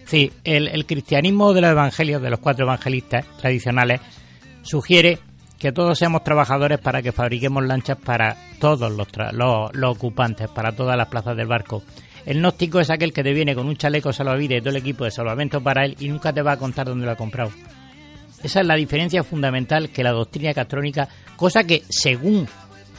[0.04, 4.00] Sí, el, el cristianismo de los evangelios, de los cuatro evangelistas tradicionales,
[4.62, 5.18] sugiere
[5.58, 10.96] que todos seamos trabajadores para que fabriquemos lanchas para todos los, los, ocupantes, para todas
[10.96, 11.82] las plazas del barco.
[12.26, 15.04] El gnóstico es aquel que te viene con un chaleco salvavidas y todo el equipo
[15.04, 17.52] de salvamento para él y nunca te va a contar dónde lo ha comprado.
[18.42, 22.48] Esa es la diferencia fundamental que la doctrina catrónica, cosa que según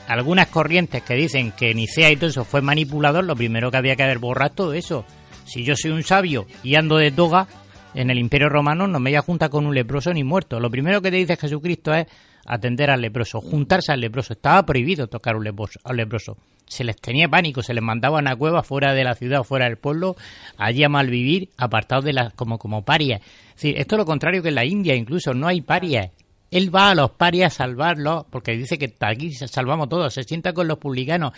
[0.08, 3.96] algunas corrientes que dicen que Nicea y todo eso fue manipulador, lo primero que había
[3.96, 5.06] que haber borrado todo eso.
[5.46, 7.48] Si yo soy un sabio y ando de toga,
[7.94, 10.60] en el Imperio Romano no me voy a con un leproso ni muerto.
[10.60, 12.08] Lo primero que te dice Jesucristo es
[12.46, 14.34] atender al leproso, juntarse al leproso.
[14.34, 16.38] Estaba prohibido tocar un leproso, al leproso.
[16.66, 19.66] Se les tenía pánico, se les mandaba a una cueva fuera de la ciudad fuera
[19.66, 20.16] del pueblo,
[20.58, 23.22] allí a malvivir, apartados de las como, como parias.
[23.62, 26.12] esto es lo contrario que en la India, incluso no hay parias.
[26.52, 30.54] Él va a los parias a salvarlos, porque dice que aquí salvamos todos, se sienta
[30.54, 31.34] con los publicanos.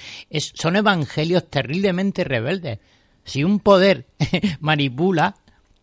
[0.53, 2.79] son evangelios terriblemente rebeldes.
[3.23, 4.05] Si un poder
[4.59, 5.35] manipula,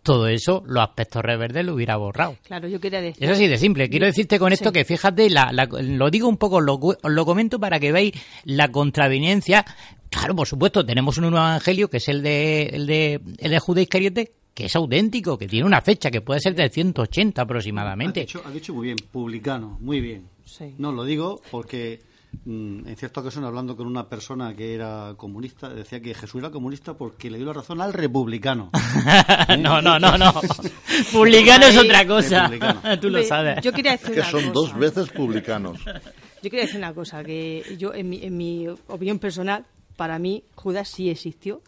[0.03, 2.37] todo eso, los aspectos reverdes lo hubiera borrado.
[2.45, 3.23] Claro, yo quería decir.
[3.25, 3.89] Eso sí, de simple.
[3.89, 7.79] Quiero decirte con esto que fíjate, la, lo digo un poco, lo, lo comento para
[7.79, 8.13] que veáis
[8.45, 9.65] la contraveniencia.
[10.11, 13.59] Claro, por supuesto, tenemos un nuevo evangelio que es el de, el de, el de
[13.59, 18.21] Judas Iscariote, que es auténtico, que tiene una fecha que puede ser del 180 aproximadamente.
[18.21, 20.27] Ha dicho, ha dicho muy bien, publicano, muy bien.
[20.45, 20.75] Sí.
[20.79, 22.01] No, lo digo porque
[22.45, 26.95] en cierta ocasión hablando con una persona que era comunista, decía que Jesús era comunista
[26.95, 28.71] porque le dio la razón al republicano.
[29.59, 30.33] no, no, no, no.
[31.13, 32.51] Publicano es otra cosa.
[33.01, 33.63] Tú lo sabes.
[33.63, 35.79] Yo quería decir que son dos veces publicanos.
[35.85, 39.65] Yo quería decir una cosa, que yo, en mi, en mi opinión personal,
[39.97, 41.63] para mí Judas sí existió.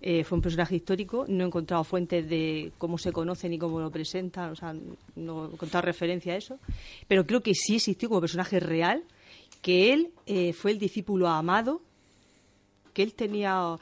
[0.00, 1.24] Eh, fue un personaje histórico.
[1.28, 4.74] No he encontrado fuentes de cómo se conoce ni cómo lo presentan, o sea,
[5.14, 6.58] no he encontrado referencia a eso.
[7.06, 9.04] Pero creo que sí existió como personaje real
[9.66, 11.82] que él eh, fue el discípulo amado,
[12.94, 13.76] que él tenía,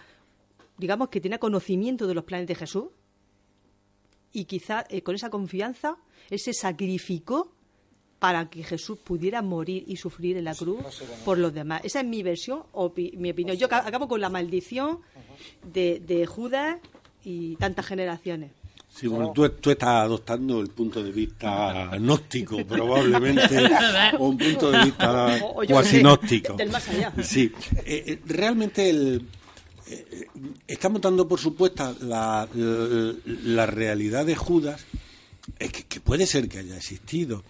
[0.79, 2.87] digamos, que tenía conocimiento de los planes de Jesús
[4.33, 5.99] y quizá eh, con esa confianza
[6.31, 7.53] él se sacrificó
[8.19, 10.79] para que Jesús pudiera morir y sufrir en la cruz
[11.23, 11.83] por los demás.
[11.85, 13.59] Esa es mi versión o mi opinión.
[13.59, 15.01] Yo acabo con la maldición
[15.71, 16.79] de Judas
[17.25, 18.53] y tantas generaciones.
[18.95, 23.67] Sí, bueno, tú, estás adoptando el punto de vista gnóstico, probablemente,
[24.19, 26.57] o un punto de vista cuasi gnóstico.
[27.21, 27.53] Sí,
[27.85, 29.27] eh, eh, realmente el,
[29.89, 30.29] eh,
[30.69, 34.85] estamos dando por supuesta la, la, realidad de Judas,
[35.59, 37.43] que, que puede ser que haya existido,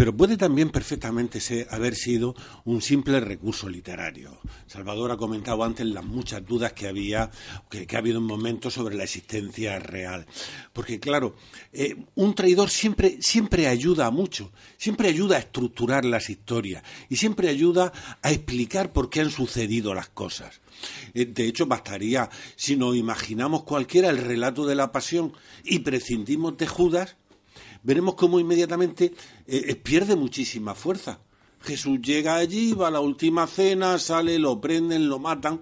[0.00, 4.40] pero puede también perfectamente ser, haber sido un simple recurso literario.
[4.66, 7.30] Salvador ha comentado antes las muchas dudas que había,
[7.68, 10.24] que, ha habido en momentos sobre la existencia real.
[10.72, 11.36] Porque, claro,
[11.74, 17.50] eh, un traidor siempre, siempre ayuda mucho, siempre ayuda a estructurar las historias y siempre
[17.50, 20.62] ayuda a explicar por qué han sucedido las cosas.
[21.12, 26.56] Eh, de hecho, bastaría, si nos imaginamos cualquiera el relato de la pasión y prescindimos
[26.56, 27.16] de Judas,
[27.82, 29.06] veremos cómo inmediatamente
[29.46, 31.20] eh, eh, pierde muchísima fuerza.
[31.62, 35.60] Jesús llega allí, va a la última cena, sale, lo prenden, lo matan.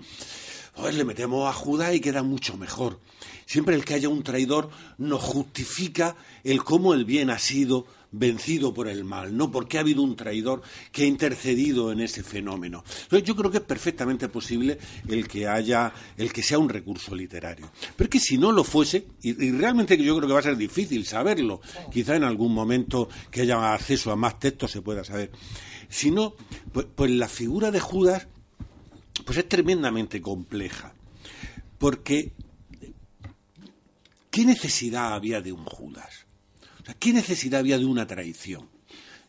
[0.75, 3.01] Joder, le metemos a Judas y queda mucho mejor.
[3.47, 8.73] Siempre el que haya un traidor nos justifica el cómo el bien ha sido vencido
[8.73, 10.63] por el mal, no porque ha habido un traidor
[10.93, 12.83] que ha intercedido en ese fenómeno.
[13.03, 14.79] Entonces, yo creo que es perfectamente posible
[15.09, 17.71] el que haya, el que sea un recurso literario.
[17.97, 20.43] Pero es que si no lo fuese, y, y realmente yo creo que va a
[20.43, 21.61] ser difícil saberlo,
[21.93, 25.31] quizá en algún momento que haya acceso a más textos se pueda saber.
[25.89, 26.35] Si no,
[26.73, 28.27] pues, pues la figura de Judas
[29.25, 30.95] pues es tremendamente compleja.
[31.79, 32.33] Porque
[34.31, 36.28] ¿qué necesidad había de un Judas?
[36.99, 38.69] ¿Qué necesidad había de una traición?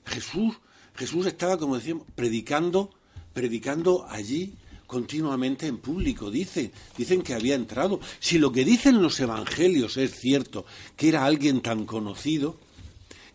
[0.05, 0.55] Jesús,
[0.95, 2.91] Jesús estaba, como decíamos, predicando,
[3.33, 4.53] predicando allí
[4.89, 6.31] continuamente en público.
[6.31, 7.99] Dicen, dicen que había entrado.
[8.19, 10.65] Si lo que dicen los evangelios es cierto,
[10.97, 12.57] que era alguien tan conocido,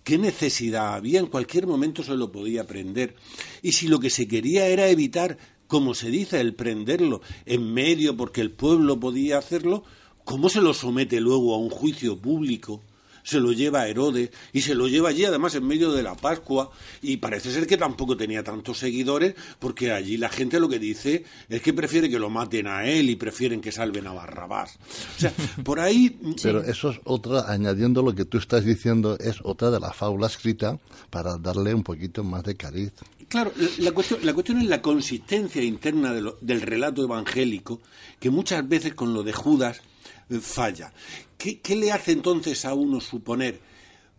[0.03, 1.21] ¿qué necesidad había?
[1.21, 3.15] En cualquier momento se lo podía aprender.
[3.63, 5.39] Y si lo que se quería era evitar,
[5.69, 9.85] como se dice, el prenderlo en medio porque el pueblo podía hacerlo,
[10.25, 12.83] ¿cómo se lo somete luego a un juicio público?
[13.25, 16.15] Se lo lleva a Herodes y se lo lleva allí además en medio de la
[16.15, 16.71] Pascua
[17.03, 21.25] y parece ser que tampoco tenía tantos seguidores porque allí la gente lo que dice
[21.49, 24.79] es que prefiere que lo maten a él y prefieren que salven a Barrabás.
[25.17, 25.33] O sea,
[25.65, 26.17] por ahí...
[26.43, 30.27] Pero eso es otra, añadiendo lo que tú estás diciendo, es otra de la fábula
[30.27, 30.79] escrita
[31.11, 32.93] para darle un poquito más de cariz.
[33.29, 37.81] Claro, la cuestión, la cuestión es la consistencia interna de lo, del relato evangélico,
[38.21, 39.81] que muchas veces con lo de Judas
[40.29, 40.93] eh, falla.
[41.39, 43.61] ¿Qué, ¿Qué, le hace entonces a uno suponer?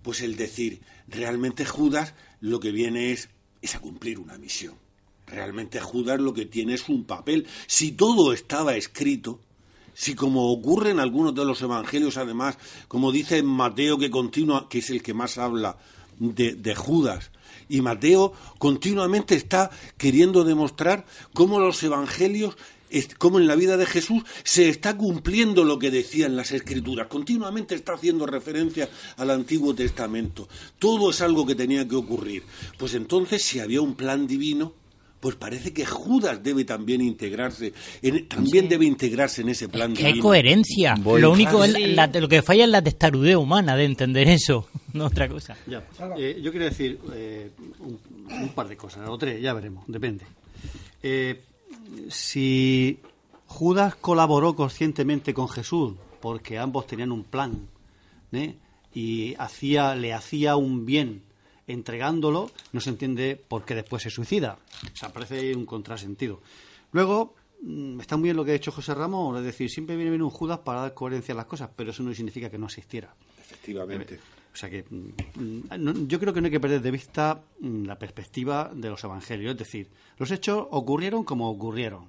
[0.01, 3.29] Pues el decir, realmente Judas lo que viene es,
[3.61, 4.75] es a cumplir una misión.
[5.27, 7.47] Realmente Judas lo que tiene es un papel.
[7.67, 9.39] Si todo estaba escrito,
[9.93, 14.79] si como ocurre en algunos de los evangelios, además, como dice Mateo que continúa, que
[14.79, 15.77] es el que más habla
[16.19, 17.31] de Judas,
[17.67, 22.57] y Mateo continuamente está queriendo demostrar cómo los evangelios
[23.17, 27.07] cómo en la vida de Jesús se está cumpliendo lo que decían las Escrituras.
[27.07, 30.47] Continuamente está haciendo referencia al Antiguo Testamento.
[30.79, 32.43] Todo es algo que tenía que ocurrir.
[32.77, 34.73] Pues entonces, si había un plan divino,
[35.19, 37.73] pues parece que Judas debe también integrarse,
[38.03, 38.69] en, también sí.
[38.69, 40.95] debe integrarse en ese plan es que hay coherencia.
[40.99, 41.19] Voy.
[41.19, 41.87] Lo único es sí.
[41.87, 45.57] la- lo que falla es la testarudez humana de entender eso, no otra cosa.
[45.65, 45.83] Ya.
[46.17, 47.49] Eh, yo quiero decir eh,
[47.79, 47.99] un,
[48.43, 50.25] un par de cosas, o tres, ya veremos, depende.
[51.01, 51.41] Eh,
[52.09, 52.99] si
[53.47, 57.67] Judas colaboró conscientemente con Jesús, porque ambos tenían un plan,
[58.31, 58.55] ¿eh?
[58.93, 61.23] y hacía, le hacía un bien
[61.67, 64.57] entregándolo, no se entiende por qué después se suicida.
[64.93, 66.41] O sea, parece un contrasentido.
[66.91, 70.11] Luego, mm, está muy bien lo que ha hecho José Ramón, es decir, siempre viene
[70.11, 72.67] bien un Judas para dar coherencia a las cosas, pero eso no significa que no
[72.67, 73.13] existiera.
[73.39, 74.19] Efectivamente.
[74.55, 77.99] O sea que mm, yo creo que no hay que perder de vista mm, la
[77.99, 79.51] perspectiva de los evangelios.
[79.51, 82.05] Es decir, los hechos ocurrieron como ocurrieron.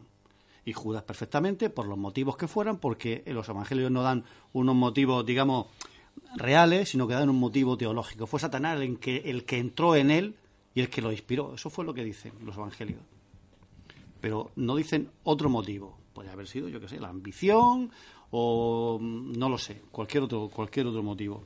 [0.64, 5.26] Y Judas perfectamente, por los motivos que fueran, porque los evangelios no dan unos motivos,
[5.26, 5.66] digamos,
[6.36, 8.28] reales, sino que dan un motivo teológico.
[8.28, 10.36] Fue Satanás el que, el que entró en él
[10.72, 11.52] y el que lo inspiró.
[11.52, 13.02] Eso fue lo que dicen los evangelios.
[14.20, 15.98] Pero no dicen otro motivo.
[16.12, 17.90] Puede haber sido, yo qué sé, la ambición
[18.30, 21.42] o mm, no lo sé, cualquier otro, cualquier otro motivo.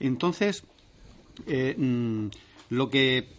[0.00, 0.64] Entonces,
[1.46, 2.28] eh, mm,
[2.70, 3.38] lo que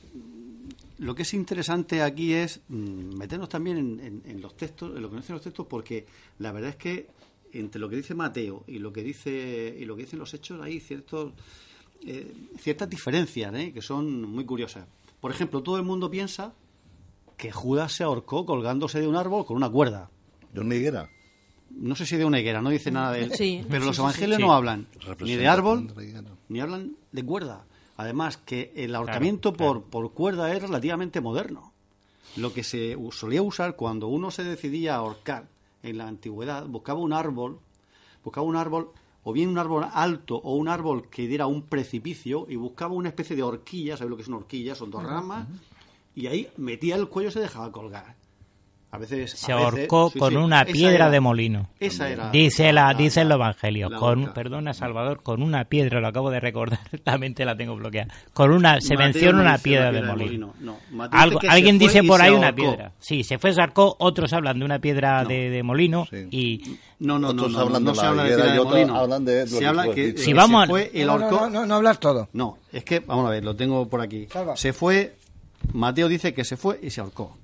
[0.99, 5.17] lo que es interesante aquí es mm, meternos también en, los textos, en lo que
[5.17, 6.05] dicen los textos, porque
[6.39, 7.07] la verdad es que
[7.53, 10.61] entre lo que dice Mateo y lo que dice y lo que dicen los hechos
[10.61, 11.33] hay ciertos
[12.05, 13.71] eh, ciertas diferencias ¿eh?
[13.73, 14.85] que son muy curiosas.
[15.19, 16.53] Por ejemplo, todo el mundo piensa
[17.37, 20.09] que Judas se ahorcó colgándose de un árbol con una cuerda.
[20.53, 21.09] ¿De una higuera?
[21.71, 23.31] No sé si de una higuera, no dice nada de él.
[23.33, 23.63] Sí.
[23.69, 24.41] Pero Sí, los evangelios sí.
[24.43, 24.53] no Sí.
[24.55, 24.87] hablan
[25.21, 25.93] ni de árbol,
[26.49, 27.65] ni hablan de cuerda.
[27.97, 31.73] Además, que el ahorcamiento Por, por cuerda es relativamente moderno.
[32.37, 35.47] Lo que se solía usar cuando uno se decidía a ahorcar
[35.83, 37.59] en la antigüedad, buscaba un árbol,
[38.23, 38.91] buscaba un árbol,
[39.23, 43.09] o bien un árbol alto o un árbol que diera un precipicio, y buscaba una
[43.09, 44.75] especie de horquilla, ¿sabes lo que es una horquilla?
[44.75, 45.47] Son dos ramas,
[46.15, 48.15] y ahí metía el cuello y se dejaba colgar.
[48.91, 51.69] A veces Se a veces- ahorcó sí, con sí, una piedra era- de molino.
[51.79, 52.31] Esa era.
[52.31, 53.87] Dice la, la- dice el evangelio.
[53.87, 57.75] la con, perdona Salvador, con una piedra, lo acabo de recordar, la mente la tengo
[57.75, 58.11] bloqueada.
[58.33, 60.53] Con una, se Mateo menciona no una piedra de molino.
[60.59, 60.77] no.
[60.89, 62.91] Mateo Algo- dice que alguien dice por ahí una piedra.
[62.97, 66.77] Sí, se fue, se ahorcó, otros hablan de una piedra de, de molino y...
[66.99, 68.59] No, no, no, Otros no, hablan no de se la habla de piedra y de
[68.59, 68.95] otros molino.
[68.99, 72.27] hablan de se habla que, Si vamos No, no, ahorcó- no, no, no hablar todo.
[72.33, 74.27] No, es que, vamos a ver, lo tengo por aquí.
[74.55, 75.15] Se fue,
[75.73, 77.37] Mateo dice que se fue y se ahorcó.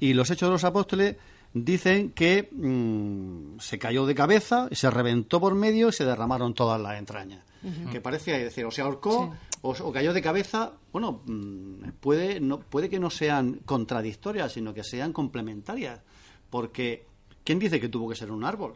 [0.00, 1.16] Y los hechos de los apóstoles
[1.52, 6.54] dicen que mm, se cayó de cabeza, y se reventó por medio y se derramaron
[6.54, 7.44] todas las entrañas.
[7.90, 10.72] Que parece decir, o se ahorcó o, o cayó de cabeza.
[10.92, 16.02] Bueno, mm, puede, no, puede que no sean contradictorias, sino que sean complementarias.
[16.50, 17.06] Porque
[17.42, 18.74] ¿quién dice que tuvo que ser un árbol?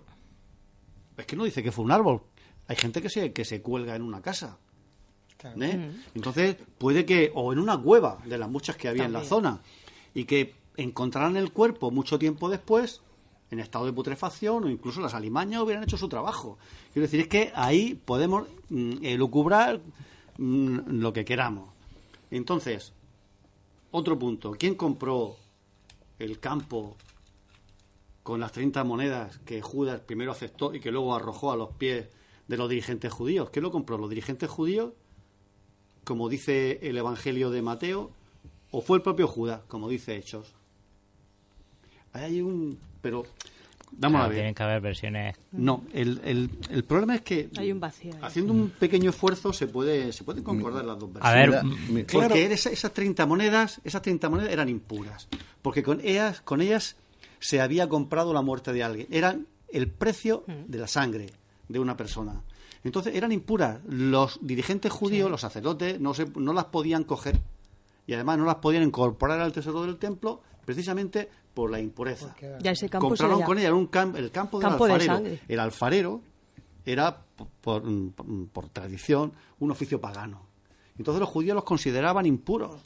[1.19, 2.23] Es que no dice que fue un árbol.
[2.67, 4.59] Hay gente que se, que se cuelga en una casa.
[5.43, 5.91] ¿eh?
[6.15, 9.61] Entonces, puede que, o en una cueva, de las muchas que había en la zona,
[10.15, 13.03] y que encontraran el cuerpo mucho tiempo después,
[13.51, 16.57] en estado de putrefacción, o incluso las alimañas hubieran hecho su trabajo.
[16.93, 19.81] Quiero decir, es que ahí podemos mm, elucubrar
[20.39, 21.69] mm, lo que queramos.
[22.31, 22.93] Entonces,
[23.91, 25.37] otro punto, ¿quién compró
[26.19, 26.97] el campo
[28.23, 32.09] con las 30 monedas que Judas primero aceptó y que luego arrojó a los pies
[32.47, 33.51] de los dirigentes judíos?
[33.51, 33.99] ¿Quién lo compró?
[33.99, 34.93] ¿Los dirigentes judíos?
[36.05, 38.13] Como dice el Evangelio de Mateo,
[38.71, 40.58] o fue el propio Judas, como dice Hechos.
[42.13, 42.79] Ahí hay un...
[43.03, 43.25] Pero
[43.91, 44.37] Vamos Claro, a ver.
[44.37, 45.37] Tienen que haber versiones.
[45.53, 48.13] No, el, el, el problema es que Hay un vacío.
[48.15, 48.21] ahí.
[48.23, 51.63] haciendo un pequeño esfuerzo se puede se pueden concordar las dos A versiones.
[51.63, 52.35] ver, mi- porque claro.
[52.35, 55.27] esa- esas 30 monedas, esas 30 monedas eran impuras,
[55.63, 56.97] porque con ellas con ellas
[57.41, 61.31] se había comprado la muerte de alguien, eran el precio de la sangre
[61.69, 62.43] de una persona.
[62.85, 63.81] Entonces eran impuras.
[63.89, 67.41] Los dirigentes judíos, los sacerdotes, no, se, no las podían coger
[68.07, 72.37] y además no las podían incorporar al tesoro del templo precisamente por la impureza.
[72.61, 75.15] Ya ese campo Compraron con ella un cam- el campo del Campo alfarero.
[75.49, 76.21] el alfarero
[76.85, 77.83] era, por, por-
[78.53, 80.43] por- tradición, un oficio pagano.
[80.99, 82.77] Entonces los judíos los consideraban impuros.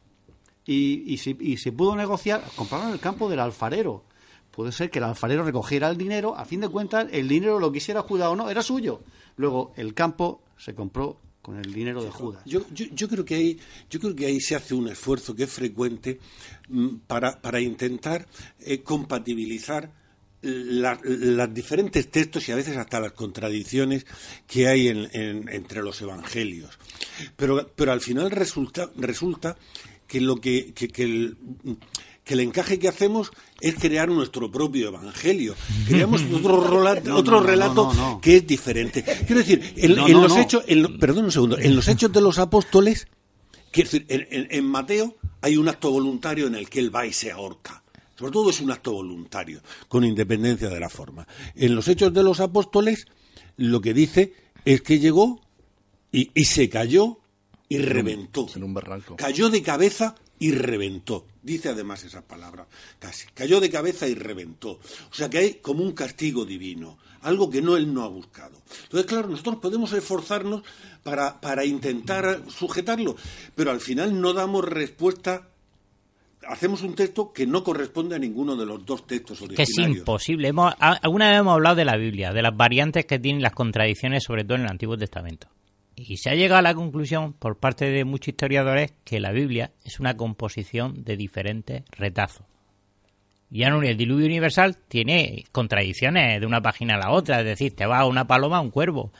[0.64, 4.04] Y, y, si, y se pudo negociar, compraron el campo del alfarero.
[4.52, 7.72] Puede ser que el alfarero recogiera el dinero, a fin de cuentas, el dinero lo
[7.72, 9.00] quisiera Judas o no, era suyo.
[9.34, 12.42] Luego el campo se compró con el dinero de Judas.
[12.46, 13.58] Yo, yo, yo creo que ahí,
[13.90, 16.20] yo creo que ahí se hace un esfuerzo que es frecuente
[16.68, 18.26] mm, para, para intentar
[18.60, 19.90] eh, compatibilizar
[20.42, 24.06] la- las diferentes textos y a veces hasta las contradicciones
[24.46, 26.78] que hay en- en- entre los evangelios.
[27.36, 29.56] Pero, pero al final resulta, resulta
[30.06, 31.36] que lo que, que- que el,
[32.24, 33.30] que el encaje que hacemos
[33.60, 35.54] es crear nuestro propio evangelio.
[35.88, 38.20] Creamos otro, rola- No, otro no, no, relato no, no.
[38.20, 39.02] que es diferente.
[39.26, 40.40] Quiero decir, en, No, en no, los no.
[40.40, 43.08] hechos, en perdón un segundo, en los hechos de los apóstoles,
[43.70, 47.06] quiero decir, en, en- en Mateo hay un acto voluntario en el que él va
[47.06, 47.82] y se ahorca.
[48.16, 51.26] Sobre todo es un acto voluntario, con independencia de la forma.
[51.56, 53.06] En los hechos de los apóstoles,
[53.56, 54.32] lo que dice
[54.64, 55.40] es que llegó
[56.12, 57.18] y, y se cayó
[57.68, 58.46] y reventó.
[58.54, 59.16] En un barranco.
[59.16, 61.24] Cayó de cabeza y reventó.
[61.40, 62.66] Dice además esa palabra,
[62.98, 63.26] casi.
[63.32, 64.72] Cayó de cabeza y reventó.
[64.72, 68.60] O sea que hay como un castigo divino, algo que no él no ha buscado.
[68.82, 70.62] Entonces, claro, nosotros podemos esforzarnos
[71.04, 73.14] para, para intentar sujetarlo,
[73.54, 75.48] pero al final no damos respuesta.
[76.48, 79.98] Hacemos un texto que no corresponde a ninguno de los dos textos Que es originarios.
[79.98, 80.48] imposible.
[80.48, 84.24] Hemos, alguna vez hemos hablado de la Biblia, de las variantes que tienen las contradicciones,
[84.24, 85.46] sobre todo en el Antiguo Testamento.
[85.94, 89.72] Y se ha llegado a la conclusión, por parte de muchos historiadores, que la Biblia
[89.84, 92.46] es una composición de diferentes retazos.
[93.50, 97.76] Ya no, el diluvio universal tiene contradicciones de una página a la otra, es decir,
[97.76, 99.12] te va a una paloma a un cuervo.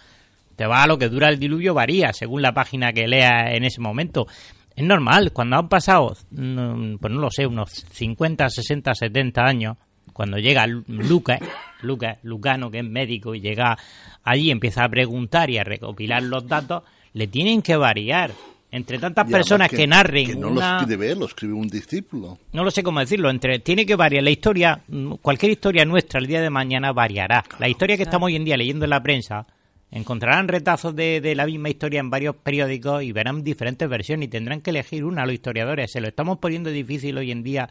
[0.56, 3.64] Te va a lo que dura el diluvio, varía según la página que leas en
[3.64, 4.26] ese momento.
[4.74, 9.76] Es normal, cuando han pasado, mm, pues no lo sé, unos 50, 60, 70 años,
[10.14, 11.40] cuando llega Lu- Lucas,
[11.82, 13.76] Lucas, Lucano, que es médico, y llega
[14.24, 16.82] allí, empieza a preguntar y a recopilar los datos,
[17.12, 18.30] le tienen que variar.
[18.74, 22.38] Entre tantas personas que, narren Que no una- lo escribe él, lo escribe un discípulo.
[22.54, 26.18] no lo sé cómo decirlo, entre tiene que variar la historia, mm, cualquier historia nuestra
[26.20, 27.44] el día de mañana variará.
[27.58, 29.46] La historia que estamos hoy en día leyendo en la prensa
[29.90, 34.30] encontrarán retazos de, de la misma historia en varios periódicos y verán diferentes versiones y
[34.30, 35.92] tendrán que elegir una los historiadores.
[35.92, 37.68] Se lo estamos poniendo difícil hoy en día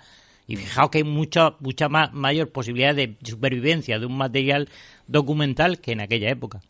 [0.51, 4.69] y fijaos que hay mucha mucha más mayor posibilidad de supervivencia de un material
[5.07, 6.61] documental que en aquella época.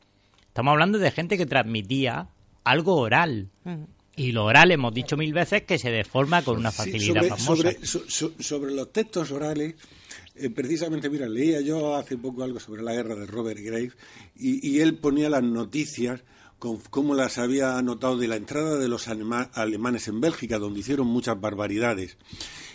[0.48, 2.28] Estamos hablando de gente que transmitía
[2.64, 3.49] algo oral.
[4.16, 7.30] Y lo oral hemos dicho mil veces que se deforma con una Sí, facilidad sobre,
[7.30, 7.45] famosa.
[7.45, 9.76] sobre, so- so- sobre los textos orales,
[10.36, 13.94] eh, precisamente, mira, leía yo hace poco algo sobre la guerra de Robert Graves
[14.38, 16.22] y, y él ponía las noticias
[16.60, 21.08] con cómo las había anotado de la entrada de los alemanes en Bélgica, donde hicieron
[21.08, 22.18] muchas barbaridades.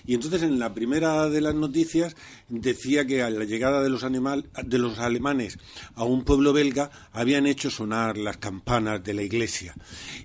[0.06, 2.14] Y entonces en la primera de las noticias
[2.48, 5.58] decía que a la llegada de los, animal, de los alemanes
[5.94, 9.74] a un pueblo belga habían hecho sonar las campanas de la iglesia.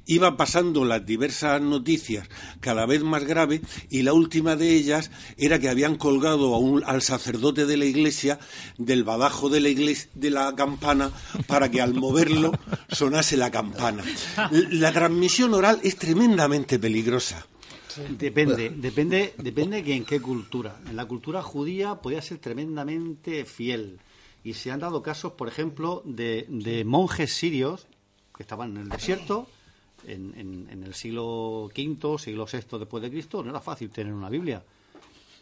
[0.06, 2.28] Iba pasando las diversas noticias
[2.60, 6.84] cada vez más graves y la última de ellas era que habían colgado a un-
[6.86, 8.40] al sacerdote de la iglesia
[8.78, 11.12] del badajo de la, iglesia, de la campana
[11.48, 12.52] para que al moverlo
[12.90, 14.04] sonase la campana.
[14.52, 17.46] La transmisión oral es tremendamente peligrosa.
[18.18, 20.80] Depende, depende, depende que en qué cultura.
[20.90, 24.00] En la cultura judía podía ser tremendamente fiel.
[24.44, 27.88] Y se han dado casos, por ejemplo, de, de monjes sirios
[28.36, 29.48] que estaban en el desierto
[30.08, 33.44] en, en- el siglo V, siglo VI después de Cristo.
[33.44, 34.64] No era fácil tener una Biblia.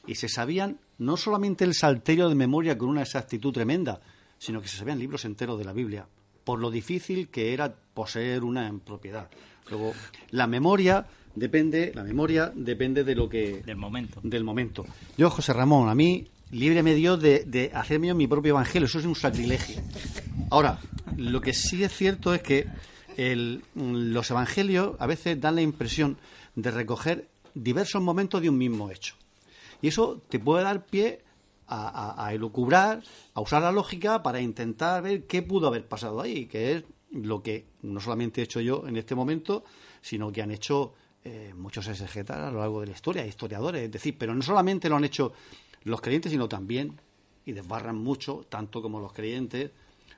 [0.07, 4.01] y se sabían no solamente el salterio de memoria con una exactitud tremenda,
[4.37, 6.07] sino que se sabían libros enteros de la Biblia,
[6.43, 9.29] por lo difícil que era poseer una en propiedad.
[9.69, 9.93] Luego,
[10.31, 11.05] la memoria
[11.35, 14.19] depende, la memoria depende de lo que del momento.
[14.23, 14.85] Del momento.
[15.17, 19.05] Yo, José Ramón, a mí líbreme Dios de, de hacerme mi propio evangelio, eso es
[19.05, 19.81] un sacrilegio.
[20.49, 20.79] Ahora,
[21.15, 22.67] lo que sí es cierto es que
[23.75, 26.17] los evangelios a veces dan la impresión
[26.55, 29.15] de recoger diversos momentos de un mismo hecho.
[29.81, 31.21] Y eso te puede dar pie
[31.67, 33.03] a, a, elucubrar,
[33.33, 37.43] a usar la lógica para intentar ver qué pudo haber pasado ahí, que es lo
[37.43, 39.63] que no solamente he hecho yo en este momento,
[40.01, 40.93] sino que han hecho
[41.31, 43.83] eh, muchos exegetas a lo largo de la historia, historiadores.
[43.83, 45.31] Es decir, pero no solamente lo han hecho
[45.83, 46.99] los creyentes, sino también,
[47.45, 49.69] y desbarran mucho, tanto como los creyentes,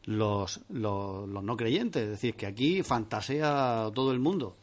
[0.06, 2.04] los, los, no creyentes.
[2.04, 4.56] Es decir, que aquí fantasea todo el mundo.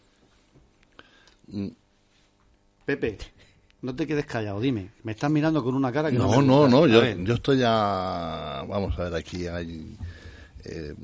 [1.48, 1.68] Mm.
[2.86, 3.18] Pepe,
[3.82, 4.92] no te quedes callado, dime.
[5.02, 6.40] Me estás mirando con una cara que no.
[6.40, 8.64] No, no, no, yo, yo, estoy ya.
[8.66, 9.94] Vamos a ver, aquí hay.
[10.64, 10.94] Eh,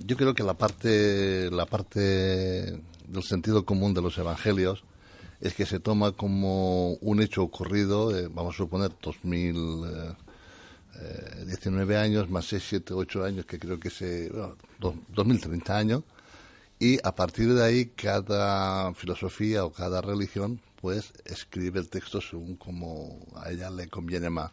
[0.00, 4.84] yo creo que la parte, la parte del sentido común de los evangelios
[5.40, 12.30] es que se toma como un hecho ocurrido, eh, vamos a suponer, 2019 eh, años,
[12.30, 14.30] más 6, 7, 8 años, que creo que se.
[14.30, 14.56] Bueno,
[15.08, 16.02] 2030 años,
[16.78, 22.56] y a partir de ahí cada filosofía o cada religión pues escribe el texto según
[22.56, 24.50] como a ella le conviene más.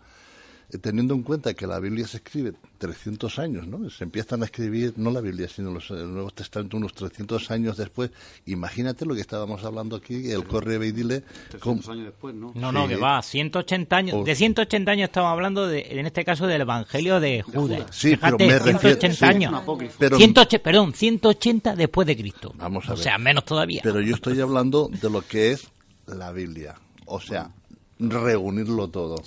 [0.72, 3.89] Eh, teniendo en cuenta que la Biblia se escribe 300 años, ¿no?
[3.89, 7.77] Se empiezan a escribir, no la Biblia, sino los, el Nuevo Testamento unos 300 años
[7.77, 8.11] después.
[8.45, 11.23] Imagínate lo que estábamos hablando aquí, el corre y dile...
[11.49, 12.53] 300 años después, ¿no?
[12.56, 14.26] No, no, que va, 180 años.
[14.26, 17.88] De 180 años estamos hablando, de, en este caso, del Evangelio de Judas.
[17.91, 19.64] Sí, pero me 180 años.
[19.98, 22.53] Pero, 180, perdón, 180 después de Cristo.
[22.56, 22.99] Vamos a ver.
[22.99, 23.81] O sea, menos todavía.
[23.84, 25.68] Pero yo estoy hablando de lo que es
[26.07, 26.76] la Biblia.
[27.06, 27.52] O sea,
[27.99, 29.22] reunirlo todo.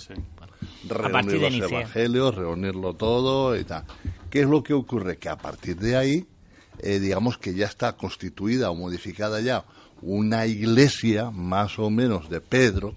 [0.87, 3.83] Reunir los evangelios, reunirlo todo y tal.
[4.29, 5.17] ¿Qué es lo que ocurre?
[5.17, 6.27] Que a partir de ahí,
[6.79, 9.65] eh, digamos que ya está constituida o modificada ya
[10.01, 12.95] una iglesia más o menos de Pedro,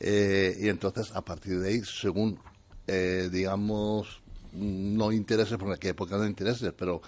[0.00, 2.38] eh, y entonces a partir de ahí, según,
[2.86, 4.20] eh, digamos,
[4.52, 7.00] no intereses, por qué época no intereses, pero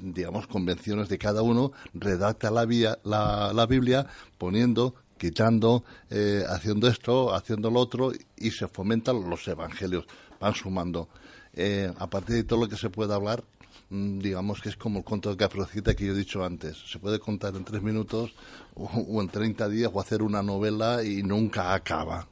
[0.00, 6.88] digamos convenciones de cada uno, redacta la, vía, la, la Biblia poniendo quitando, eh, haciendo
[6.88, 10.06] esto, haciendo lo otro, y se fomentan los evangelios,
[10.40, 11.10] van sumando.
[11.52, 13.44] Eh, a partir de todo lo que se puede hablar,
[13.90, 16.78] mm, digamos que es como el cuento de Caprocita que yo he dicho antes.
[16.90, 18.32] Se puede contar en tres minutos
[18.74, 22.26] o, en treinta días o hacer una novela y nunca acaba.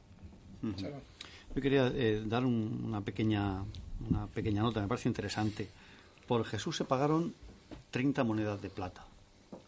[0.63, 3.63] Yo quería eh, dar una, pequeña,
[4.09, 5.69] una pequeña nota, me parece interesante.
[6.27, 7.35] Por Jesús se pagaron
[7.91, 9.08] 30 monedas de plata.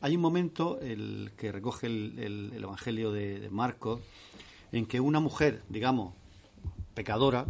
[0.03, 4.01] Hay un momento el que recoge el, Evangelio de, Marcos
[4.71, 6.15] en que una mujer, digamos,
[6.95, 7.45] pecadora,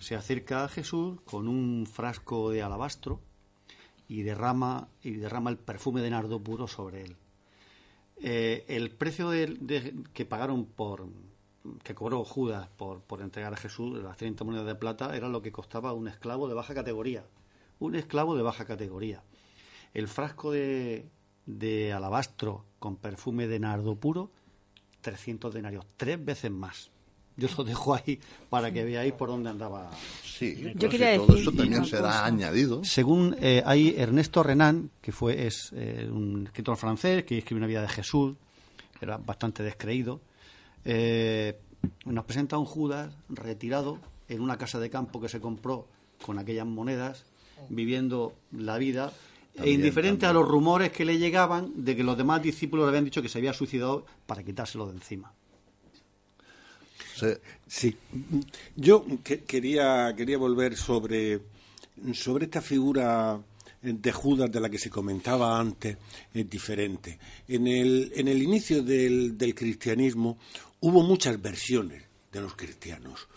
[0.00, 3.20] se acerca a Jesús con un frasco de alabastro
[4.08, 7.16] y derrama, y derrama el perfume de nardo puro sobre él.
[8.16, 9.30] Eh, el precio
[10.14, 11.06] que pagaron por
[11.82, 15.40] que cobró Judas por, por entregar a Jesús las 30 monedas de plata era lo
[15.40, 17.24] que costaba un esclavo de baja categoría.
[17.78, 19.22] Un esclavo de baja categoría.
[19.94, 21.08] El frasco de,
[21.46, 24.30] de alabastro con perfume de nardo puro,
[25.00, 26.90] 300 denarios, tres veces más.
[27.36, 28.18] Yo lo dejo ahí
[28.48, 29.90] para que veáis por dónde andaba.
[30.22, 32.84] Sí, Yo quería todo eso también será añadido.
[32.84, 37.66] Según eh, hay Ernesto Renan, que fue es eh, un escritor francés que escribió una
[37.66, 38.36] vida de Jesús,
[39.00, 40.20] era bastante descreído,
[40.84, 41.58] eh,
[42.04, 43.98] nos presenta un Judas retirado
[44.28, 45.88] en una casa de campo que se compró
[46.24, 47.26] con aquellas monedas,
[47.68, 49.12] viviendo la vida
[49.56, 53.04] e indiferente a los rumores que le llegaban de que los demás discípulos le habían
[53.04, 55.32] dicho que se había suicidado para quitárselo de encima.
[57.66, 57.96] Sí.
[58.76, 61.40] Yo quería, quería volver sobre,
[62.12, 63.40] sobre esta figura
[63.80, 65.96] de Judas de la que se comentaba antes,
[66.32, 67.18] es diferente.
[67.46, 70.38] En el, en el inicio del, del cristianismo
[70.80, 72.02] hubo muchas versiones
[72.32, 73.28] de los cristianos.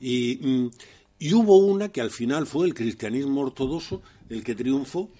[0.00, 0.70] Y, mm,
[1.18, 5.10] y hubo una que al final fue el cristianismo ortodoxo el que triunfó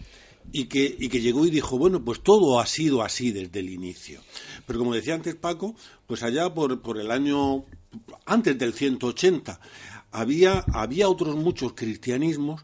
[0.53, 3.71] y que, y que llegó y dijo, bueno, pues todo ha sido así desde el
[3.71, 4.21] inicio.
[4.67, 5.75] Pero como decía antes Paco,
[6.07, 7.65] pues allá por, por el año,
[8.27, 9.61] antes del 180,
[10.13, 12.63] había, había otros muchos cristianismos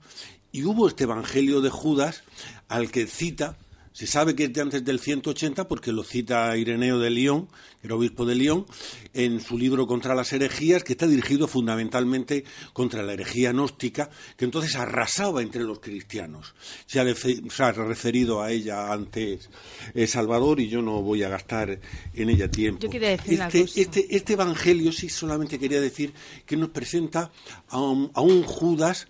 [0.53, 2.23] y hubo este Evangelio de Judas
[2.69, 3.57] al que cita
[3.93, 7.49] Se sabe que es de antes del 180 porque lo cita Ireneo de León,
[7.81, 8.65] que era obispo de León,
[9.15, 14.45] en su libro Contra las herejías, que está dirigido fundamentalmente contra la herejía gnóstica, que
[14.45, 16.55] entonces arrasaba entre los cristianos.
[16.87, 19.51] Se ha, referido a ella antes
[19.95, 21.81] eh, Salvador y yo no voy a gastar
[22.15, 22.87] en ella tiempo.
[22.91, 26.13] este, este, este, evangelio sí solamente quería decir
[26.47, 27.33] que nos presenta
[27.69, 29.09] a un Judas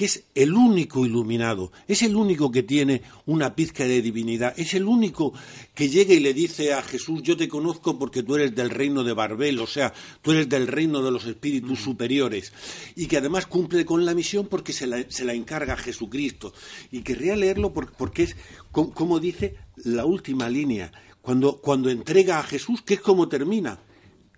[0.00, 4.72] que es el único iluminado, es el único que tiene una pizca de divinidad, es
[4.72, 5.34] el único
[5.74, 9.04] que llega y le dice a Jesús, yo te conozco porque tú eres del reino
[9.04, 12.50] de Barbel, o sea, tú eres del reino de los espíritus superiores,
[12.96, 16.54] y que además cumple con la misión porque se la, encarga Jesucristo.
[16.90, 18.36] Y querría leerlo porque es,
[18.72, 23.80] como dice la última línea, cuando, cuando entrega a Jesús, que es como termina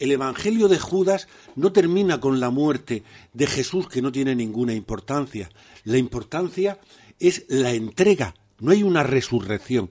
[0.02, 4.74] el Evangelio de Judas no termina con la muerte de Jesús, que no tiene ninguna
[4.74, 5.48] importancia.
[5.84, 6.80] La importancia
[7.20, 9.90] es la entrega, no hay una resurrección.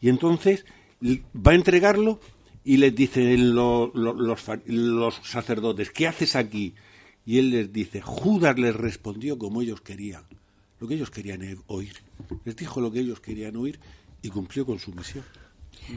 [0.00, 0.64] Y entonces
[1.00, 2.18] va a entregarlo
[2.64, 6.74] y les dicen los, los, sacerdotes, ¿qué haces aquí?
[7.24, 10.24] Y él les dice, Judas les respondió como ellos querían,
[10.80, 11.94] lo que ellos querían oír.
[12.44, 13.78] Les dijo lo que ellos querían oír
[14.22, 15.24] y cumplió con su misión.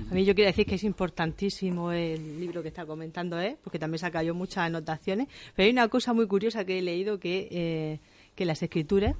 [0.09, 3.57] A mí yo quiero decir que es importantísimo el libro que está comentando, ¿eh?
[3.63, 7.19] porque también se cayó muchas anotaciones, pero hay una cosa muy curiosa que he leído
[7.19, 7.99] que, eh,
[8.35, 9.15] que las escrituras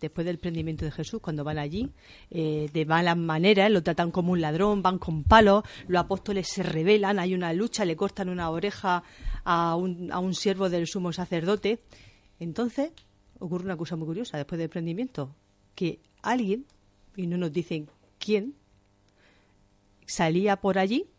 [0.00, 1.90] después del prendimiento de Jesús, cuando van allí,
[2.30, 6.62] eh, de malas maneras, lo tratan como un ladrón, van con palos, los apóstoles se
[6.62, 9.02] rebelan, hay una lucha, le cortan una oreja
[9.44, 11.80] a un, a un siervo del sumo sacerdote.
[12.38, 12.92] Entonces,
[13.38, 15.34] ocurre una cosa muy curiosa después del prendimiento,
[15.74, 16.66] que alguien,
[17.16, 18.54] y no nos dicen quién,
[20.08, 21.10] salía por allí,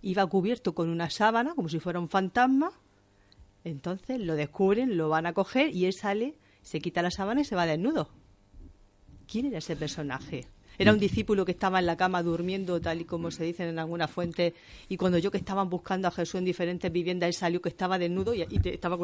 [0.00, 2.72] iba cubierto con una sábana, como si fuera un fantasma.
[3.64, 7.44] Entonces lo descubren, lo van a coger y él sale, se quita la sábana y
[7.44, 8.08] se va desnudo.
[9.26, 10.46] ¿Quién era ese personaje?
[10.78, 13.78] Era un discípulo que estaba en la cama durmiendo, tal y como se dice en
[13.78, 14.54] alguna fuente,
[14.88, 17.98] y cuando yo que estaban buscando a Jesús en diferentes viviendas, él salió que estaba
[17.98, 18.98] desnudo y, estaba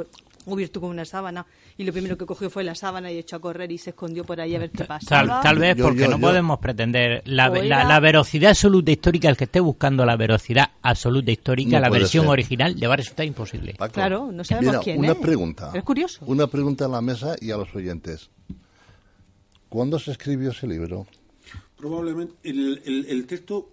[0.45, 1.47] cubierto con una sábana,
[1.77, 4.25] y lo primero que cogió fue la sábana y echó a correr y se escondió
[4.25, 5.41] por ahí a ver qué pasaba.
[5.41, 10.05] Tal, vez porque no podemos pretender la, la, velocidad absoluta histórica, el que esté buscando
[10.05, 13.75] la velocidad absoluta histórica, la versión original, le va a resultar imposible.
[13.93, 15.19] claro, no sabemos quién una es.
[15.19, 15.71] pregunta.
[15.75, 16.25] Es curioso.
[16.27, 18.31] Una pregunta en la mesa y a los oyentes.
[19.69, 21.07] ¿Cuándo se escribió ese libro?
[21.79, 23.71] Probablemente el, el, texto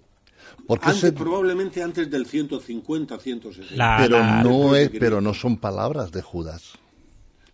[0.82, 3.98] antes, probablemente antes del 150, 160.
[3.98, 6.74] pero no es, pero no son palabras de Judas.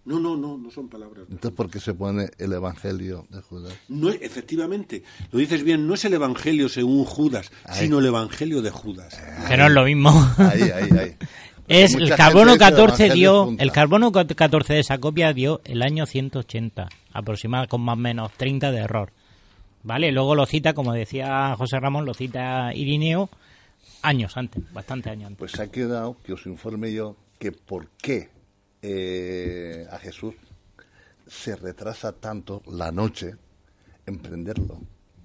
[0.04, 1.28] No, no, no, no son palabras.
[1.28, 3.74] De Entonces, ¿por qué se pone el Evangelio de Judas?
[3.88, 8.72] No, efectivamente, lo dices bien, no es el Evangelio según Judas, sino el Evangelio de
[8.72, 9.22] Judas.
[9.48, 10.10] Que no es lo mismo.
[10.38, 11.16] Ahí, ahí, ahí.
[11.68, 16.90] Es el carbono 14 dio, el carbono 14 de esa copia dio el año 180,
[17.14, 19.14] aproximadamente con más o menos 30 de error.
[19.84, 20.12] ¿Vale?
[20.12, 23.30] Luego lo cita, como decía José Ramón, lo cita Irineo
[24.02, 25.40] años antes, bastante años antes.
[25.40, 28.30] Pues ha quedado que os informe yo que por qué
[28.82, 30.36] eh, a Jesús
[31.28, 33.36] se retrasa tanto la noche
[34.06, 34.80] en prenderlo,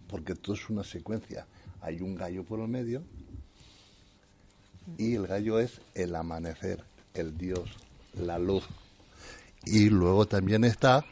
[0.08, 1.46] porque todo es una secuencia.
[1.80, 3.02] Hay un gallo por el medio
[4.98, 6.84] y el gallo es el amanecer,
[7.14, 7.68] el Dios,
[8.14, 8.64] la luz.
[9.64, 11.04] Y luego también está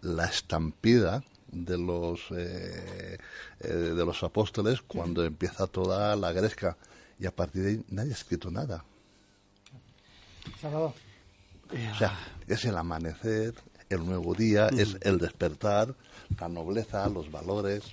[0.00, 3.18] la estampida de los eh,
[3.60, 6.76] eh, de los apóstoles cuando empieza toda la gresca
[7.20, 8.84] y a partir de ahí nadie ha escrito nada.
[10.64, 12.18] O sea,
[12.48, 13.54] es el amanecer,
[13.88, 15.94] el nuevo día, es el despertar,
[16.38, 17.84] la nobleza, los valores.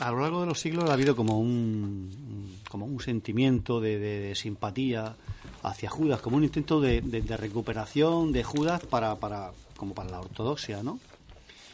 [0.00, 5.16] A lo largo de los siglos ha habido como un, como un sentimiento de, simpatía
[5.62, 10.20] hacia Judas, como un intento de, de recuperación de Judas para, para, como para la
[10.20, 11.00] ortodoxia, ¿no?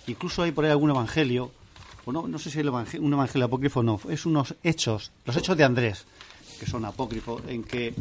[0.07, 1.53] Incluso hay por ahí algún evangelio,
[2.05, 2.67] o no, no sé si es
[2.99, 6.05] un evangelio apócrifo o no, es unos hechos, los hechos de Andrés,
[6.59, 7.95] que son apócrifos, en que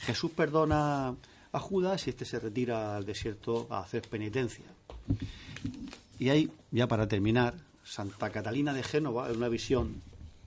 [0.00, 1.14] Jesús perdona
[1.52, 4.64] a Judas y este se retira al desierto a hacer penitencia.
[6.18, 7.54] Y ahí, ya para terminar,
[7.84, 10.02] Santa Catalina de Génova, en una visión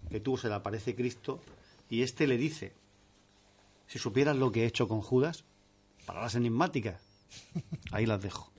[0.10, 1.42] que tuvo, se le aparece Cristo,
[1.90, 2.74] y este le dice,
[3.88, 5.44] si supieras lo que he hecho con Judas,
[6.06, 7.02] palabras enigmáticas,
[7.92, 8.52] ahí las dejo.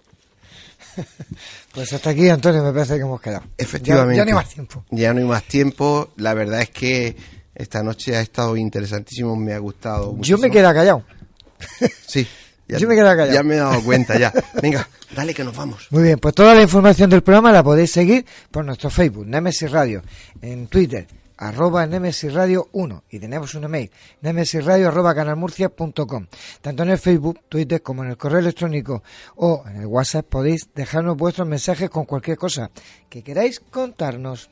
[1.72, 3.44] Pues hasta aquí, Antonio, me parece que hemos quedado.
[3.56, 4.16] Efectivamente.
[4.16, 4.84] Ya, no hay más tiempo.
[4.90, 6.10] Ya no hay más tiempo.
[6.16, 7.16] La verdad es que
[7.54, 10.16] esta noche ha estado interesantísimo, me ha gustado.
[10.18, 11.04] Yo me quedé callado.
[12.06, 12.26] sí.
[12.66, 13.32] Ya, Yo me quedé callado.
[13.32, 14.32] Ya me he dado cuenta, ya.
[14.62, 15.86] Venga, dale que nos vamos.
[15.90, 19.70] Muy bien, pues toda la información del programa la podéis seguir por nuestro Facebook, Nemesis
[19.70, 20.02] Radio,
[20.40, 21.06] en Twitter,
[21.40, 23.90] arroba nemesis Radio 1 y tenemos un email
[24.20, 26.26] nemesisradio arroba canalmurcia.com
[26.60, 29.02] tanto en el Facebook, Twitter como en el correo electrónico
[29.36, 32.70] o en el WhatsApp podéis dejarnos vuestros mensajes con cualquier cosa
[33.08, 34.50] que queráis contarnos.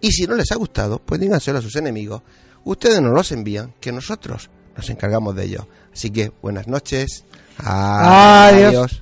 [0.00, 2.22] Y si no les ha gustado, pues díganselo a sus enemigos
[2.64, 5.68] ustedes nos los envían, que nosotros nos encargamos de ello.
[5.92, 7.24] Así que buenas noches.
[7.58, 9.01] Adiós.